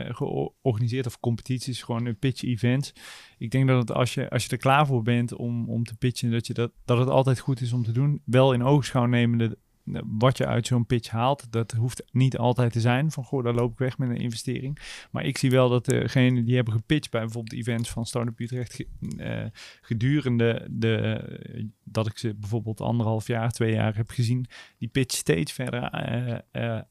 georganiseerd. 0.08 1.06
Of 1.06 1.20
competities, 1.20 1.82
gewoon 1.82 2.16
pitch-events. 2.18 2.92
Ik 3.38 3.50
denk 3.50 3.68
dat 3.68 3.78
het 3.78 3.92
als 3.92 4.14
je, 4.14 4.30
als 4.30 4.44
je 4.44 4.50
er 4.50 4.56
klaar 4.56 4.86
voor 4.86 5.02
bent 5.02 5.34
om, 5.34 5.68
om 5.68 5.84
te 5.84 5.96
pitchen, 5.96 6.30
dat, 6.30 6.46
je 6.46 6.54
dat, 6.54 6.72
dat 6.84 6.98
het 6.98 7.08
altijd 7.08 7.38
goed 7.38 7.60
is 7.60 7.72
om 7.72 7.84
te 7.84 7.92
doen. 7.92 8.22
Wel 8.24 8.52
in 8.52 8.62
oogschouw 8.62 9.06
nemende 9.06 9.58
wat 10.04 10.36
je 10.36 10.46
uit 10.46 10.66
zo'n 10.66 10.86
pitch 10.86 11.10
haalt. 11.10 11.52
Dat 11.52 11.72
hoeft 11.72 12.04
niet 12.12 12.38
altijd 12.38 12.72
te 12.72 12.80
zijn 12.80 13.10
van, 13.10 13.24
goh, 13.24 13.44
daar 13.44 13.54
loop 13.54 13.72
ik 13.72 13.78
weg 13.78 13.98
met 13.98 14.08
een 14.08 14.16
investering. 14.16 14.78
Maar 15.10 15.24
ik 15.24 15.38
zie 15.38 15.50
wel 15.50 15.68
dat 15.68 15.84
degenen 15.84 16.44
die 16.44 16.54
hebben 16.54 16.74
gepitcht 16.74 17.10
bij 17.10 17.20
bijvoorbeeld 17.20 17.60
events 17.60 17.90
van 17.90 18.06
Startup 18.06 18.40
Utrecht... 18.40 18.84
eh, 19.16 19.44
gedurende 19.80 20.66
de, 20.70 20.96
eh, 20.96 21.64
dat 21.84 22.06
ik 22.06 22.18
ze 22.18 22.34
bijvoorbeeld 22.34 22.80
anderhalf 22.80 23.26
jaar, 23.26 23.50
twee 23.50 23.72
jaar 23.72 23.96
heb 23.96 24.10
gezien, 24.10 24.46
die 24.78 24.88
pitch 24.88 25.16
steeds 25.16 25.52
verder 25.52 25.82
eh, 25.82 26.32
eh, 26.32 26.38
eh, 26.50 26.82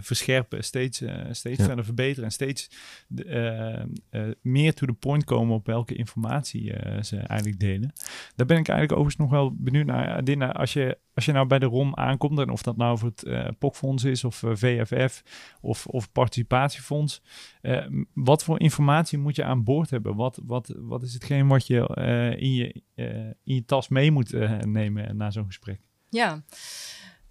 verscherpen, 0.00 0.64
steeds, 0.64 1.00
eh, 1.00 1.24
steeds 1.30 1.58
Ja. 1.58 1.64
verder 1.64 1.84
verbeteren 1.84 2.24
en 2.24 2.30
steeds 2.32 2.70
de, 3.08 3.24
eh, 3.24 3.82
eh, 4.28 4.34
meer 4.42 4.74
to 4.74 4.86
the 4.86 4.92
point 4.92 5.24
komen 5.24 5.54
op 5.54 5.66
welke 5.66 5.94
informatie 5.94 6.72
eh, 6.72 7.02
ze 7.02 7.16
eigenlijk 7.16 7.60
delen. 7.60 7.92
Daar 8.36 8.46
ben 8.46 8.58
ik 8.58 8.68
eigenlijk 8.68 8.92
overigens 8.92 9.16
nog 9.16 9.30
wel 9.30 9.54
benieuwd 9.56 9.86
naar. 9.86 10.08
Adina, 10.08 10.52
als 10.52 10.72
je, 10.72 10.98
als 11.14 11.24
je 11.24 11.32
nou 11.32 11.46
bij 11.46 11.58
de 11.58 11.66
ROM 11.66 11.96
aankomt, 11.96 12.38
en 12.38 12.50
of 12.50 12.62
dat 12.62 12.76
nou 12.76 12.98
voor 12.98 13.08
het 13.08 13.22
eh 13.22 13.48
POC-fonds 13.58 14.04
is 14.04 14.24
of 14.24 14.42
eh, 14.42 14.50
VFF 14.54 15.22
of, 15.60 15.86
of 15.86 16.12
participatiefonds, 16.12 17.22
eh, 17.60 17.86
wat 18.14 18.44
voor 18.44 18.60
informatie 18.60 19.18
moet 19.18 19.36
je 19.36 19.44
aan 19.44 19.64
boord 19.64 19.90
hebben? 19.90 20.14
Wat, 20.16 20.40
wat, 20.44 20.74
wat 20.76 21.02
is 21.02 21.12
hetgeen 21.14 21.48
wat 21.48 21.66
je 21.66 21.86
eh, 21.88 22.40
in, 22.40 22.54
je, 22.54 22.82
eh, 22.94 23.16
in 23.26 23.54
je 23.54 23.64
tas 23.64 23.88
mee 23.88 24.10
moet 24.10 24.32
eh, 24.32 24.58
nemen 24.58 25.16
na 25.16 25.30
zo'n 25.30 25.46
gesprek? 25.46 25.80
Ja, 26.10 26.42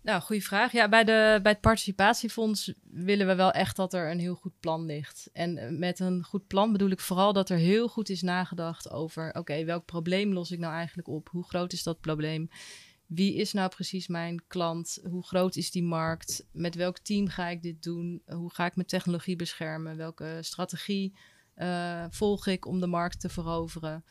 nou, 0.08 0.22
goede 0.22 0.41
vraag. 0.41 0.72
Ja, 0.72 0.89
bij, 0.89 1.03
de, 1.03 1.39
bij 1.43 1.51
het 1.51 1.62
participatiefonds 1.62 2.74
willen 2.82 3.28
we 3.28 3.36
wel 3.36 3.51
echt 3.51 3.76
dat 3.76 3.93
er 3.93 4.12
een 4.12 4.20
heel 4.20 4.36
goed 4.36 4.60
plan 4.60 4.86
ligt. 4.86 5.30
En 5.34 5.58
eh, 5.58 5.70
met 5.70 5.99
een 5.99 6.24
goed 6.24 6.47
plan 6.47 6.72
bedoel 6.72 6.89
ik 6.89 6.99
vooral 6.99 7.34
dat 7.34 7.49
er 7.49 7.58
heel 7.58 7.88
goed 7.88 8.10
is 8.10 8.22
nagedacht 8.22 8.89
over... 8.89 9.34
oké, 9.34 9.64
welk 9.64 9.86
probleem 9.86 10.34
los 10.34 10.51
ik 10.51 10.60
nou 10.60 10.74
eigenlijk 10.74 11.08
op? 11.08 11.30
Hoe 11.32 11.47
groot 11.47 11.74
is 11.74 11.84
dat 11.84 11.99
probleem? 11.99 12.49
Wie 13.05 13.36
is 13.36 13.53
nou 13.53 13.70
precies 13.70 14.08
mijn 14.08 14.43
klant? 14.47 14.99
Hoe 15.10 15.26
groot 15.26 15.55
is 15.55 15.72
die 15.72 15.84
markt? 15.84 16.45
Met 16.51 16.76
welk 16.76 16.97
team 16.97 17.28
ga 17.28 17.47
ik 17.47 17.62
dit 17.62 17.84
doen? 17.84 18.22
Hoe 18.26 18.53
ga 18.53 18.66
ik 18.66 18.76
mijn 18.76 18.88
technologie 18.88 19.36
beschermen? 19.36 19.97
Welke 19.97 20.38
strategie 20.41 21.18
eh, 21.53 22.05
volg 22.10 22.47
ik 22.47 22.66
om 22.66 22.80
de 22.80 22.88
markt 22.88 23.20
te 23.20 23.30
veroveren? 23.30 24.05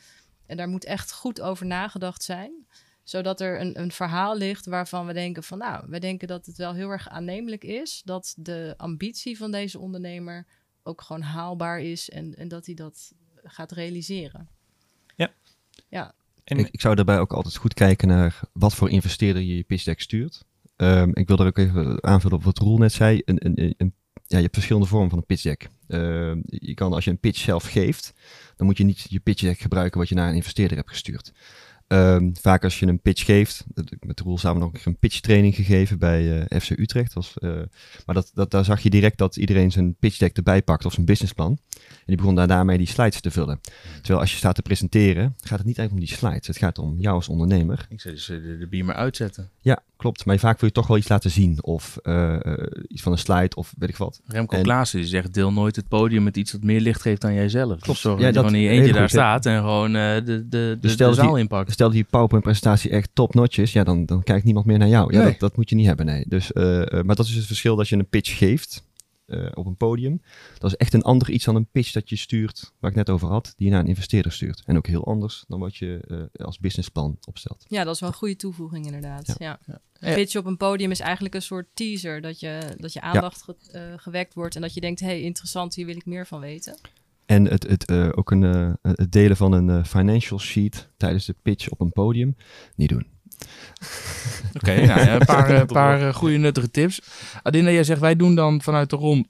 En 0.46 0.56
daar 0.56 0.68
moet 0.68 0.84
echt 0.84 1.12
goed 1.12 1.40
over 1.40 1.66
nagedacht 1.66 2.22
zijn 2.22 2.66
zodat 3.06 3.40
er 3.40 3.60
een, 3.60 3.80
een 3.80 3.92
verhaal 3.92 4.36
ligt 4.36 4.66
waarvan 4.66 5.06
we 5.06 5.12
denken 5.12 5.42
van 5.42 5.58
nou, 5.58 5.84
we 5.88 5.98
denken 6.00 6.28
dat 6.28 6.46
het 6.46 6.56
wel 6.56 6.74
heel 6.74 6.90
erg 6.90 7.08
aannemelijk 7.08 7.64
is 7.64 8.02
dat 8.04 8.34
de 8.38 8.74
ambitie 8.76 9.36
van 9.36 9.50
deze 9.50 9.78
ondernemer 9.78 10.46
ook 10.82 11.00
gewoon 11.02 11.22
haalbaar 11.22 11.80
is 11.80 12.10
en, 12.10 12.34
en 12.34 12.48
dat 12.48 12.66
hij 12.66 12.74
dat 12.74 13.12
gaat 13.44 13.72
realiseren. 13.72 14.48
En 16.44 16.58
Ik, 16.58 16.68
ik 16.70 16.80
zou 16.80 16.94
daarbij 16.94 17.18
ook 17.18 17.32
altijd 17.32 17.56
goed 17.56 17.74
kijken 17.74 18.08
naar 18.08 18.40
wat 18.52 18.74
voor 18.74 18.90
investeerder 18.90 19.42
je 19.42 19.56
je 19.56 19.62
pitch 19.62 19.84
deck 19.84 20.00
stuurt. 20.00 20.44
Ehm, 20.76 21.10
ik 21.12 21.28
wil 21.28 21.38
er 21.38 21.46
ook 21.46 21.58
even 21.58 22.02
aanvullen 22.02 22.36
op 22.36 22.44
wat 22.44 22.58
Roel 22.58 22.78
net 22.78 22.92
zei. 22.92 23.22
Een, 23.24 23.46
een, 23.46 23.62
een, 23.62 23.74
een- 23.76 23.94
ja, 24.26 24.36
je 24.36 24.42
hebt 24.42 24.54
verschillende 24.54 24.88
vormen 24.88 25.08
van 25.08 25.18
een 25.18 25.26
pitch 25.26 25.42
deck. 25.42 25.68
Ehm, 25.88 26.40
je 26.44 26.74
kan 26.74 26.92
als 26.92 27.04
je 27.04 27.10
een 27.10 27.18
pitch 27.18 27.38
zelf 27.40 27.64
geeft, 27.64 28.12
dan 28.56 28.66
moet 28.66 28.76
je 28.76 28.84
niet 28.84 29.06
je 29.08 29.20
pitch 29.20 29.42
deck 29.42 29.58
gebruiken 29.58 29.98
wat 29.98 30.08
je 30.08 30.14
naar 30.14 30.28
een 30.28 30.34
investeerder 30.34 30.76
hebt 30.76 30.88
gestuurd. 30.90 31.32
Ehm, 31.86 32.30
vaak 32.40 32.64
als 32.64 32.78
je 32.78 32.86
een 32.86 33.00
pitch 33.00 33.24
geeft, 33.24 33.64
met 34.00 34.20
Roel 34.20 34.38
samen 34.38 34.60
nog 34.60 34.84
een 34.84 34.98
pitch 34.98 35.20
training 35.20 35.54
gegeven 35.54 35.98
bij 35.98 36.46
eh, 36.46 36.60
FC 36.60 36.70
Utrecht. 36.70 37.12
Was, 37.12 37.34
eh, 37.38 37.50
maar 38.06 38.14
dat, 38.14 38.30
dat, 38.34 38.50
daar 38.50 38.64
zag 38.64 38.80
je 38.80 38.90
direct 38.90 39.18
dat 39.18 39.36
iedereen 39.36 39.72
zijn 39.72 39.94
pitch 39.94 40.18
deck 40.18 40.36
erbij 40.36 40.62
pakt 40.62 40.84
of 40.84 40.92
zijn 40.92 41.06
businessplan. 41.06 41.58
En 41.78 42.02
die 42.06 42.16
begon 42.16 42.34
daar 42.34 42.46
daarmee 42.46 42.78
die 42.78 42.86
slides 42.86 43.20
te 43.20 43.30
vullen. 43.30 43.60
Terwijl 43.96 44.20
als 44.20 44.30
je 44.30 44.36
staat 44.36 44.54
te 44.54 44.62
presenteren, 44.62 45.34
gaat 45.40 45.58
het 45.58 45.66
niet 45.66 45.78
eigenlijk 45.78 45.92
om 45.92 45.98
die 45.98 46.16
slides. 46.16 46.46
Het 46.46 46.56
gaat 46.56 46.78
om 46.78 46.94
jou 46.98 47.14
als 47.14 47.28
ondernemer. 47.28 47.86
Ik 47.88 48.00
zou 48.00 48.14
dus 48.14 48.26
de, 48.26 48.56
de 48.58 48.66
beamer 48.70 48.94
uitzetten. 48.94 49.50
Ja, 49.60 49.82
klopt. 49.96 50.24
Maar 50.24 50.38
vaak 50.38 50.60
wil 50.60 50.68
je 50.68 50.74
toch 50.74 50.86
wel 50.86 50.96
iets 50.96 51.08
laten 51.08 51.30
zien. 51.30 51.62
Of 51.62 51.98
eh, 52.02 52.36
iets 52.88 53.02
van 53.02 53.12
een 53.12 53.18
slide 53.18 53.56
of 53.56 53.74
weet 53.78 53.88
ik 53.88 53.96
wat. 53.96 54.20
Remco 54.26 54.56
En- 54.56 54.62
Klaassen 54.62 54.98
die 54.98 55.08
zegt, 55.08 55.34
deel 55.34 55.52
nooit 55.52 55.76
het 55.76 55.88
podium 55.88 56.22
met 56.22 56.36
iets 56.36 56.52
dat 56.52 56.62
meer 56.62 56.80
licht 56.80 57.00
geeft 57.00 57.20
dan 57.20 57.34
jijzelf. 57.34 57.66
Klopt. 57.66 57.86
Dus 57.86 58.00
zorg 58.00 58.20
Ja, 58.20 58.24
dat 58.26 58.34
je 58.34 58.40
gewoon 58.40 58.54
in 58.54 58.60
je 58.60 58.68
eentje 58.68 58.92
daar 58.92 59.08
staat 59.08 59.46
en 59.46 59.60
gewoon 59.60 59.92
de, 59.92 60.22
de, 60.24 60.48
de, 60.48 60.78
Dus 60.80 60.96
de, 60.96 61.04
dat 61.04 61.14
zaal 61.14 61.36
inpakt. 61.36 61.75
Stel 61.76 61.86
dat 61.88 61.96
die 61.96 62.06
PowerPoint-presentatie 62.10 62.90
echt 62.90 63.10
top-notch 63.12 63.58
is, 63.58 63.72
ja, 63.72 63.84
dan, 63.84 64.06
dan 64.06 64.22
kijkt 64.22 64.44
niemand 64.44 64.66
meer 64.66 64.78
naar 64.78 64.88
jou. 64.88 65.12
Ja, 65.12 65.18
Nee. 65.22 65.30
dat, 65.30 65.40
dat 65.40 65.56
moet 65.56 65.68
je 65.70 65.76
niet 65.76 65.86
hebben, 65.86 66.06
nee. 66.06 66.24
Dus, 66.28 66.52
eh, 66.52 66.92
eh, 66.92 67.04
maar 67.04 67.16
dat 67.16 67.26
is 67.26 67.34
het 67.34 67.46
verschil 67.46 67.76
dat 67.76 67.88
je 67.88 67.96
een 67.96 68.08
pitch 68.08 68.38
geeft 68.38 68.84
eh, 69.26 69.46
op 69.54 69.66
een 69.66 69.76
podium. 69.76 70.22
Dat 70.58 70.70
is 70.70 70.76
echt 70.76 70.94
een 70.94 71.02
ander 71.02 71.30
iets 71.30 71.44
dan 71.44 71.54
een 71.56 71.68
pitch 71.72 71.92
dat 71.92 72.08
je 72.08 72.16
stuurt, 72.16 72.72
waar 72.80 72.90
ik 72.90 72.96
net 72.96 73.10
over 73.10 73.28
had, 73.28 73.52
die 73.56 73.66
je 73.66 73.72
naar 73.72 73.80
een 73.82 73.86
investeerder 73.88 74.32
stuurt. 74.32 74.62
En 74.66 74.76
ook 74.76 74.86
heel 74.86 75.06
anders 75.06 75.44
dan 75.48 75.60
wat 75.60 75.76
je 75.76 76.28
eh, 76.36 76.44
als 76.46 76.58
businessplan 76.58 77.18
opstelt. 77.28 77.64
Ja, 77.68 77.84
dat 77.84 77.94
is 77.94 78.00
wel 78.00 78.08
een 78.08 78.14
goede 78.14 78.36
toevoeging 78.36 78.86
inderdaad. 78.86 79.34
Ja. 79.38 79.58
Ja. 79.66 79.80
Een 79.98 80.14
pitch 80.14 80.36
op 80.36 80.44
een 80.46 80.56
podium 80.56 80.90
is 80.90 81.00
eigenlijk 81.00 81.34
een 81.34 81.42
soort 81.42 81.66
teaser, 81.74 82.20
dat 82.20 82.40
je, 82.40 82.58
dat 82.76 82.92
je 82.92 83.00
aandacht 83.00 83.42
ge- 83.42 83.94
gewekt 83.96 84.34
wordt 84.34 84.54
en 84.56 84.60
dat 84.62 84.74
je 84.74 84.80
denkt, 84.80 85.00
hey, 85.00 85.20
interessant, 85.20 85.74
hier 85.74 85.86
wil 85.86 85.96
ik 85.96 86.06
meer 86.06 86.26
van 86.26 86.40
weten. 86.40 86.78
En 87.26 87.44
het, 87.44 87.66
het, 87.68 87.84
eh, 87.84 88.08
ook 88.14 88.30
een, 88.30 88.44
eh, 88.44 88.70
het 88.94 89.12
delen 89.12 89.36
van 89.36 89.52
een 89.52 89.70
eh, 89.70 89.84
financial 89.84 90.38
sheet 90.38 90.88
tijdens 90.96 91.26
de 91.26 91.34
pitch 91.42 91.68
op 91.68 91.80
een 91.80 91.92
podium, 91.92 92.36
niet 92.76 92.88
doen. 92.88 93.06
Oké, 94.60 94.74
nou 94.86 95.00
ja, 95.00 95.14
een 95.14 95.26
paar, 95.26 95.50
eh, 95.50 95.64
paar 95.66 96.14
goede 96.14 96.36
nuttige 96.36 96.70
tips. 96.70 97.02
Adinda, 97.42 97.70
jij 97.70 97.84
zegt 97.84 98.00
wij 98.00 98.16
doen 98.16 98.34
dan 98.34 98.62
vanuit 98.62 98.90
de 98.90 98.96
ROM 98.96 99.26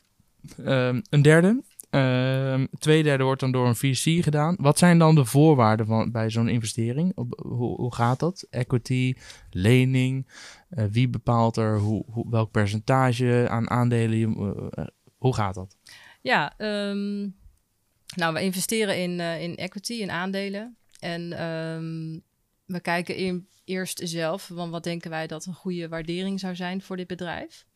ehm, 0.65 1.01
een 1.11 1.23
derde. 1.23 1.63
Ehm 1.91 2.67
twee 2.79 3.03
derde 3.03 3.25
wordt 3.25 3.41
dan 3.41 3.53
door 3.53 3.67
een 3.67 3.77
VC 3.77 4.23
gedaan. 4.25 4.57
Wat 4.61 4.79
zijn 4.79 4.99
dan 4.99 5.15
de 5.15 5.25
voorwaarden 5.25 5.87
van, 5.87 6.11
bij 6.11 6.31
zo'n 6.31 6.49
investering? 6.49 7.13
Op- 7.15 7.41
Hoe, 7.47 7.77
hoe 7.81 7.95
gaat 7.95 8.21
dat? 8.21 8.47
Equity, 8.51 9.15
lening, 9.51 10.27
eh, 10.69 10.85
wie 10.91 11.09
bepaalt 11.09 11.57
er 11.57 11.79
hoe, 11.79 12.05
hoe, 12.11 12.31
welk 12.31 12.51
percentage 12.51 13.47
aan 13.49 13.71
aandelen? 13.71 14.19
Je, 14.19 14.91
hoe 15.17 15.35
gaat 15.35 15.55
dat? 15.55 15.77
Ja, 16.23 16.55
ehm, 16.59 17.29
nou, 18.15 18.35
we 18.35 18.43
investeren 18.43 18.99
in, 18.99 19.21
eh, 19.21 19.43
in 19.43 19.57
equity, 19.57 19.93
in 19.93 20.11
aandelen. 20.11 20.77
En 20.99 21.33
ehm, 21.33 22.19
we 22.65 22.81
kijken 22.81 23.17
in, 23.17 23.49
eerst 23.65 24.01
zelf, 24.05 24.49
want 24.49 24.71
wat 24.71 24.85
denken 24.85 25.11
wij 25.11 25.27
dat 25.27 25.47
een 25.47 25.55
goede 25.55 25.89
waardering 25.89 26.41
zou 26.41 26.57
zijn 26.57 26.83
voor 26.83 26.97
dit 26.97 27.07
bedrijf? 27.07 27.67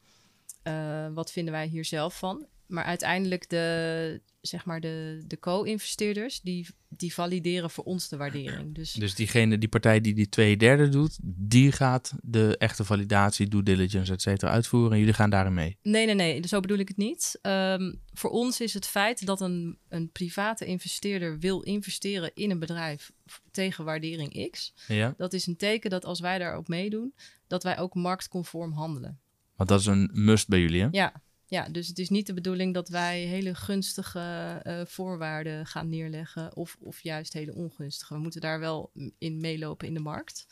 Uh, 0.65 1.07
wat 1.13 1.33
vinden 1.33 1.53
wij 1.53 1.67
hier 1.67 1.85
zelf 1.85 2.19
van? 2.19 2.47
Maar 2.71 2.85
uiteindelijk 2.85 3.49
de, 3.49 4.21
zeg 4.41 4.65
maar 4.65 4.81
de, 4.81 5.23
de 5.27 5.39
co-investeerders, 5.39 6.41
die, 6.41 6.67
die 6.89 7.15
valideren 7.15 7.71
voor 7.71 7.85
ons 7.85 8.09
de 8.09 8.17
waardering. 8.17 8.75
Dus, 8.75 8.93
dus 8.93 9.15
diegene, 9.15 9.59
die 9.59 9.69
partij 9.69 10.01
die 10.01 10.15
die 10.15 10.29
twee 10.29 10.57
derde 10.57 10.89
doet, 10.89 11.19
die 11.23 11.73
gaat 11.73 12.13
de 12.23 12.57
echte 12.59 12.85
validatie, 12.85 13.49
due 13.49 13.63
diligence, 13.63 14.13
et 14.13 14.23
cetera, 14.23 14.51
uitvoeren 14.51 14.93
en 14.93 14.99
jullie 14.99 15.15
gaan 15.15 15.31
daarin 15.31 15.55
mee? 15.55 15.77
Nee, 15.83 16.07
nee, 16.07 16.15
nee, 16.15 16.47
zo 16.49 16.61
bedoel 16.61 16.79
ik 16.79 16.89
het 16.89 16.97
niet. 16.97 17.39
Um, 17.43 18.01
voor 18.13 18.31
ons 18.31 18.61
is 18.61 18.75
het 18.75 18.87
feit 18.87 19.27
dat 19.27 19.41
een, 19.41 19.79
een 19.89 20.11
private 20.11 20.65
investeerder 20.65 21.39
wil 21.39 21.61
investeren 21.61 22.31
in 22.35 22.51
een 22.51 22.59
bedrijf 22.59 23.13
tegen 23.51 23.85
waardering 23.85 24.51
X, 24.51 24.75
ja. 24.89 25.15
dat 25.17 25.33
is 25.33 25.47
een 25.47 25.57
teken 25.57 25.91
dat 25.91 26.05
als 26.05 26.21
wij 26.21 26.39
daarop 26.39 26.69
meedoen, 26.69 27.15
dat 27.47 27.63
wij 27.63 27.79
ook 27.79 27.95
marktconform 27.95 28.73
handelen. 28.73 29.19
Want 29.57 29.69
dat 29.69 29.81
is 29.81 29.87
een 29.87 30.11
must 30.13 30.49
bij 30.49 30.61
jullie, 30.61 30.81
hè? 30.81 30.89
Ja, 30.91 31.13
ja, 31.51 31.69
dus 31.69 31.89
het 31.89 31.99
is 31.99 32.09
niet 32.09 32.27
de 32.27 32.35
bedoeling 32.35 32.75
dat 32.75 32.89
wij 32.89 33.21
hele 33.21 33.55
gunstige 33.55 34.61
uh, 34.67 34.81
voorwaarden 34.85 35.67
gaan 35.67 35.89
neerleggen 35.89 36.57
of, 36.57 36.77
of 36.81 37.03
juist 37.03 37.33
hele 37.33 37.55
ongunstige. 37.55 38.15
We 38.15 38.21
moeten 38.21 38.41
daar 38.41 38.61
wel 38.61 38.93
in 39.19 39.41
meelopen 39.41 39.87
in 39.87 39.95
de 39.95 40.01
markt. 40.01 40.47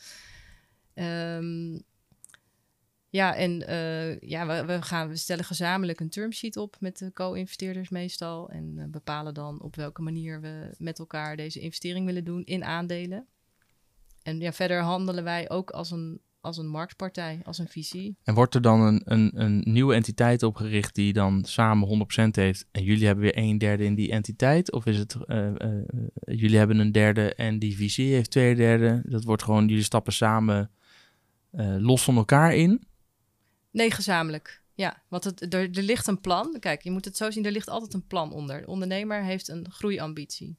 Um, 0.93 1.83
ja, 3.09 3.35
en 3.35 3.69
uh, 3.69 4.19
ja, 4.19 4.47
we, 4.47 4.65
we, 4.65 4.81
gaan, 4.81 5.07
we 5.09 5.15
stellen 5.15 5.45
gezamenlijk 5.45 5.99
een 5.99 6.09
termsheet 6.09 6.57
op 6.57 6.75
met 6.79 6.97
de 6.97 7.13
co-investeerders 7.13 7.89
meestal. 7.89 8.49
En 8.49 8.73
uh, 8.77 8.85
bepalen 8.85 9.33
dan 9.33 9.61
op 9.61 9.75
welke 9.75 10.01
manier 10.01 10.41
we 10.41 10.75
met 10.77 10.99
elkaar 10.99 11.35
deze 11.35 11.59
investering 11.59 12.05
willen 12.05 12.23
doen 12.23 12.43
in 12.43 12.63
aandelen. 12.63 13.27
En 14.23 14.39
ja, 14.39 14.51
verder 14.51 14.81
handelen 14.81 15.23
wij 15.23 15.49
ook 15.49 15.69
als 15.69 15.91
een 15.91 16.21
als 16.41 16.57
een 16.57 16.67
marktpartij, 16.67 17.39
als 17.43 17.57
een 17.57 17.67
visie. 17.67 18.17
En 18.23 18.33
wordt 18.33 18.55
er 18.55 18.61
dan 18.61 18.81
een, 18.81 19.01
een, 19.05 19.31
een 19.33 19.61
nieuwe 19.65 19.93
entiteit 19.93 20.43
opgericht 20.43 20.95
die 20.95 21.13
dan 21.13 21.45
samen 21.45 22.07
100% 22.27 22.29
heeft 22.31 22.65
en 22.71 22.83
jullie 22.83 23.05
hebben 23.05 23.23
weer 23.23 23.37
een 23.37 23.57
derde 23.57 23.83
in 23.83 23.95
die 23.95 24.11
entiteit? 24.11 24.71
Of 24.71 24.85
is 24.85 24.97
het, 24.97 25.17
uh, 25.27 25.37
uh, 25.37 25.81
jullie 26.25 26.57
hebben 26.57 26.79
een 26.79 26.91
derde 26.91 27.35
en 27.35 27.59
die 27.59 27.75
visie 27.75 28.13
heeft 28.13 28.31
twee 28.31 28.55
derde? 28.55 29.01
Dat 29.05 29.23
wordt 29.23 29.43
gewoon, 29.43 29.67
jullie 29.67 29.83
stappen 29.83 30.13
samen 30.13 30.71
uh, 31.51 31.75
los 31.79 32.03
van 32.03 32.15
elkaar 32.15 32.55
in? 32.55 32.83
Nee, 33.71 33.91
gezamenlijk. 33.91 34.61
Ja, 34.73 35.01
want 35.07 35.23
het, 35.23 35.53
er, 35.53 35.69
er 35.71 35.83
ligt 35.83 36.07
een 36.07 36.21
plan. 36.21 36.57
Kijk, 36.59 36.81
je 36.81 36.91
moet 36.91 37.05
het 37.05 37.17
zo 37.17 37.31
zien, 37.31 37.45
er 37.45 37.51
ligt 37.51 37.69
altijd 37.69 37.93
een 37.93 38.07
plan 38.07 38.31
onder. 38.31 38.61
De 38.61 38.67
ondernemer 38.67 39.23
heeft 39.23 39.47
een 39.47 39.71
groeiambitie. 39.71 40.57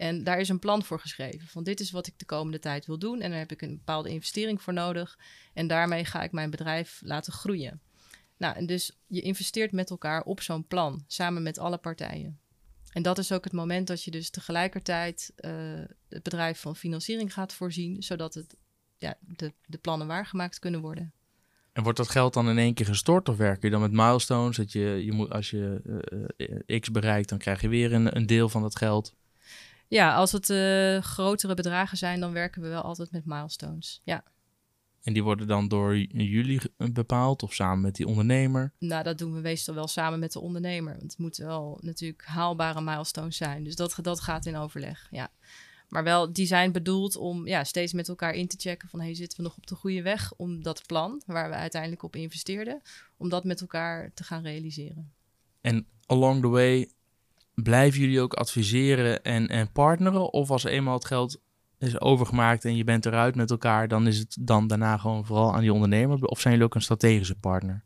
En 0.00 0.24
daar 0.24 0.40
is 0.40 0.48
een 0.48 0.58
plan 0.58 0.82
voor 0.82 1.00
geschreven. 1.00 1.48
Van 1.48 1.62
dit 1.62 1.80
is 1.80 1.90
wat 1.90 2.06
ik 2.06 2.18
de 2.18 2.24
komende 2.24 2.58
tijd 2.58 2.86
wil 2.86 2.98
doen. 2.98 3.20
En 3.20 3.30
daar 3.30 3.38
heb 3.38 3.52
ik 3.52 3.62
een 3.62 3.76
bepaalde 3.76 4.10
investering 4.10 4.62
voor 4.62 4.72
nodig. 4.72 5.18
En 5.54 5.66
daarmee 5.66 6.04
ga 6.04 6.22
ik 6.22 6.32
mijn 6.32 6.50
bedrijf 6.50 7.00
laten 7.04 7.32
groeien. 7.32 7.80
Nou, 8.36 8.56
en 8.56 8.66
dus 8.66 8.98
je 9.06 9.20
investeert 9.20 9.72
met 9.72 9.90
elkaar 9.90 10.22
op 10.22 10.40
zo'n 10.40 10.66
plan, 10.66 11.04
samen 11.06 11.42
met 11.42 11.58
alle 11.58 11.78
partijen. 11.78 12.40
En 12.92 13.02
dat 13.02 13.18
is 13.18 13.32
ook 13.32 13.44
het 13.44 13.52
moment 13.52 13.86
dat 13.86 14.04
je 14.04 14.10
dus 14.10 14.30
tegelijkertijd 14.30 15.32
uh, 15.36 15.50
het 16.08 16.22
bedrijf 16.22 16.60
van 16.60 16.76
financiering 16.76 17.32
gaat 17.32 17.52
voorzien, 17.52 18.02
zodat 18.02 18.34
het, 18.34 18.56
ja, 18.96 19.14
de, 19.20 19.52
de 19.66 19.78
plannen 19.78 20.06
waargemaakt 20.06 20.58
kunnen 20.58 20.80
worden. 20.80 21.12
En 21.72 21.82
wordt 21.82 21.98
dat 21.98 22.08
geld 22.08 22.34
dan 22.34 22.48
in 22.48 22.58
één 22.58 22.74
keer 22.74 22.86
gestort 22.86 23.28
of 23.28 23.36
werk 23.36 23.62
je 23.62 23.70
dan 23.70 23.80
met 23.80 23.92
milestones? 23.92 24.56
Dat 24.56 24.72
je, 24.72 25.04
je 25.04 25.12
moet, 25.12 25.30
als 25.30 25.50
je 25.50 25.80
uh, 26.36 26.80
X 26.80 26.90
bereikt, 26.90 27.28
dan 27.28 27.38
krijg 27.38 27.60
je 27.60 27.68
weer 27.68 27.92
een, 27.92 28.16
een 28.16 28.26
deel 28.26 28.48
van 28.48 28.62
dat 28.62 28.76
geld? 28.76 29.18
Ja, 29.90 30.14
als 30.14 30.32
het 30.32 30.48
uh, 30.48 30.98
grotere 31.02 31.54
bedragen 31.54 31.96
zijn, 31.96 32.20
dan 32.20 32.32
werken 32.32 32.62
we 32.62 32.68
wel 32.68 32.82
altijd 32.82 33.12
met 33.12 33.26
milestones. 33.26 34.00
Ja. 34.04 34.24
En 35.02 35.12
die 35.12 35.22
worden 35.22 35.46
dan 35.46 35.68
door 35.68 35.96
jullie 35.98 36.60
bepaald 36.76 37.42
of 37.42 37.54
samen 37.54 37.80
met 37.80 37.94
die 37.94 38.06
ondernemer? 38.06 38.72
Nou, 38.78 39.02
dat 39.02 39.18
doen 39.18 39.32
we 39.32 39.40
meestal 39.40 39.74
wel 39.74 39.88
samen 39.88 40.18
met 40.18 40.32
de 40.32 40.40
ondernemer. 40.40 40.96
Want 40.96 41.10
het 41.10 41.18
moeten 41.18 41.46
wel 41.46 41.78
natuurlijk 41.80 42.24
haalbare 42.24 42.80
milestones 42.80 43.36
zijn. 43.36 43.64
Dus 43.64 43.76
dat, 43.76 43.98
dat 44.02 44.20
gaat 44.20 44.46
in 44.46 44.56
overleg, 44.56 45.08
ja. 45.10 45.30
Maar 45.88 46.04
wel, 46.04 46.32
die 46.32 46.46
zijn 46.46 46.72
bedoeld 46.72 47.16
om 47.16 47.46
ja, 47.46 47.64
steeds 47.64 47.92
met 47.92 48.08
elkaar 48.08 48.34
in 48.34 48.48
te 48.48 48.56
checken 48.58 48.88
van... 48.88 49.00
hey, 49.00 49.14
zitten 49.14 49.38
we 49.38 49.44
nog 49.44 49.56
op 49.56 49.66
de 49.66 49.74
goede 49.74 50.02
weg 50.02 50.32
om 50.36 50.62
dat 50.62 50.86
plan, 50.86 51.22
waar 51.26 51.48
we 51.48 51.54
uiteindelijk 51.54 52.02
op 52.02 52.16
investeerden... 52.16 52.82
om 53.16 53.28
dat 53.28 53.44
met 53.44 53.60
elkaar 53.60 54.12
te 54.14 54.24
gaan 54.24 54.42
realiseren. 54.42 55.12
En 55.60 55.86
along 56.06 56.40
the 56.40 56.48
way 56.48 56.90
blijven 57.62 58.00
jullie 58.00 58.20
ook 58.20 58.34
adviseren 58.34 59.22
en, 59.22 59.48
en 59.48 59.72
partneren? 59.72 60.32
Of 60.32 60.50
als 60.50 60.64
eenmaal 60.64 60.94
het 60.94 61.04
geld 61.04 61.40
is 61.78 62.00
overgemaakt 62.00 62.64
en 62.64 62.76
je 62.76 62.84
bent 62.84 63.06
eruit 63.06 63.34
met 63.34 63.50
elkaar, 63.50 63.88
dan 63.88 64.06
is 64.06 64.18
het 64.18 64.36
dan 64.40 64.66
daarna 64.66 64.96
gewoon 64.96 65.24
vooral 65.24 65.54
aan 65.54 65.60
die 65.60 65.72
ondernemer? 65.72 66.24
Of 66.24 66.40
zijn 66.40 66.52
jullie 66.52 66.68
ook 66.68 66.74
een 66.74 66.82
strategische 66.82 67.38
partner? 67.38 67.84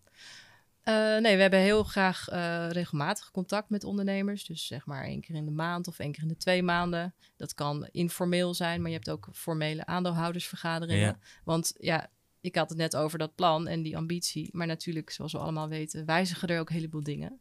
Uh, 0.84 0.94
nee, 0.94 1.36
we 1.36 1.42
hebben 1.42 1.60
heel 1.60 1.84
graag 1.84 2.32
uh, 2.32 2.70
regelmatig 2.70 3.30
contact 3.30 3.70
met 3.70 3.84
ondernemers. 3.84 4.44
Dus 4.46 4.66
zeg 4.66 4.86
maar 4.86 5.04
één 5.04 5.20
keer 5.20 5.34
in 5.34 5.44
de 5.44 5.50
maand 5.50 5.88
of 5.88 5.98
één 5.98 6.12
keer 6.12 6.22
in 6.22 6.28
de 6.28 6.36
twee 6.36 6.62
maanden. 6.62 7.14
Dat 7.36 7.54
kan 7.54 7.88
informeel 7.90 8.54
zijn, 8.54 8.80
maar 8.80 8.90
je 8.90 8.96
hebt 8.96 9.10
ook 9.10 9.28
formele 9.32 9.86
aandeelhoudersvergaderingen. 9.86 11.06
Ja. 11.06 11.18
Want 11.44 11.74
ja, 11.78 12.10
ik 12.40 12.54
had 12.56 12.68
het 12.68 12.78
net 12.78 12.96
over 12.96 13.18
dat 13.18 13.34
plan 13.34 13.66
en 13.66 13.82
die 13.82 13.96
ambitie. 13.96 14.48
Maar 14.52 14.66
natuurlijk, 14.66 15.10
zoals 15.10 15.32
we 15.32 15.38
allemaal 15.38 15.68
weten, 15.68 16.06
wijzigen 16.06 16.48
er 16.48 16.60
ook 16.60 16.68
een 16.68 16.74
heleboel 16.74 17.02
dingen. 17.02 17.40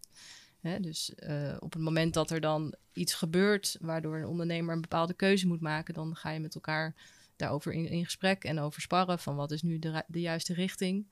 Hè, 0.64 0.80
dus 0.80 1.14
uh, 1.18 1.56
op 1.60 1.74
het 1.74 1.82
moment 1.82 2.14
dat 2.14 2.32
er 2.32 2.42
dan 2.42 2.76
iets 2.94 3.14
gebeurt 3.14 3.78
waardoor 3.82 4.18
een 4.18 4.28
ondernemer 4.28 4.76
een 4.76 4.82
bepaalde 4.82 5.14
keuze 5.14 5.48
moet 5.48 5.62
maken, 5.62 5.94
dan 5.94 6.16
ga 6.16 6.30
je 6.30 6.40
met 6.40 6.56
elkaar 6.56 6.96
daarover 7.36 7.74
in, 7.74 8.04
gesprek 8.04 8.44
en 8.44 8.60
over 8.60 8.82
sparren 8.82 9.20
van 9.20 9.36
wat 9.36 9.52
is 9.52 9.62
nu 9.62 9.80
de, 9.80 10.04
de 10.08 10.22
juiste 10.22 10.54
richting. 10.54 11.08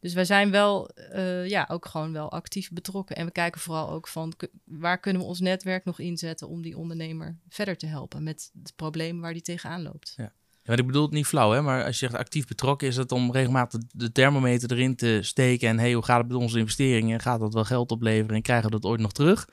Dus 0.00 0.14
wij 0.14 0.24
zijn 0.24 0.50
wel, 0.50 0.90
uh, 1.14 1.48
ja, 1.48 1.68
ook 1.70 1.86
gewoon 1.86 2.12
wel 2.12 2.30
actief 2.30 2.70
betrokken. 2.72 3.16
En 3.16 3.26
we 3.26 3.32
kijken 3.32 3.60
vooral 3.60 3.90
ook 3.90 4.08
van 4.08 4.34
waar 4.64 4.98
kunnen 5.00 5.22
we 5.22 5.28
ons 5.28 5.40
netwerk 5.40 5.84
nog 5.84 5.98
inzetten 5.98 6.48
om 6.48 6.62
die 6.62 6.78
ondernemer 6.78 7.36
verder 7.48 7.76
te 7.76 7.86
helpen 7.86 8.22
met 8.22 8.50
het 8.62 8.72
probleem 8.76 9.20
waar 9.20 9.32
die 9.32 9.42
tegenaan 9.42 9.82
loopt. 9.82 10.14
Ja. 10.16 10.32
Ik 10.76 10.86
bedoel 10.86 11.02
het 11.02 11.12
niet 11.12 11.26
flauw, 11.26 11.50
hè? 11.50 11.62
maar 11.62 11.84
als 11.84 11.98
je 11.98 12.06
zegt 12.06 12.20
actief 12.20 12.46
betrokken, 12.46 12.88
is 12.88 12.96
het 12.96 13.12
om 13.12 13.32
regelmatig 13.32 13.80
de 13.92 14.12
thermometer 14.12 14.72
erin 14.72 14.96
te 14.96 15.18
steken. 15.22 15.68
En 15.68 15.78
hey, 15.78 15.92
hoe 15.92 16.04
gaat 16.04 16.18
het 16.18 16.28
met 16.28 16.36
onze 16.36 16.58
investeringen? 16.58 17.20
Gaat 17.20 17.40
dat 17.40 17.54
wel 17.54 17.64
geld 17.64 17.90
opleveren 17.90 18.36
en 18.36 18.42
krijgen 18.42 18.70
we 18.70 18.80
dat 18.80 18.90
ooit 18.90 19.00
nog 19.00 19.12
terug? 19.12 19.48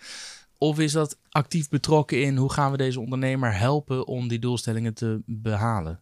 Of 0.57 0.79
is 0.79 0.91
dat 0.91 1.17
actief 1.29 1.69
betrokken 1.69 2.21
in 2.21 2.37
hoe 2.37 2.51
gaan 2.51 2.71
we 2.71 2.77
deze 2.77 2.99
ondernemer 2.99 3.57
helpen 3.57 4.07
om 4.07 4.27
die 4.27 4.39
doelstellingen 4.39 4.93
te 4.93 5.21
behalen? 5.25 6.01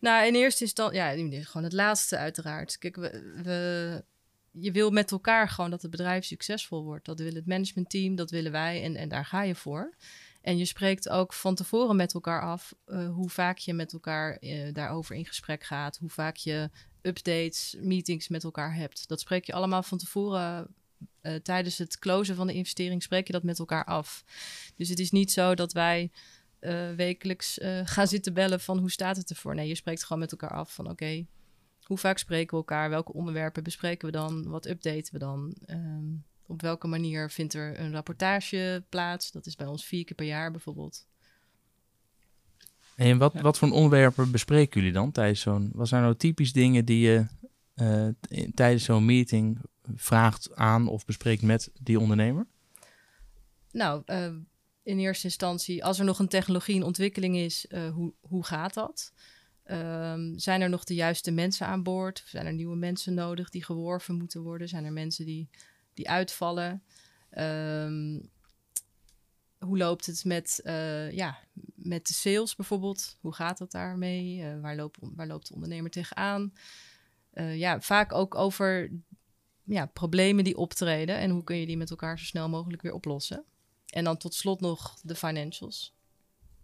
Nou, 0.00 0.26
in 0.26 0.34
eerste 0.34 0.64
instantie, 0.64 0.98
ja, 0.98 1.14
gewoon 1.44 1.64
het 1.64 1.72
laatste 1.72 2.16
uiteraard. 2.16 2.78
Kijk, 2.78 2.96
we, 2.96 3.40
we, 3.42 4.04
je 4.50 4.72
wil 4.72 4.90
met 4.90 5.10
elkaar 5.10 5.48
gewoon 5.48 5.70
dat 5.70 5.82
het 5.82 5.90
bedrijf 5.90 6.24
succesvol 6.24 6.84
wordt. 6.84 7.04
Dat 7.04 7.18
wil 7.18 7.34
het 7.34 7.46
managementteam, 7.46 8.14
dat 8.14 8.30
willen 8.30 8.52
wij 8.52 8.82
en, 8.82 8.96
en 8.96 9.08
daar 9.08 9.24
ga 9.24 9.42
je 9.42 9.54
voor. 9.54 9.94
En 10.40 10.58
je 10.58 10.64
spreekt 10.64 11.08
ook 11.08 11.32
van 11.32 11.54
tevoren 11.54 11.96
met 11.96 12.14
elkaar 12.14 12.42
af 12.42 12.74
uh, 12.86 13.08
hoe 13.08 13.30
vaak 13.30 13.58
je 13.58 13.72
met 13.74 13.92
elkaar 13.92 14.36
uh, 14.40 14.72
daarover 14.72 15.16
in 15.16 15.26
gesprek 15.26 15.64
gaat, 15.64 15.96
hoe 15.96 16.10
vaak 16.10 16.36
je 16.36 16.70
updates, 17.02 17.76
meetings 17.80 18.28
met 18.28 18.44
elkaar 18.44 18.74
hebt. 18.74 19.08
Dat 19.08 19.20
spreek 19.20 19.44
je 19.44 19.52
allemaal 19.52 19.82
van 19.82 19.98
tevoren 19.98 20.74
uh, 21.22 21.34
tijdens 21.34 21.78
het 21.78 21.98
closen 21.98 22.34
van 22.36 22.46
de 22.46 22.52
investering, 22.52 23.02
spreek 23.02 23.26
je 23.26 23.32
dat 23.32 23.42
met 23.42 23.58
elkaar 23.58 23.84
af. 23.84 24.24
Dus 24.76 24.88
het 24.88 24.98
is 24.98 25.10
niet 25.10 25.32
zo 25.32 25.54
dat 25.54 25.72
wij 25.72 26.10
wekelijks 26.96 27.58
gaan 27.84 28.06
zitten 28.06 28.34
bellen 28.34 28.60
van 28.60 28.78
hoe 28.78 28.90
staat 28.90 29.16
het 29.16 29.30
ervoor. 29.30 29.54
Nee, 29.54 29.68
je 29.68 29.74
spreekt 29.74 30.04
gewoon 30.04 30.18
met 30.18 30.32
elkaar 30.32 30.52
af 30.52 30.74
van 30.74 30.90
oké, 30.90 31.26
hoe 31.82 31.98
vaak 31.98 32.18
spreken 32.18 32.50
we 32.50 32.56
elkaar, 32.56 32.90
welke 32.90 33.12
onderwerpen 33.12 33.62
bespreken 33.62 34.06
we 34.06 34.12
dan, 34.12 34.48
wat 34.48 34.66
updaten 34.66 35.12
we 35.12 35.18
dan. 35.18 35.56
Um, 35.66 36.24
op 36.50 36.62
welke 36.62 36.86
manier 36.86 37.30
vindt 37.30 37.54
er 37.54 37.80
een 37.80 37.92
rapportage 37.92 38.84
plaats? 38.88 39.30
Dat 39.30 39.46
is 39.46 39.56
bij 39.56 39.66
ons 39.66 39.84
vier 39.84 40.04
keer 40.04 40.16
per 40.16 40.26
jaar 40.26 40.50
bijvoorbeeld. 40.50 41.06
En 42.96 43.18
wat, 43.18 43.40
wat 43.40 43.58
voor 43.58 43.70
onderwerpen 43.70 44.30
bespreken 44.30 44.80
jullie 44.80 44.94
dan 44.94 45.12
tijdens 45.12 45.40
zo'n... 45.40 45.70
Wat 45.74 45.88
zijn 45.88 46.02
nou 46.02 46.16
typisch 46.16 46.52
dingen 46.52 46.84
die 46.84 47.00
je 47.00 47.26
uh, 47.74 48.08
tijdens 48.54 48.84
zo'n 48.84 49.04
meeting 49.04 49.58
vraagt 49.94 50.54
aan 50.54 50.88
of 50.88 51.04
bespreekt 51.04 51.42
met 51.42 51.70
die 51.80 52.00
ondernemer? 52.00 52.46
Nou, 53.70 54.02
uh, 54.06 54.26
in 54.82 54.98
eerste 54.98 55.24
instantie, 55.24 55.84
als 55.84 55.98
er 55.98 56.04
nog 56.04 56.18
een 56.18 56.28
technologie 56.28 56.74
in 56.74 56.82
ontwikkeling 56.82 57.36
is, 57.36 57.66
uh, 57.68 57.90
hoe, 57.90 58.12
hoe 58.20 58.44
gaat 58.44 58.74
dat? 58.74 59.12
Um, 59.64 60.38
zijn 60.38 60.60
er 60.60 60.68
nog 60.68 60.84
de 60.84 60.94
juiste 60.94 61.30
mensen 61.30 61.66
aan 61.66 61.82
boord? 61.82 62.22
Zijn 62.26 62.46
er 62.46 62.52
nieuwe 62.52 62.76
mensen 62.76 63.14
nodig 63.14 63.50
die 63.50 63.64
geworven 63.64 64.14
moeten 64.14 64.42
worden? 64.42 64.68
Zijn 64.68 64.84
er 64.84 64.92
mensen 64.92 65.24
die 65.24 65.48
die 66.00 66.08
uitvallen. 66.10 66.82
Um, 67.38 68.30
hoe 69.58 69.78
loopt 69.78 70.06
het 70.06 70.24
met, 70.24 70.60
uh, 70.64 71.10
ja, 71.12 71.38
met 71.74 72.06
de 72.06 72.12
sales 72.14 72.54
bijvoorbeeld? 72.54 73.16
Hoe 73.20 73.34
gaat 73.34 73.58
het 73.58 73.70
daarmee? 73.70 74.36
Uh, 74.36 74.60
waar, 74.60 74.76
loopt, 74.76 74.98
waar 75.00 75.26
loopt 75.26 75.48
de 75.48 75.54
ondernemer 75.54 75.90
tegenaan? 75.90 76.52
Uh, 77.34 77.56
ja, 77.58 77.80
vaak 77.80 78.12
ook 78.12 78.34
over 78.34 78.90
ja, 79.64 79.86
problemen 79.86 80.44
die 80.44 80.56
optreden 80.56 81.16
en 81.16 81.30
hoe 81.30 81.44
kun 81.44 81.56
je 81.56 81.66
die 81.66 81.76
met 81.76 81.90
elkaar 81.90 82.18
zo 82.18 82.24
snel 82.24 82.48
mogelijk 82.48 82.82
weer 82.82 82.94
oplossen. 82.94 83.44
En 83.86 84.04
dan 84.04 84.16
tot 84.16 84.34
slot 84.34 84.60
nog 84.60 84.96
de 85.02 85.14
financials. 85.14 85.94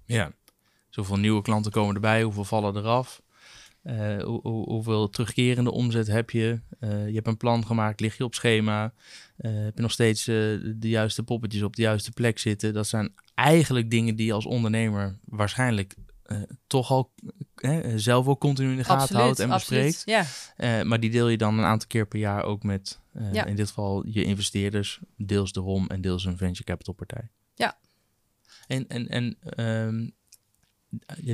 Ja, 0.05 0.33
zoveel 0.89 1.17
nieuwe 1.17 1.43
klanten 1.43 1.73
komen 1.73 1.95
erbij, 1.95 2.23
hoeveel 2.23 2.45
vallen 2.45 2.77
eraf? 2.77 3.23
Eh, 3.83 4.23
hoe, 4.23 4.41
hoe- 4.43 4.71
hoeveel 4.71 5.11
terugkerende 5.11 5.71
omzet 5.71 6.07
heb 6.07 6.31
je? 6.31 6.61
Eh, 6.79 7.07
je 7.09 7.15
hebt 7.15 7.27
een 7.27 7.37
plan 7.37 7.67
gemaakt, 7.67 8.01
lig 8.01 8.17
je 8.17 8.25
op 8.25 8.35
schema? 8.35 8.93
Eh, 9.37 9.51
heb 9.55 9.77
je 9.77 9.83
nog 9.83 9.93
steeds 9.93 10.21
eh, 10.29 10.35
de 10.77 10.89
juiste 10.89 11.23
poppetjes 11.23 11.63
op 11.63 11.77
de 11.77 11.83
juiste 11.83 12.13
plek 12.13 12.39
zitten? 12.39 12.75
Dat 12.75 12.87
zijn 12.87 13.13
eigenlijk 13.35 13.91
dingen 13.91 14.17
die 14.17 14.27
je 14.27 14.33
als 14.33 14.47
ondernemer 14.47 15.19
waarschijnlijk 15.25 15.95
toch 16.67 16.91
al 16.91 17.13
zelf 17.97 18.27
ook 18.27 18.41
continu 18.41 18.71
in 18.71 18.77
de 18.77 18.85
gaten 18.85 19.17
houdt 19.17 19.39
en 19.39 19.49
bespreekt. 19.49 20.03
Ja, 20.05 20.25
Eh, 20.57 20.83
maar 20.83 21.01
die 21.01 21.11
deel 21.11 21.29
je 21.29 21.37
dan 21.37 21.59
een 21.59 21.65
aantal 21.65 21.89
keer 21.89 22.07
per 22.07 22.19
jaar 22.19 22.43
ook 22.43 22.63
met, 22.63 23.01
Ja. 23.33 23.45
in 23.45 23.57
dit 23.57 23.69
geval, 23.69 24.07
je 24.07 24.25
investeerders, 24.25 25.01
deels 25.17 25.53
de 25.53 25.61
ROM 25.61 25.87
en 25.87 26.01
deels 26.01 26.25
een 26.25 26.37
venture 26.37 26.65
capital 26.65 26.95
partij. 26.95 27.31
Ja. 27.55 27.79
En, 28.67 28.89
en, 28.89 29.09
en 29.09 29.37
ehm, 29.41 30.01
ja, 30.03 30.11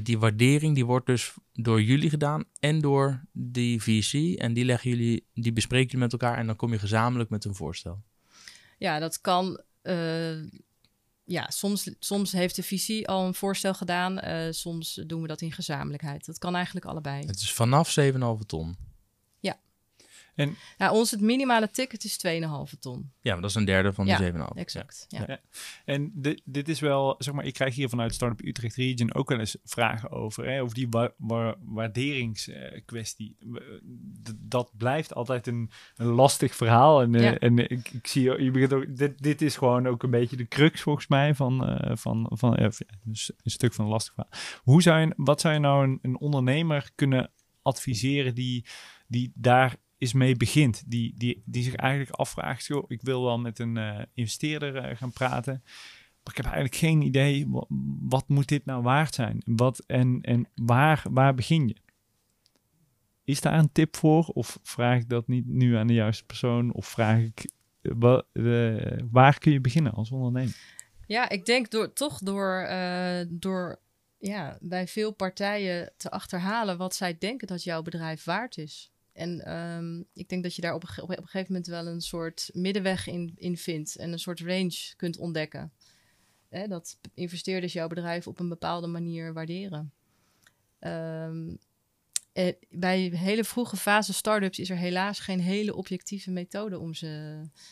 die 0.03 0.19
waardering 0.19 0.75
die 0.75 0.87
wordt 0.87 1.07
dus 1.07 1.35
door 1.53 1.83
jullie 1.83 2.11
gedaan 2.11 2.45
en 2.61 2.81
door 2.81 3.25
die 3.33 3.83
VC. 3.83 4.39
En 4.39 4.53
die 4.53 4.65
leggen 4.65 4.91
jullie, 4.91 5.27
die 5.35 5.53
bespreken 5.53 5.87
jullie 5.87 6.03
met 6.05 6.13
elkaar 6.13 6.39
en 6.39 6.47
dan 6.47 6.57
kom 6.57 6.73
je 6.73 6.79
gezamenlijk 6.79 7.31
met 7.31 7.45
een 7.45 7.55
voorstel. 7.55 8.03
ja 8.79 8.99
dat 8.99 9.21
kan. 9.21 9.61
eh, 9.83 10.43
ja, 11.25 11.51
soms, 11.51 11.91
soms 11.99 12.33
heeft 12.33 12.57
de 12.57 12.63
visie 12.63 13.09
al 13.09 13.27
een 13.27 13.35
voorstel 13.35 13.75
gedaan. 13.75 14.19
eh, 14.19 14.53
soms 14.53 15.01
doen 15.07 15.23
we 15.23 15.29
dat 15.29 15.41
in 15.41 15.53
gezamenlijkheid. 15.53 16.27
Dat 16.27 16.39
kan 16.39 16.55
eigenlijk 16.55 16.87
allebei. 16.87 17.27
Het 17.27 17.41
is 17.41 17.53
vanaf 17.53 17.97
7,5 18.01 18.47
ton. 18.47 18.77
Ja, 20.79 20.93
ons 20.93 21.11
het 21.11 21.21
minimale 21.21 21.71
ticket 21.71 22.05
is 22.05 22.17
2,5 22.73 22.79
ton. 22.81 23.13
Ja, 23.21 23.33
maar 23.33 23.41
dat 23.41 23.51
is 23.51 23.57
een 23.57 23.65
derde 23.65 23.93
van 23.93 24.07
Ja, 24.07 24.17
die 24.19 24.33
7,5. 24.33 24.39
Exact. 24.55 25.05
Ja. 25.09 25.25
Ja. 25.27 25.41
En 25.85 26.11
dit, 26.15 26.43
dit 26.45 26.69
is 26.69 26.81
wel, 26.81 27.15
zeg 27.19 27.35
maar, 27.35 27.45
ik 27.45 27.55
krijg 27.55 27.75
hier 27.75 27.89
vanuit 27.89 28.15
Startup 28.15 28.47
Utrecht 28.47 28.77
Region 28.77 29.15
ook 29.15 29.29
wel 29.29 29.39
eens 29.39 29.57
vragen 29.65 30.11
over, 30.11 30.45
hè, 30.47 30.63
over 30.63 30.75
die 30.75 30.87
wa 30.91 31.13
wa 31.17 31.57
waarderingskwestie. 31.61 33.37
Dat 34.39 34.71
blijft 34.77 35.15
altijd 35.15 35.47
een, 35.47 35.71
een 35.97 36.07
lastig 36.07 36.55
verhaal. 36.55 37.03
En, 37.03 37.15
eh, 37.15 37.23
Ja. 37.23 37.39
en 37.39 37.59
ik, 37.59 37.89
ik 37.93 38.07
zie, 38.07 38.43
je 38.43 38.51
begint 38.51 38.73
ook, 38.73 38.97
dit, 38.97 39.23
dit 39.23 39.43
is 39.43 39.57
gewoon 39.57 39.87
ook 39.87 40.03
een 40.03 40.11
beetje 40.11 40.37
de 40.37 40.49
crux 40.49 40.81
volgens 40.81 41.07
mij 41.09 41.35
van, 41.35 41.67
eh, 41.69 41.97
van, 41.97 42.27
van 42.35 42.57
eh, 42.57 42.63
ja, 42.71 42.87
een, 43.05 43.17
s- 43.17 43.33
een 43.43 43.51
stuk 43.51 43.73
van 43.75 43.85
een 43.85 43.91
lastig 43.91 44.15
verhaal. 44.15 44.33
Hoe 44.63 44.83
zou 44.83 45.01
je, 45.01 45.13
wat 45.17 45.41
zou 45.41 45.55
je 45.55 45.61
nou 45.61 45.85
een, 45.85 45.99
een 46.03 46.19
ondernemer 46.19 46.91
kunnen 46.95 47.31
adviseren 47.63 48.35
die, 48.35 48.65
die 49.07 49.33
daar 49.35 49.77
is 50.03 50.13
mee 50.13 50.37
begint. 50.37 50.83
Die, 50.87 51.15
die, 51.17 51.43
die 51.45 51.63
zich 51.63 51.75
eigenlijk 51.75 52.11
afvraagt, 52.11 52.67
joh, 52.67 52.85
ik 52.91 53.03
wil 53.03 53.23
wel 53.25 53.39
met 53.39 53.59
een 53.59 53.77
eh, 53.77 54.03
investeerder 54.15 54.77
eh, 54.77 54.97
gaan 54.97 55.13
praten. 55.13 55.61
Maar 56.23 56.33
ik 56.33 56.37
heb 56.37 56.45
eigenlijk 56.45 56.75
geen 56.75 57.03
idee, 57.03 57.47
wat, 58.01 58.29
moet 58.29 58.49
dit 58.49 58.65
nou 58.65 58.83
waard 58.83 59.15
zijn? 59.15 59.43
Wat, 59.45 59.79
en 59.87 60.21
en 60.21 60.49
waar, 60.55 61.03
waar 61.11 61.35
begin 61.35 61.69
je? 61.69 61.77
Is 63.25 63.41
daar 63.41 63.59
een 63.59 63.73
tip 63.73 63.97
voor? 63.97 64.25
Of 64.25 64.59
vraag 64.63 65.01
ik 65.01 65.09
dat 65.09 65.29
niet 65.29 65.47
nu 65.47 65.77
aan 65.77 65.87
de 65.87 65.95
juiste 65.95 66.25
persoon? 66.25 66.73
Of 66.73 66.87
vraag 66.87 67.19
ik, 67.19 67.51
eh, 67.83 67.93
wa- 67.95 68.25
waar 69.11 69.39
kun 69.39 69.53
je 69.53 69.61
beginnen 69.61 69.93
als 69.93 70.11
ondernemer? 70.11 70.57
Ja, 71.07 71.29
ik 71.29 71.45
denk 71.45 71.71
door, 71.71 71.93
toch 71.93 72.19
door, 72.19 72.69
door 73.29 73.81
ja, 74.19 74.59
bij 74.61 74.89
veel 74.89 75.13
partijen 75.13 75.93
te 75.97 76.11
achterhalen 76.11 76.79
wat 76.79 76.95
zij 76.95 77.19
denken 77.19 77.47
dat 77.47 77.65
jouw 77.65 77.83
bedrijf 77.83 78.25
waard 78.25 78.59
is. 78.59 78.92
En 79.13 79.45
ehm, 79.45 80.03
ik 80.13 80.29
denk 80.29 80.43
dat 80.43 80.55
je 80.55 80.63
daar 80.63 80.75
op 80.75 80.83
een, 80.83 81.03
op 81.03 81.09
een 81.09 81.17
gegeven 81.17 81.53
moment 81.53 81.67
wel 81.67 81.87
een 81.87 82.01
soort 82.01 82.51
middenweg 82.53 83.07
in, 83.07 83.33
in 83.37 83.57
vindt 83.57 83.97
en 83.97 84.13
een 84.13 84.19
soort 84.19 84.41
range 84.41 84.93
kunt 84.97 85.19
ontdekken. 85.19 85.73
Hè, 86.49 86.67
dat 86.67 86.99
investeerders 87.15 87.73
jouw 87.73 87.89
bedrijf 87.89 88.27
op 88.27 88.41
een 88.41 88.49
bepaalde 88.49 88.87
manier 88.87 89.33
waarderen. 89.33 89.93
Ehm, 90.79 91.55
eh, 92.33 92.53
bij 92.71 93.01
hele 93.01 93.45
vroege 93.45 93.77
fase 93.77 94.13
start-ups 94.13 94.59
is 94.59 94.71
er 94.71 94.77
helaas 94.77 95.21
geen 95.21 95.41
hele 95.41 95.75
objectieve 95.75 96.31
methode 96.31 96.79
om 96.79 96.95
ze 96.95 97.07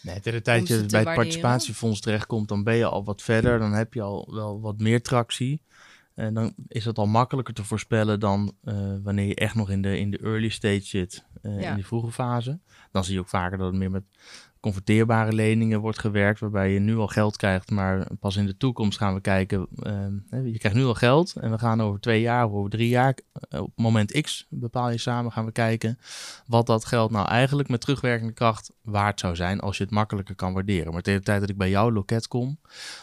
Nee, 0.02 0.20
tegen 0.20 0.32
de 0.32 0.42
tijd 0.42 0.68
je 0.68 0.74
bij 0.74 0.82
het 0.82 0.90
waarderen. 0.92 1.14
participatiefonds 1.14 2.00
terechtkomt, 2.00 2.48
dan 2.48 2.64
ben 2.64 2.76
je 2.76 2.84
al 2.84 3.04
wat 3.04 3.22
verder. 3.22 3.58
Dan 3.58 3.72
heb 3.72 3.94
je 3.94 4.02
al 4.02 4.34
wel 4.34 4.60
wat 4.60 4.78
meer 4.78 5.02
tractie. 5.02 5.62
En 6.14 6.34
dan 6.34 6.54
is 6.68 6.84
het 6.84 6.98
al 6.98 7.06
makkelijker 7.06 7.54
te 7.54 7.64
voorspellen 7.64 8.20
dan 8.20 8.52
eh, 8.62 8.94
wanneer 9.02 9.26
je 9.26 9.34
echt 9.34 9.54
nog 9.54 9.70
in 9.70 9.82
de, 9.82 9.98
in 9.98 10.10
de 10.10 10.18
early 10.18 10.48
stage 10.48 10.84
zit, 10.84 11.24
eh, 11.42 11.60
Ja. 11.60 11.68
in 11.68 11.74
die 11.74 11.86
vroege 11.86 12.10
fase. 12.12 12.58
Dan 12.92 13.04
zie 13.04 13.14
je 13.14 13.20
ook 13.20 13.28
vaker 13.28 13.58
dat 13.58 13.66
het 13.66 13.76
meer 13.76 13.90
met 13.90 14.04
converteerbare 14.60 15.32
leningen 15.32 15.80
wordt 15.80 15.98
gewerkt, 15.98 16.40
waarbij 16.40 16.72
je 16.72 16.78
nu 16.78 16.96
al 16.96 17.06
geld 17.06 17.36
krijgt, 17.36 17.70
maar 17.70 18.06
pas 18.18 18.36
in 18.36 18.46
de 18.46 18.56
toekomst 18.56 18.98
gaan 18.98 19.14
we 19.14 19.20
kijken. 19.20 19.66
ehm, 19.82 20.46
je 20.46 20.58
krijgt 20.58 20.76
nu 20.78 20.84
al 20.84 20.94
geld 20.94 21.36
en 21.36 21.50
we 21.50 21.58
gaan 21.58 21.80
over 21.82 22.00
twee 22.00 22.20
jaar 22.20 22.46
of 22.46 22.52
over 22.52 22.70
drie 22.70 22.88
jaar, 22.88 23.18
eh, 23.48 23.60
op 23.60 23.70
moment 23.76 24.20
X 24.20 24.46
bepaal 24.50 24.90
je 24.90 24.98
samen, 24.98 25.32
gaan 25.32 25.44
we 25.44 25.52
kijken 25.52 25.98
wat 26.46 26.66
dat 26.66 26.84
geld 26.84 27.10
nou 27.10 27.28
eigenlijk 27.28 27.68
met 27.68 27.80
terugwerkende 27.80 28.32
kracht 28.32 28.72
waard 28.82 29.20
zou 29.20 29.36
zijn 29.36 29.60
als 29.60 29.76
je 29.76 29.84
het 29.84 29.92
makkelijker 29.92 30.34
kan 30.34 30.52
waarderen. 30.52 30.92
Maar 30.92 31.02
tegen 31.02 31.18
de 31.18 31.26
tijd 31.26 31.40
dat 31.40 31.50
ik 31.50 31.56
bij 31.56 31.70
jouw 31.70 31.90
loket 31.90 32.28
kom, 32.28 32.58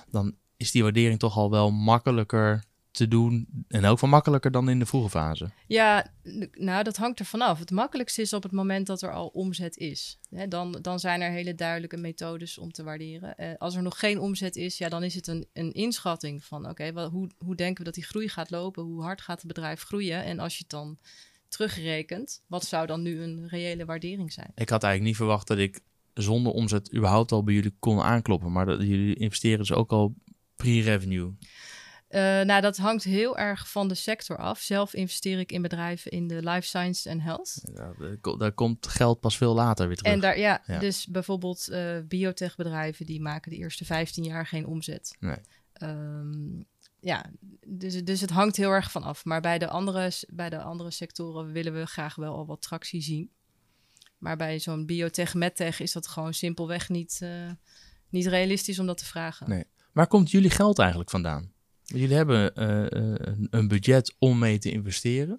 dan 0.10 0.36
is 0.58 0.72
die 0.72 0.84
waardering 0.84 1.20
toch 1.20 1.38
al 1.38 1.50
wel 1.52 1.72
makkelijker 1.72 2.64
te 2.98 3.08
doen 3.08 3.48
en 3.68 3.86
ook 3.86 4.00
wel 4.00 4.10
makkelijker 4.10 4.52
dan 4.52 4.70
in 4.70 4.80
de 4.80 4.86
vroege 4.86 5.10
fase. 5.10 5.50
Ja, 5.68 6.14
nou, 6.52 6.84
dat 6.84 6.98
hangt 6.98 7.20
er 7.20 7.26
vanaf. 7.26 7.60
Het 7.60 7.72
makkelijkste 7.72 8.22
is 8.22 8.34
op 8.34 8.44
het 8.44 8.52
moment 8.52 8.88
dat 8.88 9.02
er 9.02 9.12
al 9.12 9.28
omzet 9.28 9.78
is. 9.78 10.20
Hè, 10.30 10.48
dan, 10.48 10.78
dan 10.82 11.00
zijn 11.00 11.22
er 11.22 11.32
hele 11.32 11.56
duidelijke 11.56 11.98
methodes 11.98 12.58
om 12.58 12.72
te 12.72 12.84
waarderen. 12.84 13.38
Eh, 13.38 13.50
als 13.58 13.76
er 13.76 13.82
nog 13.82 14.00
geen 14.00 14.20
omzet 14.20 14.56
is, 14.56 14.78
ja, 14.78 14.90
dan 14.90 15.04
is 15.04 15.16
het 15.16 15.28
een, 15.28 15.48
een 15.54 15.72
inschatting 15.72 16.44
van... 16.44 16.70
oké, 16.70 16.94
wel, 16.94 17.10
hoe, 17.10 17.30
hoe 17.38 17.56
denken 17.56 17.78
we 17.78 17.84
dat 17.84 17.94
die 17.94 18.06
groei 18.06 18.30
gaat 18.30 18.50
lopen? 18.50 18.84
Hoe 18.84 19.02
hard 19.02 19.22
gaat 19.22 19.38
het 19.38 19.48
bedrijf 19.48 19.84
groeien? 19.84 20.24
En 20.24 20.40
als 20.40 20.54
je 20.54 20.60
het 20.60 20.70
dan 20.72 20.98
terugrekent, 21.48 22.44
wat 22.48 22.66
zou 22.66 22.88
dan 22.88 23.02
nu 23.02 23.22
een 23.22 23.48
reële 23.48 23.86
waardering 23.86 24.34
zijn? 24.34 24.52
Ik 24.56 24.70
had 24.70 24.84
eigenlijk 24.84 25.04
niet 25.04 25.16
verwacht 25.16 25.48
dat 25.48 25.58
ik 25.58 25.80
zonder 26.14 26.52
omzet 26.52 26.96
überhaupt 26.96 27.32
al 27.32 27.44
bij 27.44 27.54
jullie 27.54 27.76
kon 27.80 28.02
aankloppen, 28.02 28.52
maar 28.52 28.66
dat 28.66 28.82
jullie 28.82 29.16
investeren 29.16 29.58
dus 29.58 29.74
ook 29.74 29.92
al 29.92 30.16
pre-revenue. 30.56 31.34
Eh, 32.08 32.22
nou, 32.22 32.62
dat 32.62 32.78
hangt 32.78 33.04
heel 33.04 33.38
erg 33.38 33.70
van 33.72 33.88
de 33.88 33.96
sector 33.96 34.38
af. 34.38 34.60
Zelf 34.60 34.94
investeer 34.94 35.40
ik 35.40 35.52
in 35.52 35.62
bedrijven 35.62 36.12
in 36.12 36.28
de 36.28 36.44
life 36.50 36.68
science 36.68 37.10
en 37.10 37.20
health. 37.22 37.62
Ja, 37.74 37.94
daar 38.00 38.18
ko- 38.18 38.38
daar 38.38 38.52
komt 38.52 38.88
geld 38.88 39.20
pas 39.20 39.38
veel 39.38 39.54
later 39.54 39.88
weer 39.88 39.96
terug. 39.98 40.14
En 40.14 40.20
daar, 40.20 40.40
ja, 40.40 40.64
Ja. 40.66 40.80
dus 40.80 41.08
bijvoorbeeld 41.08 41.68
eh 41.68 41.98
biotechbedrijven 42.08 43.06
die 43.06 43.22
maken 43.22 43.52
de 43.52 43.58
eerste 43.58 43.86
15 43.86 44.24
jaar 44.24 44.48
geen 44.48 44.66
omzet. 44.66 45.16
Nee. 45.20 45.36
Ehm, 45.74 46.62
ja, 47.00 47.26
dus, 47.68 48.04
dus 48.04 48.22
het 48.22 48.30
hangt 48.30 48.56
heel 48.56 48.72
erg 48.72 48.92
van 48.92 49.04
af. 49.04 49.26
Maar 49.26 49.42
bij 49.42 49.58
de, 49.58 49.68
andere, 49.68 50.12
bij 50.30 50.50
de 50.50 50.62
andere 50.62 50.92
sectoren 50.92 51.52
willen 51.52 51.74
we 51.74 51.86
graag 51.86 52.16
wel 52.16 52.36
al 52.36 52.46
wat 52.46 52.62
tractie 52.62 53.02
zien. 53.02 53.30
Maar 54.18 54.38
bij 54.38 54.60
zo'n 54.60 54.86
biotech, 54.86 55.34
medtech 55.34 55.80
is 55.80 55.92
dat 55.92 56.08
gewoon 56.08 56.34
simpelweg 56.34 56.90
niet, 56.90 57.20
eh, 57.22 57.52
niet 58.10 58.26
realistisch 58.26 58.80
om 58.80 58.86
dat 58.86 58.98
te 58.98 59.06
vragen. 59.06 59.50
Nee. 59.50 59.64
Waar 59.94 60.08
komt 60.08 60.32
jullie 60.32 60.50
geld 60.50 60.80
eigenlijk 60.80 61.10
vandaan? 61.10 61.52
Jullie 61.88 62.16
hebben 62.16 62.56
eh, 62.56 62.86
eh, 62.92 63.38
een- 63.50 63.68
budget 63.68 64.16
om 64.20 64.40
mee 64.40 64.58
te 64.60 64.72
investeren. 64.72 65.34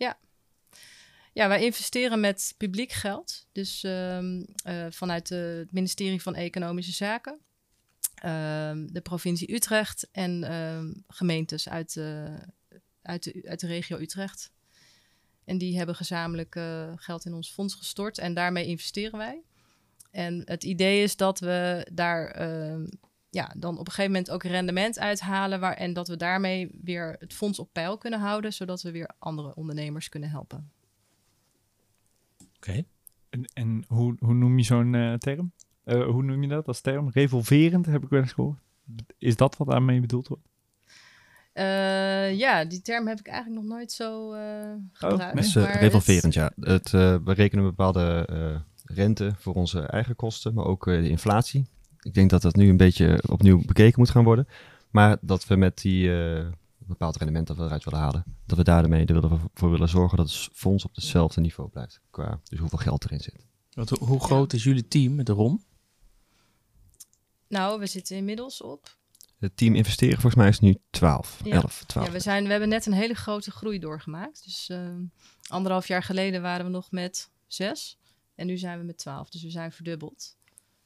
Ja, 1.32 1.48
wij 1.48 1.64
investeren 1.64 2.20
met 2.20 2.54
publiek 2.56 2.92
geld. 2.92 3.46
Dus 3.52 3.82
ehm, 3.84 4.42
eh, 4.62 4.86
vanuit 4.90 5.28
het 5.28 5.72
ministerie 5.72 6.22
van 6.22 6.34
Economische 6.34 6.92
Zaken, 6.92 7.38
ehm, 8.14 8.86
de 8.86 9.00
provincie 9.00 9.54
Utrecht 9.54 10.08
en 10.12 10.44
ehm, 10.44 10.92
gemeentes 11.08 11.68
uit, 11.68 11.94
de 11.94 12.38
uit, 13.02 13.22
de, 13.24 13.42
uit 13.48 13.60
de 13.60 13.66
regio 13.66 13.98
Utrecht. 13.98 14.50
En 15.44 15.58
die 15.58 15.76
hebben 15.76 15.94
gezamenlijk 15.94 16.60
geld 16.96 17.24
in 17.24 17.34
ons 17.34 17.50
fonds 17.50 17.74
gestort 17.74 18.18
en 18.18 18.34
daarmee 18.34 18.66
investeren 18.66 19.18
wij. 19.18 19.42
En 20.10 20.42
het 20.44 20.64
idee 20.64 21.02
is 21.02 21.16
dat 21.16 21.38
we 21.40 21.86
daar 21.92 22.34
ja, 23.30 23.54
dan 23.56 23.72
op 23.78 23.86
een 23.86 23.92
gegeven 23.92 24.12
moment 24.12 24.30
ook 24.30 24.42
rendement 24.42 24.98
uithalen. 24.98 25.60
Waar, 25.60 25.74
en 25.74 25.92
dat 25.92 26.08
we 26.08 26.16
daarmee 26.16 26.70
weer 26.82 27.16
het 27.18 27.34
fonds 27.34 27.58
op 27.58 27.68
peil 27.72 27.98
kunnen 27.98 28.20
houden, 28.20 28.52
zodat 28.52 28.82
we 28.82 28.90
weer 28.90 29.10
andere 29.18 29.54
ondernemers 29.54 30.08
kunnen 30.08 30.30
helpen. 30.30 30.70
Oké. 32.56 32.84
En, 33.30 33.44
en 33.54 33.84
hoe, 33.88 34.16
hoe 34.18 34.34
noem 34.34 34.58
je 34.58 34.64
zo'n 34.64 34.94
eh, 34.94 35.14
term? 35.14 35.52
Eh, 35.84 36.04
hoe 36.04 36.22
noem 36.22 36.42
je 36.42 36.48
dat 36.48 36.66
als 36.66 36.80
term? 36.80 37.10
Revolverend 37.10 37.86
heb 37.86 38.02
ik 38.02 38.08
wel 38.08 38.20
eens 38.20 38.32
gehoord. 38.32 38.58
Is 39.18 39.36
dat 39.36 39.56
wat 39.56 39.68
daarmee 39.68 40.00
bedoeld 40.00 40.28
wordt? 40.28 40.44
Eh, 41.52 42.34
ja, 42.38 42.64
die 42.64 42.80
term 42.80 43.06
heb 43.08 43.18
ik 43.18 43.26
eigenlijk 43.26 43.62
nog 43.62 43.70
nooit 43.72 43.92
zo 43.92 44.32
eh 44.32 44.72
gebruikt. 44.92 45.54
nee? 45.54 45.64
Maar 45.64 45.78
revolverend, 45.80 46.34
het- 46.34 46.34
ja. 46.34 46.52
Het, 46.72 46.94
eh, 46.94 47.16
we 47.24 47.32
rekenen 47.32 47.64
bepaalde 47.64 48.26
eh, 48.30 48.60
rente 48.96 49.32
voor 49.38 49.54
onze 49.54 49.80
eigen 49.80 50.16
kosten, 50.16 50.54
maar 50.54 50.64
ook 50.64 50.86
eh, 50.86 51.00
de 51.00 51.08
inflatie. 51.08 51.66
Ik 52.02 52.14
denk 52.14 52.30
dat 52.30 52.42
dat 52.42 52.56
nu 52.56 52.68
een 52.68 52.76
beetje 52.76 53.22
opnieuw 53.28 53.64
bekeken 53.64 53.98
moet 53.98 54.10
gaan 54.10 54.24
worden. 54.24 54.48
Maar 54.90 55.16
dat 55.20 55.46
we 55.46 55.56
met 55.56 55.78
die 55.80 56.22
eh, 56.36 56.46
bepaald 56.78 57.16
rendement 57.16 57.46
dat 57.46 57.56
we 57.56 57.62
eruit 57.62 57.84
willen 57.84 58.00
halen, 58.00 58.24
dat 58.46 58.58
we 58.58 58.64
daarmee 58.64 59.06
er 59.06 59.20
willen 59.20 59.40
voor 59.54 59.70
willen 59.70 59.88
zorgen 59.88 60.16
dat 60.16 60.30
het 60.30 60.48
fonds 60.52 60.84
op 60.84 60.94
hetzelfde 60.94 61.40
niveau 61.40 61.70
blijft. 61.70 62.00
Qua 62.10 62.40
dus 62.44 62.58
hoeveel 62.58 62.78
geld 62.78 63.04
erin 63.04 63.20
zit. 63.20 63.46
Want 63.72 63.90
hoe- 63.90 64.08
hoe 64.08 64.20
groot 64.20 64.52
is 64.52 64.64
jullie 64.64 64.88
team 64.88 65.14
met 65.14 65.26
de 65.26 65.32
ROM? 65.32 65.64
Nou, 67.48 67.80
we 67.80 67.86
zitten 67.86 68.16
inmiddels 68.16 68.62
op 68.62 68.96
Het 69.38 69.56
team 69.56 69.74
investeren 69.74 70.14
volgens 70.20 70.34
mij 70.34 70.48
is 70.48 70.58
nu 70.60 70.76
12, 70.90 71.40
Ja. 71.44 71.54
11, 71.54 71.84
12. 71.86 72.06
Ja, 72.06 72.12
we, 72.12 72.20
zijn, 72.20 72.44
we 72.44 72.50
hebben 72.50 72.68
net 72.68 72.86
een 72.86 72.92
hele 72.92 73.14
grote 73.14 73.50
groei 73.50 73.78
doorgemaakt. 73.78 74.44
Dus 74.44 74.68
eh, 74.68 74.88
anderhalf 75.48 75.88
jaar 75.88 76.02
geleden 76.02 76.42
waren 76.42 76.64
we 76.64 76.70
nog 76.70 76.90
met 76.90 77.30
zes. 77.46 77.98
En 78.34 78.46
nu 78.46 78.56
zijn 78.58 78.78
we 78.78 78.84
met 78.84 78.98
twaalf. 78.98 79.30
Dus 79.30 79.42
we 79.42 79.50
zijn 79.50 79.72
verdubbeld. 79.72 80.36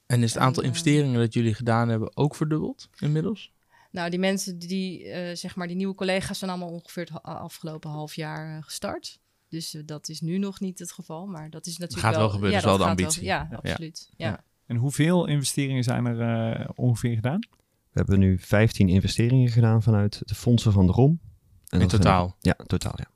En 0.07 0.23
is 0.23 0.29
het 0.33 0.41
En, 0.41 0.47
aantal 0.47 0.63
investeringen 0.63 1.21
dat 1.21 1.35
jullie 1.35 1.55
gedaan 1.55 1.89
hebben 1.89 2.17
ook 2.17 2.35
verdubbeld 2.35 2.89
inmiddels? 2.99 3.53
Nou, 3.91 4.11
die 4.11 4.19
mensen, 4.19 4.59
die, 4.59 5.05
eh, 5.09 5.37
zeg 5.37 5.57
maar, 5.57 5.67
die 5.67 5.77
nieuwe 5.77 5.95
collega's 5.95 6.39
zijn 6.39 6.51
allemaal 6.51 6.69
ongeveer 6.69 7.05
het 7.05 7.23
afgelopen 7.23 7.91
half 7.91 8.15
jaar 8.15 8.57
eh, 8.57 8.63
gestart. 8.63 9.19
Dus 9.49 9.75
eh, 9.75 9.83
dat 9.87 10.09
is 10.09 10.21
nu 10.21 10.39
nog 10.39 10.61
niet 10.61 10.79
het 10.79 10.93
geval. 10.93 11.27
Maar 11.27 11.51
dat 11.51 11.67
is 11.67 11.79
natuurlijk 11.79 12.07
Gaat 12.09 12.17
wel 12.17 12.29
gebeuren, 12.31 12.51
ja, 12.51 12.59
is 12.59 12.65
wel 12.65 12.77
dat 12.79 12.85
de 12.85 12.91
ambitie. 12.91 13.25
ja, 13.25 13.49
Ja. 13.51 13.57
absoluut. 13.57 14.11
Ja. 14.17 14.27
Ja. 14.29 14.45
En 14.67 14.77
hoeveel 14.77 15.27
investeringen 15.27 15.83
zijn 15.85 16.07
er 16.07 16.21
eh, 16.55 16.69
ongeveer 16.75 17.15
gedaan? 17.15 17.39
We 17.61 17.99
hebben 17.99 18.19
nu 18.19 18.39
15 18.39 18.89
investeringen 18.89 19.49
gedaan 19.51 19.83
vanuit 19.83 20.23
de 20.25 20.35
fondsen 20.35 20.73
van 20.73 20.87
de 20.87 20.93
ROM. 20.93 21.21
En 21.69 21.81
In 21.81 21.89
dat 21.89 21.91
totaal? 21.91 22.37
ja, 22.41 22.55
totaal, 22.67 22.95
ja. 22.97 23.11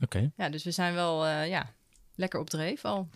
Oké. 0.00 0.30
Ja, 0.36 0.48
dus 0.48 0.64
we 0.64 0.70
zijn 0.70 0.94
wel 0.94 1.26
eh, 1.26 1.48
ja, 1.48 1.70
lekker 2.14 2.40
op 2.40 2.50
dreef 2.50 2.84
al. 2.84 3.08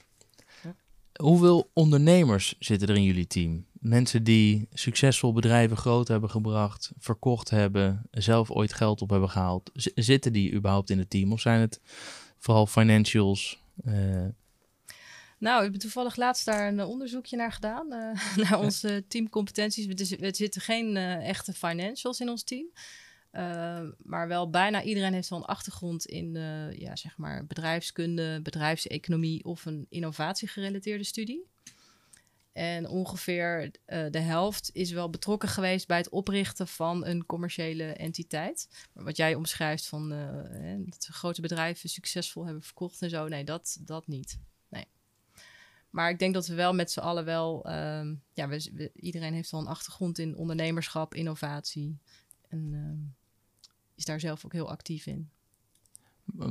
Hoeveel 1.22 1.70
ondernemers 1.72 2.54
zitten 2.58 2.88
er 2.88 2.96
in 2.96 3.02
jullie 3.04 3.26
team? 3.26 3.66
Mensen 3.72 4.24
die 4.24 4.68
succesvol 4.72 5.32
bedrijven 5.32 5.76
groot 5.76 6.08
hebben 6.08 6.30
gebracht, 6.30 6.90
verkocht 6.98 7.50
hebben, 7.50 8.02
zelf 8.10 8.50
ooit 8.50 8.72
geld 8.72 9.02
op 9.02 9.10
hebben 9.10 9.30
gehaald. 9.30 9.70
Z- 9.74 9.86
zitten 9.94 10.32
die 10.32 10.52
überhaupt 10.52 10.90
in 10.90 10.98
het 10.98 11.10
team? 11.10 11.32
Of 11.32 11.40
zijn 11.40 11.60
het 11.60 11.80
vooral 12.38 12.66
financials? 12.66 13.62
Eh, 13.84 14.24
Nou, 15.38 15.64
ik 15.64 15.72
heb 15.72 15.80
toevallig 15.80 16.16
laatst 16.16 16.44
daar 16.44 16.68
een 16.68 16.84
onderzoekje 16.84 17.36
naar 17.36 17.52
gedaan. 17.52 17.92
eh, 17.92 18.36
naar 18.50 18.58
onze 18.60 19.04
teamcompetenties. 19.08 19.86
Dus 19.86 20.18
er 20.18 20.34
zitten 20.36 20.60
geen 20.60 20.96
eh, 20.96 21.28
echte 21.28 21.52
financials 21.52 22.20
in 22.20 22.28
ons 22.28 22.42
team. 22.42 22.66
Eh, 23.30 23.80
maar 23.98 24.28
wel 24.28 24.50
bijna 24.50 24.82
iedereen 24.82 25.12
heeft 25.12 25.28
wel 25.28 25.38
een 25.38 25.44
achtergrond 25.44 26.06
in 26.06 26.32
ja, 26.78 26.96
zeg 26.96 27.16
maar 27.16 27.46
bedrijfskunde, 27.46 28.40
bedrijfseconomie 28.42 29.44
of 29.44 29.64
een 29.66 29.86
innovatiegerelateerde 29.88 31.04
studie. 31.04 31.46
En 32.58 32.88
ongeveer 32.88 33.70
eh, 33.84 34.06
de 34.10 34.18
helft 34.18 34.70
is 34.72 34.90
wel 34.90 35.10
betrokken 35.10 35.48
geweest 35.48 35.86
bij 35.86 35.96
het 35.96 36.08
oprichten 36.08 36.68
van 36.68 37.06
een 37.06 37.26
commerciële 37.26 37.84
entiteit. 37.84 38.86
Maar 38.92 39.04
wat 39.04 39.16
jij 39.16 39.34
omschrijft 39.34 39.86
van 39.86 40.12
eh, 40.12 40.18
hè, 40.50 40.84
dat 40.84 41.08
grote 41.10 41.40
bedrijven 41.40 41.88
succesvol 41.88 42.44
hebben 42.44 42.62
verkocht 42.62 43.02
en 43.02 43.10
zo, 43.10 43.28
nee, 43.28 43.44
dat, 43.44 43.78
dat 43.80 44.06
niet. 44.06 44.38
Nee. 44.68 44.84
Maar 45.90 46.10
ik 46.10 46.18
denk 46.18 46.34
dat 46.34 46.46
we 46.46 46.54
wel 46.54 46.74
met 46.74 46.90
z'n 46.90 47.00
allen 47.00 47.24
wel, 47.24 47.64
ehm, 47.64 48.14
ja, 48.32 48.48
we- 48.48 48.90
iedereen 48.94 49.34
heeft 49.34 49.50
wel 49.50 49.60
een 49.60 49.66
achtergrond 49.66 50.18
in 50.18 50.36
ondernemerschap, 50.36 51.14
innovatie. 51.14 51.98
En 52.48 52.70
ehm, 52.72 53.17
is 53.98 54.04
daar 54.04 54.20
zelf 54.20 54.44
ook 54.44 54.52
heel 54.52 54.70
actief 54.70 55.06
in. 55.06 55.28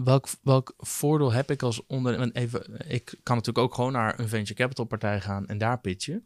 welk, 0.04 0.28
welk 0.42 0.74
voordeel 0.78 1.32
heb 1.32 1.52
ik 1.52 1.62
als 1.64 1.86
ondernemer? 1.86 2.32
Even, 2.36 2.90
ik 2.92 3.20
kan 3.24 3.36
natuurlijk 3.36 3.66
ook 3.66 3.74
gewoon 3.74 3.92
naar 3.92 4.20
een 4.20 4.28
venture 4.28 4.54
capital 4.60 4.86
partij 4.86 5.22
gaan 5.22 5.48
en 5.48 5.58
daar 5.58 5.80
pitchen. 5.80 6.26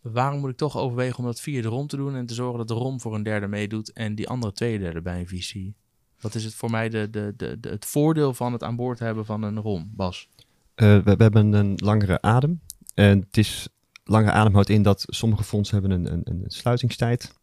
Waarom 0.00 0.40
moet 0.40 0.50
ik 0.50 0.56
toch 0.56 0.76
overwegen 0.76 1.18
om 1.18 1.24
dat 1.24 1.40
via 1.40 1.62
de 1.62 1.68
ROM 1.68 1.86
te 1.86 1.96
doen 1.96 2.14
en 2.16 2.26
te 2.26 2.34
zorgen 2.34 2.58
dat 2.58 2.68
de 2.68 2.74
ROM 2.74 3.00
voor 3.00 3.14
een 3.14 3.22
derde 3.22 3.46
meedoet 3.46 3.92
en 3.92 4.14
die 4.14 4.28
andere 4.28 4.52
twee 4.52 4.78
derde 4.78 5.00
bij 5.02 5.18
een 5.20 5.28
VC? 5.28 5.72
Wat 6.20 6.34
is 6.34 6.44
het 6.44 6.54
voor 6.54 6.70
mij 6.70 6.88
de, 6.88 7.10
de, 7.10 7.32
de, 7.36 7.60
de- 7.60 7.68
het 7.68 7.84
voordeel 7.84 8.34
van 8.34 8.52
het 8.52 8.62
aan 8.62 8.76
boord 8.76 8.98
hebben 8.98 9.24
van 9.26 9.42
een 9.42 9.60
ROM, 9.60 9.90
Bas? 9.94 10.28
Eh, 10.74 10.86
we, 11.04 11.14
we 11.16 11.22
hebben 11.22 11.52
een 11.52 11.72
langere 11.76 12.20
adem. 12.22 12.60
En 12.94 13.18
het 13.20 13.36
is, 13.36 13.68
langere 14.04 14.32
adem 14.32 14.52
houdt 14.52 14.68
in 14.68 14.82
dat 14.82 15.04
sommige 15.06 15.44
fondsen 15.44 15.80
hebben 15.80 15.98
een, 16.06 16.12
een, 16.12 16.22
een 16.42 16.50
sluitingstijd. 16.50 17.34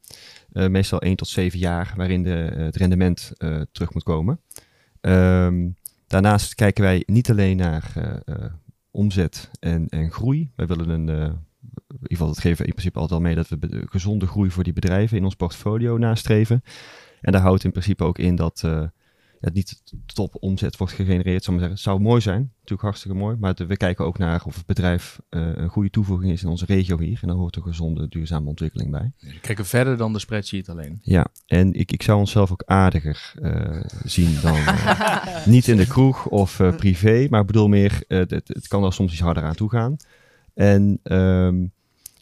Eh, 0.52 0.68
meestal 0.68 1.02
1 1.02 1.16
tot 1.16 1.28
7 1.28 1.60
jaar, 1.60 1.94
waarin 1.96 2.24
de, 2.24 2.44
eh, 2.44 2.64
het 2.64 2.76
rendement 2.76 3.32
eh, 3.38 3.62
terug 3.72 3.94
moet 3.94 4.04
komen. 4.04 4.40
Ehm, 5.02 5.70
daarnaast 6.08 6.56
kijken 6.56 6.84
wij 6.84 7.04
niet 7.06 7.30
alleen 7.30 7.58
naar 7.58 7.94
omzet 8.92 9.50
en, 9.60 9.90
en 9.90 10.12
groei. 10.12 10.52
Wij 10.56 10.68
willen 10.68 10.90
een, 10.90 11.08
in 11.08 11.18
ieder 11.92 12.08
geval 12.08 12.28
dat 12.28 12.40
geven 12.40 12.58
we 12.58 12.66
in 12.66 12.74
principe 12.74 13.00
altijd 13.00 13.20
al 13.20 13.26
mee, 13.26 13.36
dat 13.36 13.48
we 13.48 13.84
gezonde 13.86 14.28
groei 14.28 14.52
voor 14.52 14.64
die 14.64 14.74
bedrijven 14.74 15.18
in 15.18 15.24
ons 15.24 15.36
portfolio 15.36 15.98
nastreven. 15.98 16.64
En 17.22 17.32
daar 17.32 17.42
houdt 17.42 17.64
in 17.64 17.72
principe 17.72 18.04
ook 18.04 18.18
in 18.18 18.36
dat 18.36 18.64
het 19.42 19.54
niet 19.54 19.82
top 20.14 20.36
omzet 20.40 20.78
wordt 20.78 20.94
gegenereerd. 20.94 21.44
Zou 21.44 21.58
maar 21.58 21.66
zeggen. 21.68 21.70
Het 21.70 21.80
zou 21.80 22.00
mooi 22.00 22.22
zijn, 22.22 22.52
natuurlijk 22.56 22.82
hartstikke 22.82 23.18
mooi. 23.18 23.36
Maar 23.40 23.56
de- 23.56 23.66
we 23.66 23.78
kijken 23.78 24.06
ook 24.06 24.18
naar 24.18 24.44
of 24.46 24.56
het 24.56 24.66
bedrijf 24.66 25.20
eh, 25.30 25.42
een 25.54 25.70
goede 25.70 25.90
toevoeging 25.90 26.32
is 26.32 26.44
in 26.44 26.50
onze 26.50 26.66
regio 26.66 27.00
hier. 27.00 27.20
En 27.22 27.28
daar 27.28 27.38
hoort 27.38 27.56
een 27.56 27.62
gezonde, 27.64 28.08
duurzame 28.08 28.50
ontwikkeling 28.50 28.92
bij. 28.92 29.12
Kijken 29.42 29.66
verder 29.66 29.98
dan 29.98 30.14
de 30.14 30.20
spreadsheet 30.20 30.70
alleen. 30.70 31.00
Ja, 31.02 31.26
en 31.46 31.74
ik, 31.74 31.92
ik 31.92 32.02
zou 32.04 32.20
onszelf 32.20 32.52
ook 32.52 32.64
aardiger 32.66 33.34
eh, 33.42 33.84
zien 34.04 34.38
dan 34.42 34.56
eh, 34.56 35.46
niet 35.56 35.68
in 35.68 35.78
de 35.78 35.88
kroeg 35.88 36.26
of 36.28 36.60
eh, 36.60 36.76
privé. 36.76 37.28
Maar 37.30 37.42
ik 37.42 37.48
bedoel 37.48 37.68
meer, 37.68 38.04
eh, 38.08 38.18
het, 38.20 38.32
het 38.48 38.68
kan 38.68 38.84
er 38.84 38.94
soms 38.94 39.12
iets 39.12 39.22
harder 39.22 39.44
aan 39.44 39.56
toe 39.56 39.70
gaan. 39.70 39.96
En, 40.54 41.00
ehm, 41.04 41.66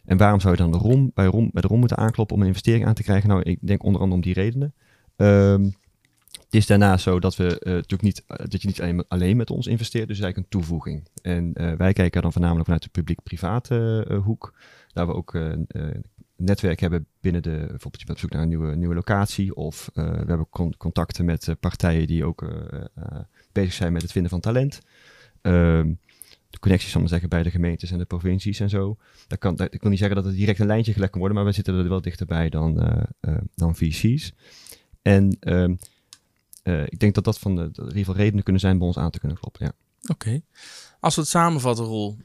en 0.04 0.16
waarom 0.16 0.40
zou 0.40 0.52
je 0.54 0.60
dan 0.60 0.70
de 0.72 0.78
ROM, 0.78 1.10
bij, 1.14 1.26
ROM, 1.26 1.50
bij 1.52 1.62
de 1.62 1.68
ROM 1.68 1.78
moeten 1.78 1.96
aankloppen 1.96 2.36
om 2.36 2.42
een 2.42 2.48
investering 2.48 2.86
aan 2.86 2.94
te 2.94 3.02
krijgen? 3.02 3.28
Nou, 3.28 3.42
ik 3.42 3.58
denk 3.60 3.82
onder 3.82 4.00
andere 4.00 4.20
om 4.20 4.24
die 4.26 4.34
redenen. 4.34 4.74
Ehm, 5.16 5.70
het 6.50 6.60
is 6.60 6.66
daarnaast 6.66 7.02
zo 7.02 7.20
dat, 7.20 7.36
we, 7.36 7.58
eh, 7.58 7.72
natuurlijk 7.72 8.02
niet, 8.02 8.24
eh, 8.26 8.36
dat 8.48 8.62
je 8.62 8.68
niet 8.68 8.80
alleen, 8.80 9.04
alleen 9.08 9.36
met 9.36 9.50
ons 9.50 9.66
investeert, 9.66 10.08
dus 10.08 10.20
eigenlijk 10.20 10.36
een 10.36 10.60
toevoeging. 10.60 11.08
En 11.22 11.54
eh, 11.54 11.72
wij 11.72 11.92
kijken 11.92 12.22
dan 12.22 12.32
voornamelijk 12.32 12.64
vanuit 12.64 12.82
de 12.82 12.88
publiek-private 12.88 14.20
hoek. 14.24 14.54
Daar 14.92 15.06
we 15.06 15.14
ook 15.14 15.34
eh, 15.34 15.52
netwerk 16.36 16.80
hebben 16.80 17.06
binnen 17.20 17.42
de, 17.42 17.50
bijvoorbeeld 17.50 18.00
je 18.00 18.06
bent 18.06 18.10
op 18.10 18.18
zoek 18.18 18.30
naar 18.30 18.42
een 18.42 18.48
nieuwe, 18.48 18.74
nieuwe 18.74 18.94
locatie. 18.94 19.54
Of 19.54 19.90
we 19.94 20.02
hebben 20.02 20.48
con- 20.48 20.76
contacten 20.76 21.24
met 21.24 21.54
partijen 21.60 22.06
die 22.06 22.24
ook 22.24 22.52
bezig 23.52 23.72
zijn 23.72 23.92
met 23.92 24.02
het 24.02 24.12
vinden 24.12 24.30
van 24.30 24.40
talent. 24.40 24.80
Ehm, 25.42 25.92
de 26.50 26.58
connecties, 26.58 26.90
zal 26.90 27.02
ik 27.02 27.08
zeggen, 27.08 27.28
bij 27.28 27.42
de 27.42 27.50
gemeentes 27.50 27.90
en 27.90 27.98
de 27.98 28.04
provincies 28.04 28.60
en 28.60 28.68
zo. 28.68 28.96
Dat 29.26 29.38
kan, 29.38 29.52
ik 29.52 29.80
wil 29.80 29.90
niet 29.90 29.98
zeggen 29.98 30.16
dat 30.16 30.24
het 30.24 30.34
direct 30.34 30.58
een 30.58 30.66
lijntje 30.66 30.92
gelegd 30.92 31.10
kan 31.10 31.20
worden, 31.20 31.38
maar 31.38 31.46
we 31.46 31.54
zitten 31.54 31.74
er 31.74 31.88
wel 31.88 32.00
dichterbij 32.00 32.48
dan, 32.48 33.04
dan 33.54 33.76
VC's. 33.76 34.32
En 35.02 35.36
ehm, 35.40 35.74
eh, 36.62 36.82
ik 36.82 36.98
denk 36.98 37.14
dat 37.14 37.24
dat 37.24 37.38
van 37.38 37.56
de, 37.56 37.70
de 37.70 38.12
redenen 38.12 38.44
kunnen 38.44 38.60
zijn 38.60 38.78
bij 38.78 38.86
ons 38.86 38.98
aan 38.98 39.10
te 39.10 39.18
kunnen 39.18 39.38
kloppen. 39.38 39.66
Ja. 39.66 39.72
Oké. 40.12 40.40
Als 41.00 41.14
we 41.14 41.20
het 41.20 41.30
samenvatten, 41.30 41.84
Rol. 41.84 42.18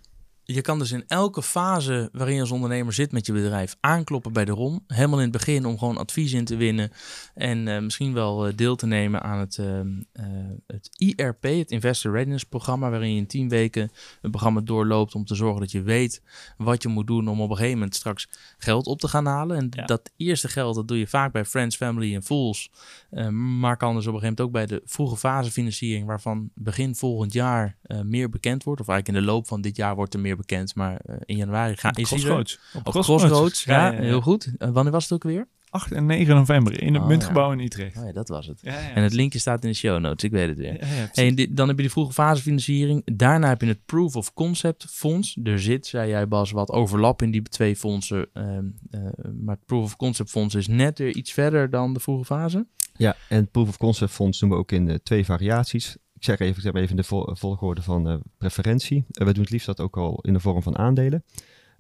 Je 0.48 0.62
kan 0.62 0.80
dus 0.80 0.92
in 0.92 1.04
elke 1.08 1.42
fase 1.44 2.10
waarin 2.12 2.36
je 2.36 2.42
als 2.42 2.52
ondernemer 2.52 2.94
zit 2.94 3.12
met 3.12 3.26
je 3.26 3.34
bedrijf 3.34 3.76
aankloppen 3.80 4.34
bij 4.34 4.46
de 4.46 4.52
ROM. 4.52 4.84
Helemaal 4.88 5.18
in 5.18 5.24
het 5.24 5.32
begin 5.32 5.66
om 5.66 5.78
gewoon 5.78 5.98
advies 5.98 6.34
in 6.34 6.46
te 6.46 6.56
winnen. 6.56 6.92
En 7.34 7.68
eh, 7.68 7.82
misschien 7.82 8.14
wel 8.14 8.48
eh, 8.48 8.56
deel 8.56 8.76
te 8.76 8.86
nemen 8.86 9.22
aan 9.22 9.40
het, 9.40 9.58
ehm, 9.58 9.88
eh, 10.12 10.26
het 10.68 10.90
IRP, 10.98 11.44
het 11.44 11.72
Investor 11.72 12.12
Readiness 12.12 12.44
Programma. 12.44 12.90
Waarin 12.90 13.12
je 13.12 13.18
in 13.18 13.28
tien 13.28 13.50
weken 13.50 13.92
een 14.22 14.30
programma 14.32 14.62
doorloopt 14.62 15.16
om 15.16 15.26
te 15.26 15.36
zorgen 15.36 15.60
dat 15.62 15.72
je 15.72 15.82
weet 15.82 16.22
wat 16.58 16.82
je 16.82 16.88
moet 16.90 17.08
doen 17.08 17.28
om 17.28 17.42
op 17.42 17.50
een 17.50 17.56
gegeven 17.56 17.78
moment 17.78 17.96
straks 17.96 18.28
geld 18.58 18.88
op 18.88 19.00
te 19.00 19.08
gaan 19.08 19.26
halen. 19.26 19.58
En 19.58 19.68
Ja. 19.72 19.86
dat 19.86 20.12
eerste 20.18 20.48
geld, 20.48 20.76
dat 20.76 20.88
doe 20.88 21.00
je 21.00 21.08
vaak 21.08 21.32
bij 21.32 21.46
Friends, 21.46 21.76
Family 21.76 22.16
en 22.16 22.24
Fools. 22.24 22.72
Eh, 23.10 23.28
maar 23.30 23.78
kan 23.78 23.96
dus 23.96 24.08
op 24.08 24.14
een 24.14 24.20
gegeven 24.20 24.36
moment 24.38 24.42
ook 24.42 24.52
bij 24.52 24.66
de 24.66 24.82
vroege 24.86 25.18
fase 25.18 25.52
financiering, 25.52 26.06
waarvan 26.06 26.50
begin 26.54 26.96
volgend 26.96 27.34
jaar 27.34 27.78
meer 28.04 28.30
bekend 28.30 28.64
wordt. 28.64 28.82
Of 28.82 28.88
eigenlijk 28.88 29.18
in 29.18 29.26
de 29.26 29.32
loop 29.32 29.48
van 29.48 29.62
dit 29.62 29.76
jaar 29.76 29.96
wordt 29.96 30.14
er 30.14 30.20
meer 30.20 30.35
bekend. 30.38 30.76
Maar 30.76 30.98
eh, 31.06 31.16
in 31.26 31.36
januari 31.38 31.76
gaan 31.78 31.94
is. 31.94 32.08
Crossroads. 32.08 32.60
Op 32.74 32.90
Crossroads, 32.90 33.64
ja, 33.64 33.92
heel 33.92 34.22
goed. 34.22 34.52
Eh, 34.58 34.70
wanneer 34.70 34.92
was 34.94 35.04
het 35.04 35.14
ook 35.14 35.24
weer? 35.24 35.48
8 35.70 35.92
en 35.92 36.06
9 36.06 36.36
november 36.36 36.82
in 36.82 36.94
het 36.94 37.02
Oh, 37.04 37.08
Muntgebouw 37.08 37.52
in 37.52 37.60
Utrecht. 37.60 37.98
Oh 37.98 38.06
ja, 38.06 38.12
dat 38.12 38.28
was 38.30 38.48
het. 38.48 38.60
Ja, 38.62 38.80
ja. 38.80 38.92
En 38.94 39.04
het 39.04 39.14
linkje 39.14 39.40
staat 39.40 39.64
in 39.64 39.70
de 39.70 39.76
show 39.76 40.00
notes, 40.00 40.24
ik 40.24 40.32
weet 40.32 40.48
het 40.50 40.58
weer. 40.58 40.80
En 41.14 41.36
dit- 41.36 41.58
dan 41.58 41.68
heb 41.68 41.76
je 41.76 41.82
die 41.82 41.92
vroege 41.92 42.14
fase 42.14 42.42
financiering. 42.42 43.02
Daarna 43.18 43.48
heb 43.48 43.62
je 43.62 43.68
het 43.68 43.86
Proof 43.86 44.16
of 44.16 44.34
Concept 44.34 44.86
fonds. 44.90 45.38
Er 45.44 45.60
zit, 45.60 45.88
zei 45.88 46.10
jij 46.10 46.28
Bas, 46.28 46.52
wat 46.52 46.70
overlap 46.72 47.22
in 47.22 47.32
die 47.32 47.42
twee 47.42 47.76
fondsen. 47.76 48.28
Ehm, 48.34 48.64
eh, 48.92 49.00
maar 49.44 49.56
het 49.56 49.66
Proof 49.66 49.84
of 49.84 49.96
Concept 49.96 50.30
fonds 50.30 50.56
is 50.56 50.68
net 50.68 50.98
weer 51.00 51.16
iets 51.16 51.32
verder 51.32 51.70
dan 51.70 51.94
de 51.94 52.00
vroege 52.00 52.26
fase. 52.26 52.66
Ja, 52.98 53.16
en 53.30 53.38
het 53.38 53.52
Proof 53.52 53.68
of 53.68 53.78
Concept 53.78 54.12
Fonds 54.12 54.40
doen 54.40 54.50
we 54.50 54.56
ook 54.56 54.72
in 54.72 55.00
twee 55.04 55.26
variaties. 55.26 55.98
Ik 56.16 56.24
zeg 56.24 56.40
even, 56.40 56.56
ik 56.56 56.62
zeg 56.62 56.74
even 56.74 56.96
de 56.96 57.04
vol- 57.04 57.36
volgorde 57.36 57.82
van 57.82 58.08
eh, 58.08 58.16
preferentie. 58.38 59.06
Eh, 59.12 59.26
we 59.26 59.34
doen 59.34 59.44
het 59.44 59.52
liefst 59.52 59.66
dat 59.66 59.80
ook 59.80 59.98
al 59.98 60.20
in 60.22 60.34
de 60.34 60.40
vorm 60.40 60.62
van 60.62 60.78
aandelen. 60.78 61.24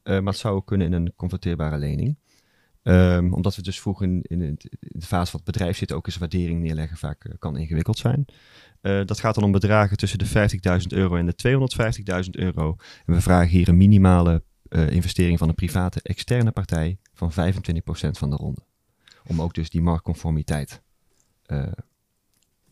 Eh, 0.03 0.19
maar 0.19 0.33
het 0.33 0.41
zou 0.41 0.55
ook 0.55 0.67
kunnen 0.67 0.87
in 0.87 0.93
een 0.93 1.13
converteerbare 1.15 1.77
lening. 1.77 2.17
Ehm, 2.83 3.33
omdat 3.33 3.55
we 3.55 3.61
dus 3.61 3.79
vroeg 3.79 4.01
in, 4.01 4.21
in, 4.21 4.41
in 4.41 4.57
de 4.79 5.05
fase 5.05 5.31
van 5.31 5.39
het 5.43 5.51
bedrijf 5.51 5.77
zitten, 5.77 5.97
ook 5.97 6.05
eens 6.07 6.17
waardering 6.17 6.61
neerleggen 6.61 6.97
vaak 6.97 7.35
kan 7.39 7.57
ingewikkeld 7.57 7.97
zijn. 7.97 8.25
Dat 9.05 9.19
gaat 9.19 9.35
dan 9.35 9.43
om 9.43 9.51
bedragen 9.51 9.97
tussen 9.97 10.19
de 10.19 10.49
50.000 10.81 10.87
euro 10.87 11.15
en 11.15 11.25
de 11.25 11.35
250.000 12.25 12.29
euro. 12.31 12.75
En 13.05 13.13
we 13.13 13.21
vragen 13.21 13.49
hier 13.49 13.67
een 13.67 13.77
minimale 13.77 14.43
investering 14.69 15.37
van 15.37 15.49
een 15.49 15.55
private 15.55 15.99
externe 16.01 16.51
partij 16.51 16.97
van 17.13 17.31
25% 17.31 17.35
van 18.11 18.29
de 18.29 18.35
ronde. 18.35 18.61
Om 19.27 19.41
ook 19.41 19.53
dus 19.53 19.69
die 19.69 19.81
marktconformiteit 19.81 20.81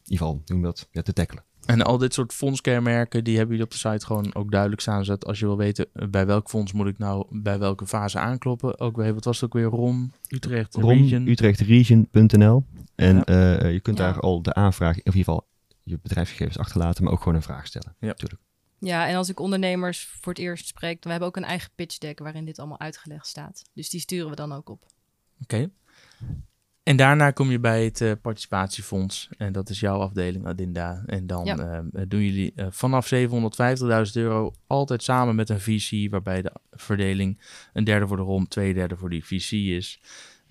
in 0.03 0.11
ieder 0.11 0.27
geval 0.27 0.41
we 0.45 0.61
dat, 0.61 0.87
ja, 0.91 1.01
te 1.01 1.13
tackelen. 1.13 1.43
En 1.65 1.81
al 1.81 1.97
dit 1.97 2.13
soort 2.13 2.33
fondskenmerken, 2.33 3.23
die 3.23 3.37
hebben 3.37 3.55
jullie 3.55 3.71
op 3.71 3.81
de 3.81 3.89
site 3.89 4.05
gewoon 4.05 4.35
ook 4.35 4.51
duidelijk 4.51 4.81
staan. 4.81 5.05
Zodat 5.05 5.25
als 5.25 5.39
je 5.39 5.45
wil 5.45 5.57
weten 5.57 5.87
eh, 5.93 6.07
bij 6.07 6.25
welk 6.25 6.49
fonds 6.49 6.71
moet 6.73 6.87
ik 6.87 6.97
nou 6.97 7.25
bij 7.29 7.59
welke 7.59 7.87
fase 7.87 8.19
aankloppen. 8.19 8.79
Ook 8.79 8.95
weer, 8.95 9.13
wat 9.13 9.23
was 9.25 9.35
het 9.35 9.45
ook 9.45 9.53
weer? 9.53 9.65
ROM, 9.69 10.11
Utrecht, 10.29 10.75
Region. 10.75 11.19
RomUtrechtRegion.nl. 11.19 12.65
En 12.95 13.15
Ja. 13.15 13.23
eh, 13.25 13.71
je 13.73 13.79
kunt 13.79 13.97
Ja. 13.97 14.03
daar 14.11 14.19
al 14.19 14.41
de 14.41 14.53
aanvraag, 14.53 14.91
of 14.91 14.97
in 14.97 15.05
ieder 15.05 15.23
geval 15.23 15.47
je 15.83 15.99
bedrijfsgegevens 16.01 16.57
achterlaten, 16.57 17.03
maar 17.03 17.13
ook 17.13 17.19
gewoon 17.19 17.35
een 17.35 17.41
vraag 17.41 17.67
stellen. 17.67 17.95
Ja. 17.99 18.07
Natuurlijk. 18.07 18.41
Ja, 18.79 19.07
en 19.07 19.15
als 19.15 19.29
ik 19.29 19.39
ondernemers 19.39 20.05
voor 20.21 20.33
het 20.33 20.41
eerst 20.41 20.67
spreek, 20.67 21.03
we 21.03 21.09
hebben 21.09 21.27
ook 21.27 21.37
een 21.37 21.43
eigen 21.43 21.69
pitch 21.75 21.97
deck 21.97 22.19
waarin 22.19 22.45
dit 22.45 22.59
allemaal 22.59 22.79
uitgelegd 22.79 23.27
staat. 23.27 23.63
Dus 23.73 23.89
die 23.89 23.99
sturen 23.99 24.29
we 24.29 24.35
dan 24.35 24.51
ook 24.51 24.69
op. 24.69 24.85
Oké. 25.41 25.69
En 26.83 26.95
daarna 26.97 27.31
kom 27.31 27.51
je 27.51 27.59
bij 27.59 27.83
het 27.83 28.01
eh, 28.01 28.11
participatiefonds. 28.21 29.29
En 29.37 29.51
dat 29.51 29.69
is 29.69 29.79
jouw 29.79 29.99
afdeling, 29.99 30.45
Adinda. 30.45 31.03
En 31.05 31.27
dan 31.27 31.45
Ja. 31.45 31.57
eh, 31.57 32.01
doen 32.07 32.21
jullie 32.23 32.51
eh, 32.55 32.67
vanaf 32.69 33.07
750.000 33.07 34.15
euro 34.15 34.53
altijd 34.67 35.03
samen 35.03 35.35
met 35.35 35.49
een 35.49 35.59
VC. 35.59 36.11
Waarbij 36.11 36.41
de 36.41 36.51
verdeling 36.71 37.39
een 37.73 37.83
derde 37.83 38.07
voor 38.07 38.17
de 38.17 38.23
ROM, 38.23 38.47
twee 38.47 38.73
derde 38.73 38.97
voor 38.97 39.09
die 39.09 39.25
VC 39.25 39.51
is. 39.51 39.99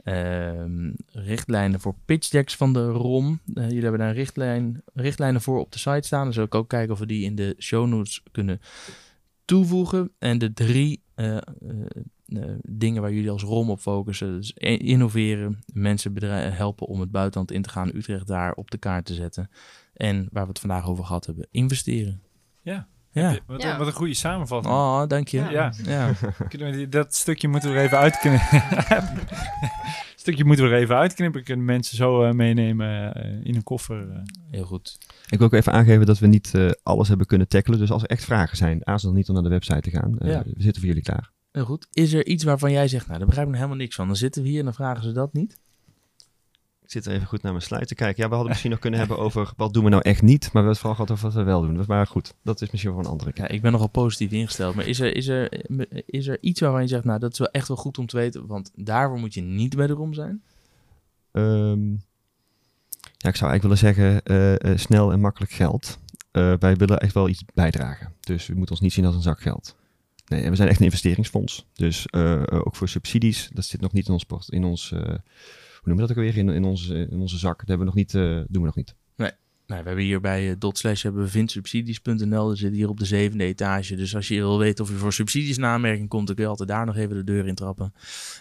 Ehm, 0.05 0.91
richtlijnen 1.12 1.80
voor 1.80 1.95
pitch 2.05 2.28
decks 2.28 2.57
van 2.57 2.72
de 2.72 2.87
ROM. 2.89 3.41
Jullie 3.55 3.80
hebben 3.83 3.99
daar 4.01 4.09
een 4.09 4.14
richtlijn, 4.14 4.83
richtlijnen 4.95 5.41
voor 5.41 5.61
op 5.61 5.72
de 5.72 5.78
site 5.78 6.07
staan. 6.07 6.24
Dan 6.24 6.33
zal 6.33 6.45
ik 6.45 6.55
ook 6.55 6.68
kijken 6.68 6.93
of 6.93 6.99
we 6.99 7.07
die 7.07 7.24
in 7.24 7.35
de 7.35 7.55
show 7.59 7.87
notes 7.87 8.22
kunnen 8.33 8.61
toevoegen. 9.45 10.11
En 10.18 10.39
de 10.39 10.53
drie 10.53 11.03
dingen 12.62 13.03
waar 13.03 13.12
jullie 13.12 13.30
als 13.30 13.43
ROM 13.43 13.70
op 13.70 13.80
focussen. 13.80 14.37
Dus 14.37 14.53
innoveren, 14.78 15.59
mensen 15.72 16.12
bedrijven 16.12 16.57
helpen 16.57 16.87
om 16.87 17.01
het 17.01 17.11
buitenland 17.11 17.51
in 17.53 17.62
te 17.62 17.68
gaan, 17.68 17.91
Utrecht 17.95 18.26
daar 18.26 18.53
op 18.53 18.70
de 18.70 18.78
kaart 18.78 19.05
te 19.05 19.14
zetten. 19.14 19.51
En 19.95 20.28
waar 20.33 20.43
we 20.43 20.49
het 20.49 20.59
vandaag 20.61 20.87
over 20.89 21.05
gehad 21.05 21.26
hebben, 21.26 21.47
investeren. 21.51 22.22
Ja. 22.62 22.87
Ja. 23.11 23.39
Wat, 23.47 23.62
Ja. 23.62 23.78
wat 23.78 23.87
een 23.87 23.93
goede 23.93 24.14
samenvatting. 24.14 24.74
Oh, 24.74 25.07
dank 25.07 25.28
je. 25.28 25.39
Ja. 25.51 25.72
Ja. 25.85 26.12
Dat 26.89 27.14
stukje 27.14 27.49
moeten 27.49 27.70
we 27.72 27.76
er 27.76 27.85
even 27.85 27.99
uitknippen. 27.99 28.62
stukje 30.16 30.45
moeten 30.45 30.64
we 30.64 30.70
er 30.70 30.80
even 30.80 30.97
uitknippen. 30.97 31.45
Kunnen 31.45 31.64
mensen 31.64 31.97
zo 31.97 32.22
eh, 32.24 32.33
meenemen 32.33 33.14
eh, 33.14 33.30
in 33.45 33.55
een 33.55 33.62
koffer. 33.62 34.11
eh. 34.11 34.18
Heel 34.51 34.64
goed. 34.64 34.99
Ik 35.28 35.39
wil 35.39 35.47
ook 35.47 35.53
even 35.53 35.72
aangeven 35.72 36.07
dat 36.07 36.18
we 36.18 36.26
niet 36.26 36.55
eh, 36.55 36.70
alles 36.83 37.09
hebben 37.09 37.26
kunnen 37.26 37.49
tackelen. 37.49 37.78
Dus 37.78 37.91
als 37.91 38.03
er 38.03 38.09
echt 38.09 38.24
vragen 38.24 38.57
zijn, 38.57 38.87
aarzel 38.87 39.12
niet 39.12 39.28
om 39.28 39.35
naar 39.35 39.43
de 39.43 39.49
website 39.49 39.80
te 39.80 39.91
gaan. 39.91 40.18
Eh, 40.18 40.30
Ja. 40.30 40.43
We 40.45 40.53
zitten 40.62 40.80
voor 40.80 40.89
jullie 40.91 41.03
klaar. 41.03 41.30
Heel 41.53 41.64
goed. 41.64 41.86
Is 41.92 42.12
er 42.12 42.26
iets 42.26 42.44
waarvan 42.44 42.72
jij 42.72 42.88
zegt, 42.88 43.07
nou, 43.07 43.18
daar 43.18 43.26
begrijp 43.26 43.46
ik 43.46 43.53
nog 43.53 43.62
helemaal 43.62 43.82
niks 43.82 43.96
van. 43.96 44.07
Dan 44.07 44.16
zitten 44.16 44.42
we 44.42 44.48
hier 44.48 44.59
en 44.59 44.64
dan 44.64 44.74
vragen 44.74 45.03
ze 45.03 45.12
dat 45.12 45.32
niet. 45.32 45.59
Ik 46.82 46.90
zit 46.90 47.07
er 47.07 47.12
even 47.12 47.26
goed 47.26 47.42
naar 47.42 47.53
mijn 47.53 47.64
slide 47.64 47.86
te 47.86 47.94
kijken. 47.94 48.22
Ja, 48.22 48.28
we 48.28 48.34
hadden 48.34 48.48
misschien 48.48 48.70
nog 48.70 48.80
kunnen 48.80 49.00
hebben 49.00 49.18
over 49.18 49.53
wat 49.57 49.72
doen 49.72 49.84
we 49.84 49.90
nou 49.90 50.03
echt 50.03 50.22
niet. 50.22 50.40
Maar 50.40 50.50
we 50.50 50.59
hebben 50.59 50.70
het 50.70 50.78
vooral 50.78 50.94
gehad 50.94 51.11
over 51.11 51.24
wat 51.24 51.34
we 51.34 51.42
wel 51.42 51.61
doen. 51.61 51.84
Maar 51.86 52.07
goed, 52.07 52.34
dat 52.42 52.61
is 52.61 52.70
misschien 52.70 52.92
voor 52.92 53.00
een 53.00 53.11
andere 53.11 53.32
keer. 53.32 53.44
Ja, 53.44 53.50
ik 53.50 53.62
ben 53.62 53.72
nogal 53.72 53.88
positief 53.88 54.30
ingesteld. 54.30 54.74
Maar 54.74 54.86
is 54.86 55.00
er, 55.00 55.16
is, 55.16 55.28
er, 55.28 55.70
is 56.07 56.26
er 56.26 56.38
iets 56.40 56.61
waarvan 56.61 56.82
je 56.82 56.88
zegt, 56.88 57.05
nou, 57.05 57.18
dat 57.18 57.32
is 57.32 57.38
wel 57.38 57.50
echt 57.50 57.68
wel 57.68 57.76
goed 57.76 57.98
om 57.98 58.07
te 58.07 58.16
weten. 58.16 58.46
Want 58.46 58.70
daarvoor 58.74 59.18
moet 59.18 59.34
je 59.34 59.40
niet 59.42 59.76
bij 59.76 59.86
de 59.86 59.92
ROM 59.92 60.14
zijn. 60.14 60.42
Ehm, 61.32 61.90
ja, 63.16 63.28
ik 63.28 63.36
zou 63.36 63.50
eigenlijk 63.50 63.62
willen 63.62 63.78
zeggen 63.78 64.22
eh, 64.22 64.70
eh, 64.70 64.78
snel 64.78 65.12
en 65.12 65.20
makkelijk 65.20 65.53
geld. 65.53 65.98
Eh, 66.30 66.55
wij 66.59 66.76
willen 66.76 67.00
echt 67.00 67.14
wel 67.14 67.28
iets 67.28 67.44
bijdragen. 67.55 68.12
Dus 68.20 68.46
we 68.46 68.55
moeten 68.55 68.70
ons 68.70 68.80
niet 68.80 68.92
zien 68.92 69.05
als 69.05 69.14
een 69.14 69.22
zak 69.22 69.40
geld. 69.40 69.76
Nee, 70.33 70.51
we 70.51 70.57
zijn 70.57 70.68
echt 70.68 70.78
een 70.78 70.85
investeringsfonds. 70.85 71.66
Dus 71.72 72.07
eh, 72.07 72.33
eh, 72.33 72.43
ook 72.66 72.76
voor 72.76 72.89
subsidies, 72.89 73.51
dat 73.53 73.64
zit 73.64 73.80
nog 73.80 73.93
niet 73.93 74.07
in 74.07 74.12
ons, 74.12 74.24
port- 74.24 74.49
in 74.53 74.64
ons 74.64 74.93
eh, 74.93 74.99
hoe 74.99 75.18
noemen 75.85 76.07
we 76.07 76.09
dat 76.09 76.11
ook 76.11 76.24
weer, 76.24 76.37
in, 76.37 76.49
in, 76.49 76.64
onze, 76.64 77.09
in 77.11 77.20
onze 77.20 77.39
zak. 77.39 77.59
Dat 77.59 77.68
hebben 77.68 77.87
we 77.87 77.93
nog 77.93 77.95
niet, 77.95 78.14
eh, 78.14 78.22
doen 78.22 78.62
we 78.62 78.66
nog 78.66 78.76
niet. 78.76 78.95
Nou, 79.66 79.83
we 79.83 79.89
hebben 79.89 80.05
hier 80.07 80.20
bij 80.20 80.51
eh, 80.51 80.55
dot 80.59 80.78
slash 80.78 81.03
hebben 81.03 81.22
we 81.22 81.28
vindsubsidies.nl. 81.28 82.49
Dat 82.49 82.59
zit 82.59 82.72
hier 82.72 82.89
op 82.89 82.99
de 82.99 83.05
zevende 83.05 83.45
etage. 83.45 83.97
Dus 83.97 84.14
als 84.14 84.28
je 84.28 84.35
wil 84.35 84.59
weten 84.59 84.85
of 84.85 84.91
je 84.91 84.97
voor 84.97 85.12
subsidies 85.12 85.57
in 85.57 85.64
aanmerking 85.64 86.09
komt, 86.09 86.26
dan 86.26 86.35
kun 86.35 86.45
je 86.45 86.51
altijd 86.51 86.68
daar 86.68 86.87
nog 86.87 86.97
even 86.97 87.16
de 87.16 87.24
deur 87.24 87.47
in 87.47 87.55
trappen. 87.55 87.95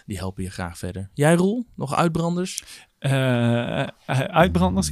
Die 0.06 0.16
helpen 0.16 0.42
je 0.42 0.50
graag 0.50 0.78
verder. 0.78 1.10
Jij, 1.14 1.34
Roel? 1.34 1.66
Nog 1.74 1.94
uitbranders? 1.94 2.62
Eh, 3.02 3.80
eh, 3.80 3.86
uitbranders? 4.30 4.90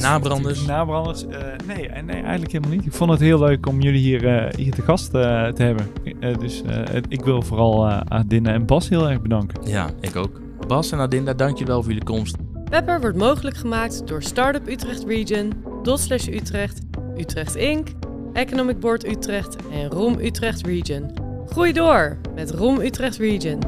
Nabranders? 0.00 0.66
Nabranders? 0.66 1.26
eh, 1.26 1.38
nee, 1.66 1.88
nee, 2.02 2.22
eigenlijk 2.22 2.52
helemaal 2.52 2.76
niet. 2.76 2.86
Ik 2.86 2.92
vond 2.92 3.10
het 3.10 3.20
heel 3.20 3.38
leuk 3.38 3.66
om 3.66 3.80
jullie 3.80 4.00
hier, 4.00 4.26
eh, 4.26 4.54
hier 4.56 4.72
te 4.72 4.82
gast 4.82 5.14
eh, 5.14 5.46
te 5.46 5.62
hebben. 5.62 5.86
Eh, 6.20 6.38
dus 6.38 6.62
eh, 6.62 6.96
ik 7.08 7.24
wil 7.24 7.42
vooral 7.42 7.88
eh 7.88 8.00
Adinne 8.08 8.50
en 8.50 8.66
Bas 8.66 8.88
heel 8.88 9.10
erg 9.10 9.20
bedanken. 9.22 9.68
Ja, 9.68 9.90
ik 10.00 10.16
ook. 10.16 10.40
Bas 10.66 10.92
en 10.92 10.98
Adinda, 10.98 11.32
dank 11.34 11.58
je 11.58 11.64
wel 11.64 11.80
voor 11.82 11.88
jullie 11.92 12.04
komst. 12.06 12.36
Pepper 12.70 13.00
wordt 13.00 13.16
mogelijk 13.16 13.56
gemaakt 13.56 14.06
door 14.06 14.22
Startup 14.22 14.68
Utrecht 14.68 15.04
Region, 15.04 15.52
Dotslash 15.82 16.26
Utrecht, 16.26 16.80
Utrecht 17.16 17.54
Inc., 17.54 17.88
Economic 18.32 18.80
Board 18.80 19.06
Utrecht 19.06 19.56
en 19.72 19.90
ROM 19.90 20.18
Utrecht 20.18 20.66
Region. 20.66 21.10
Groei 21.46 21.72
door 21.72 22.16
met 22.34 22.50
ROM 22.50 22.80
Utrecht 22.80 23.16
Region. 23.16 23.58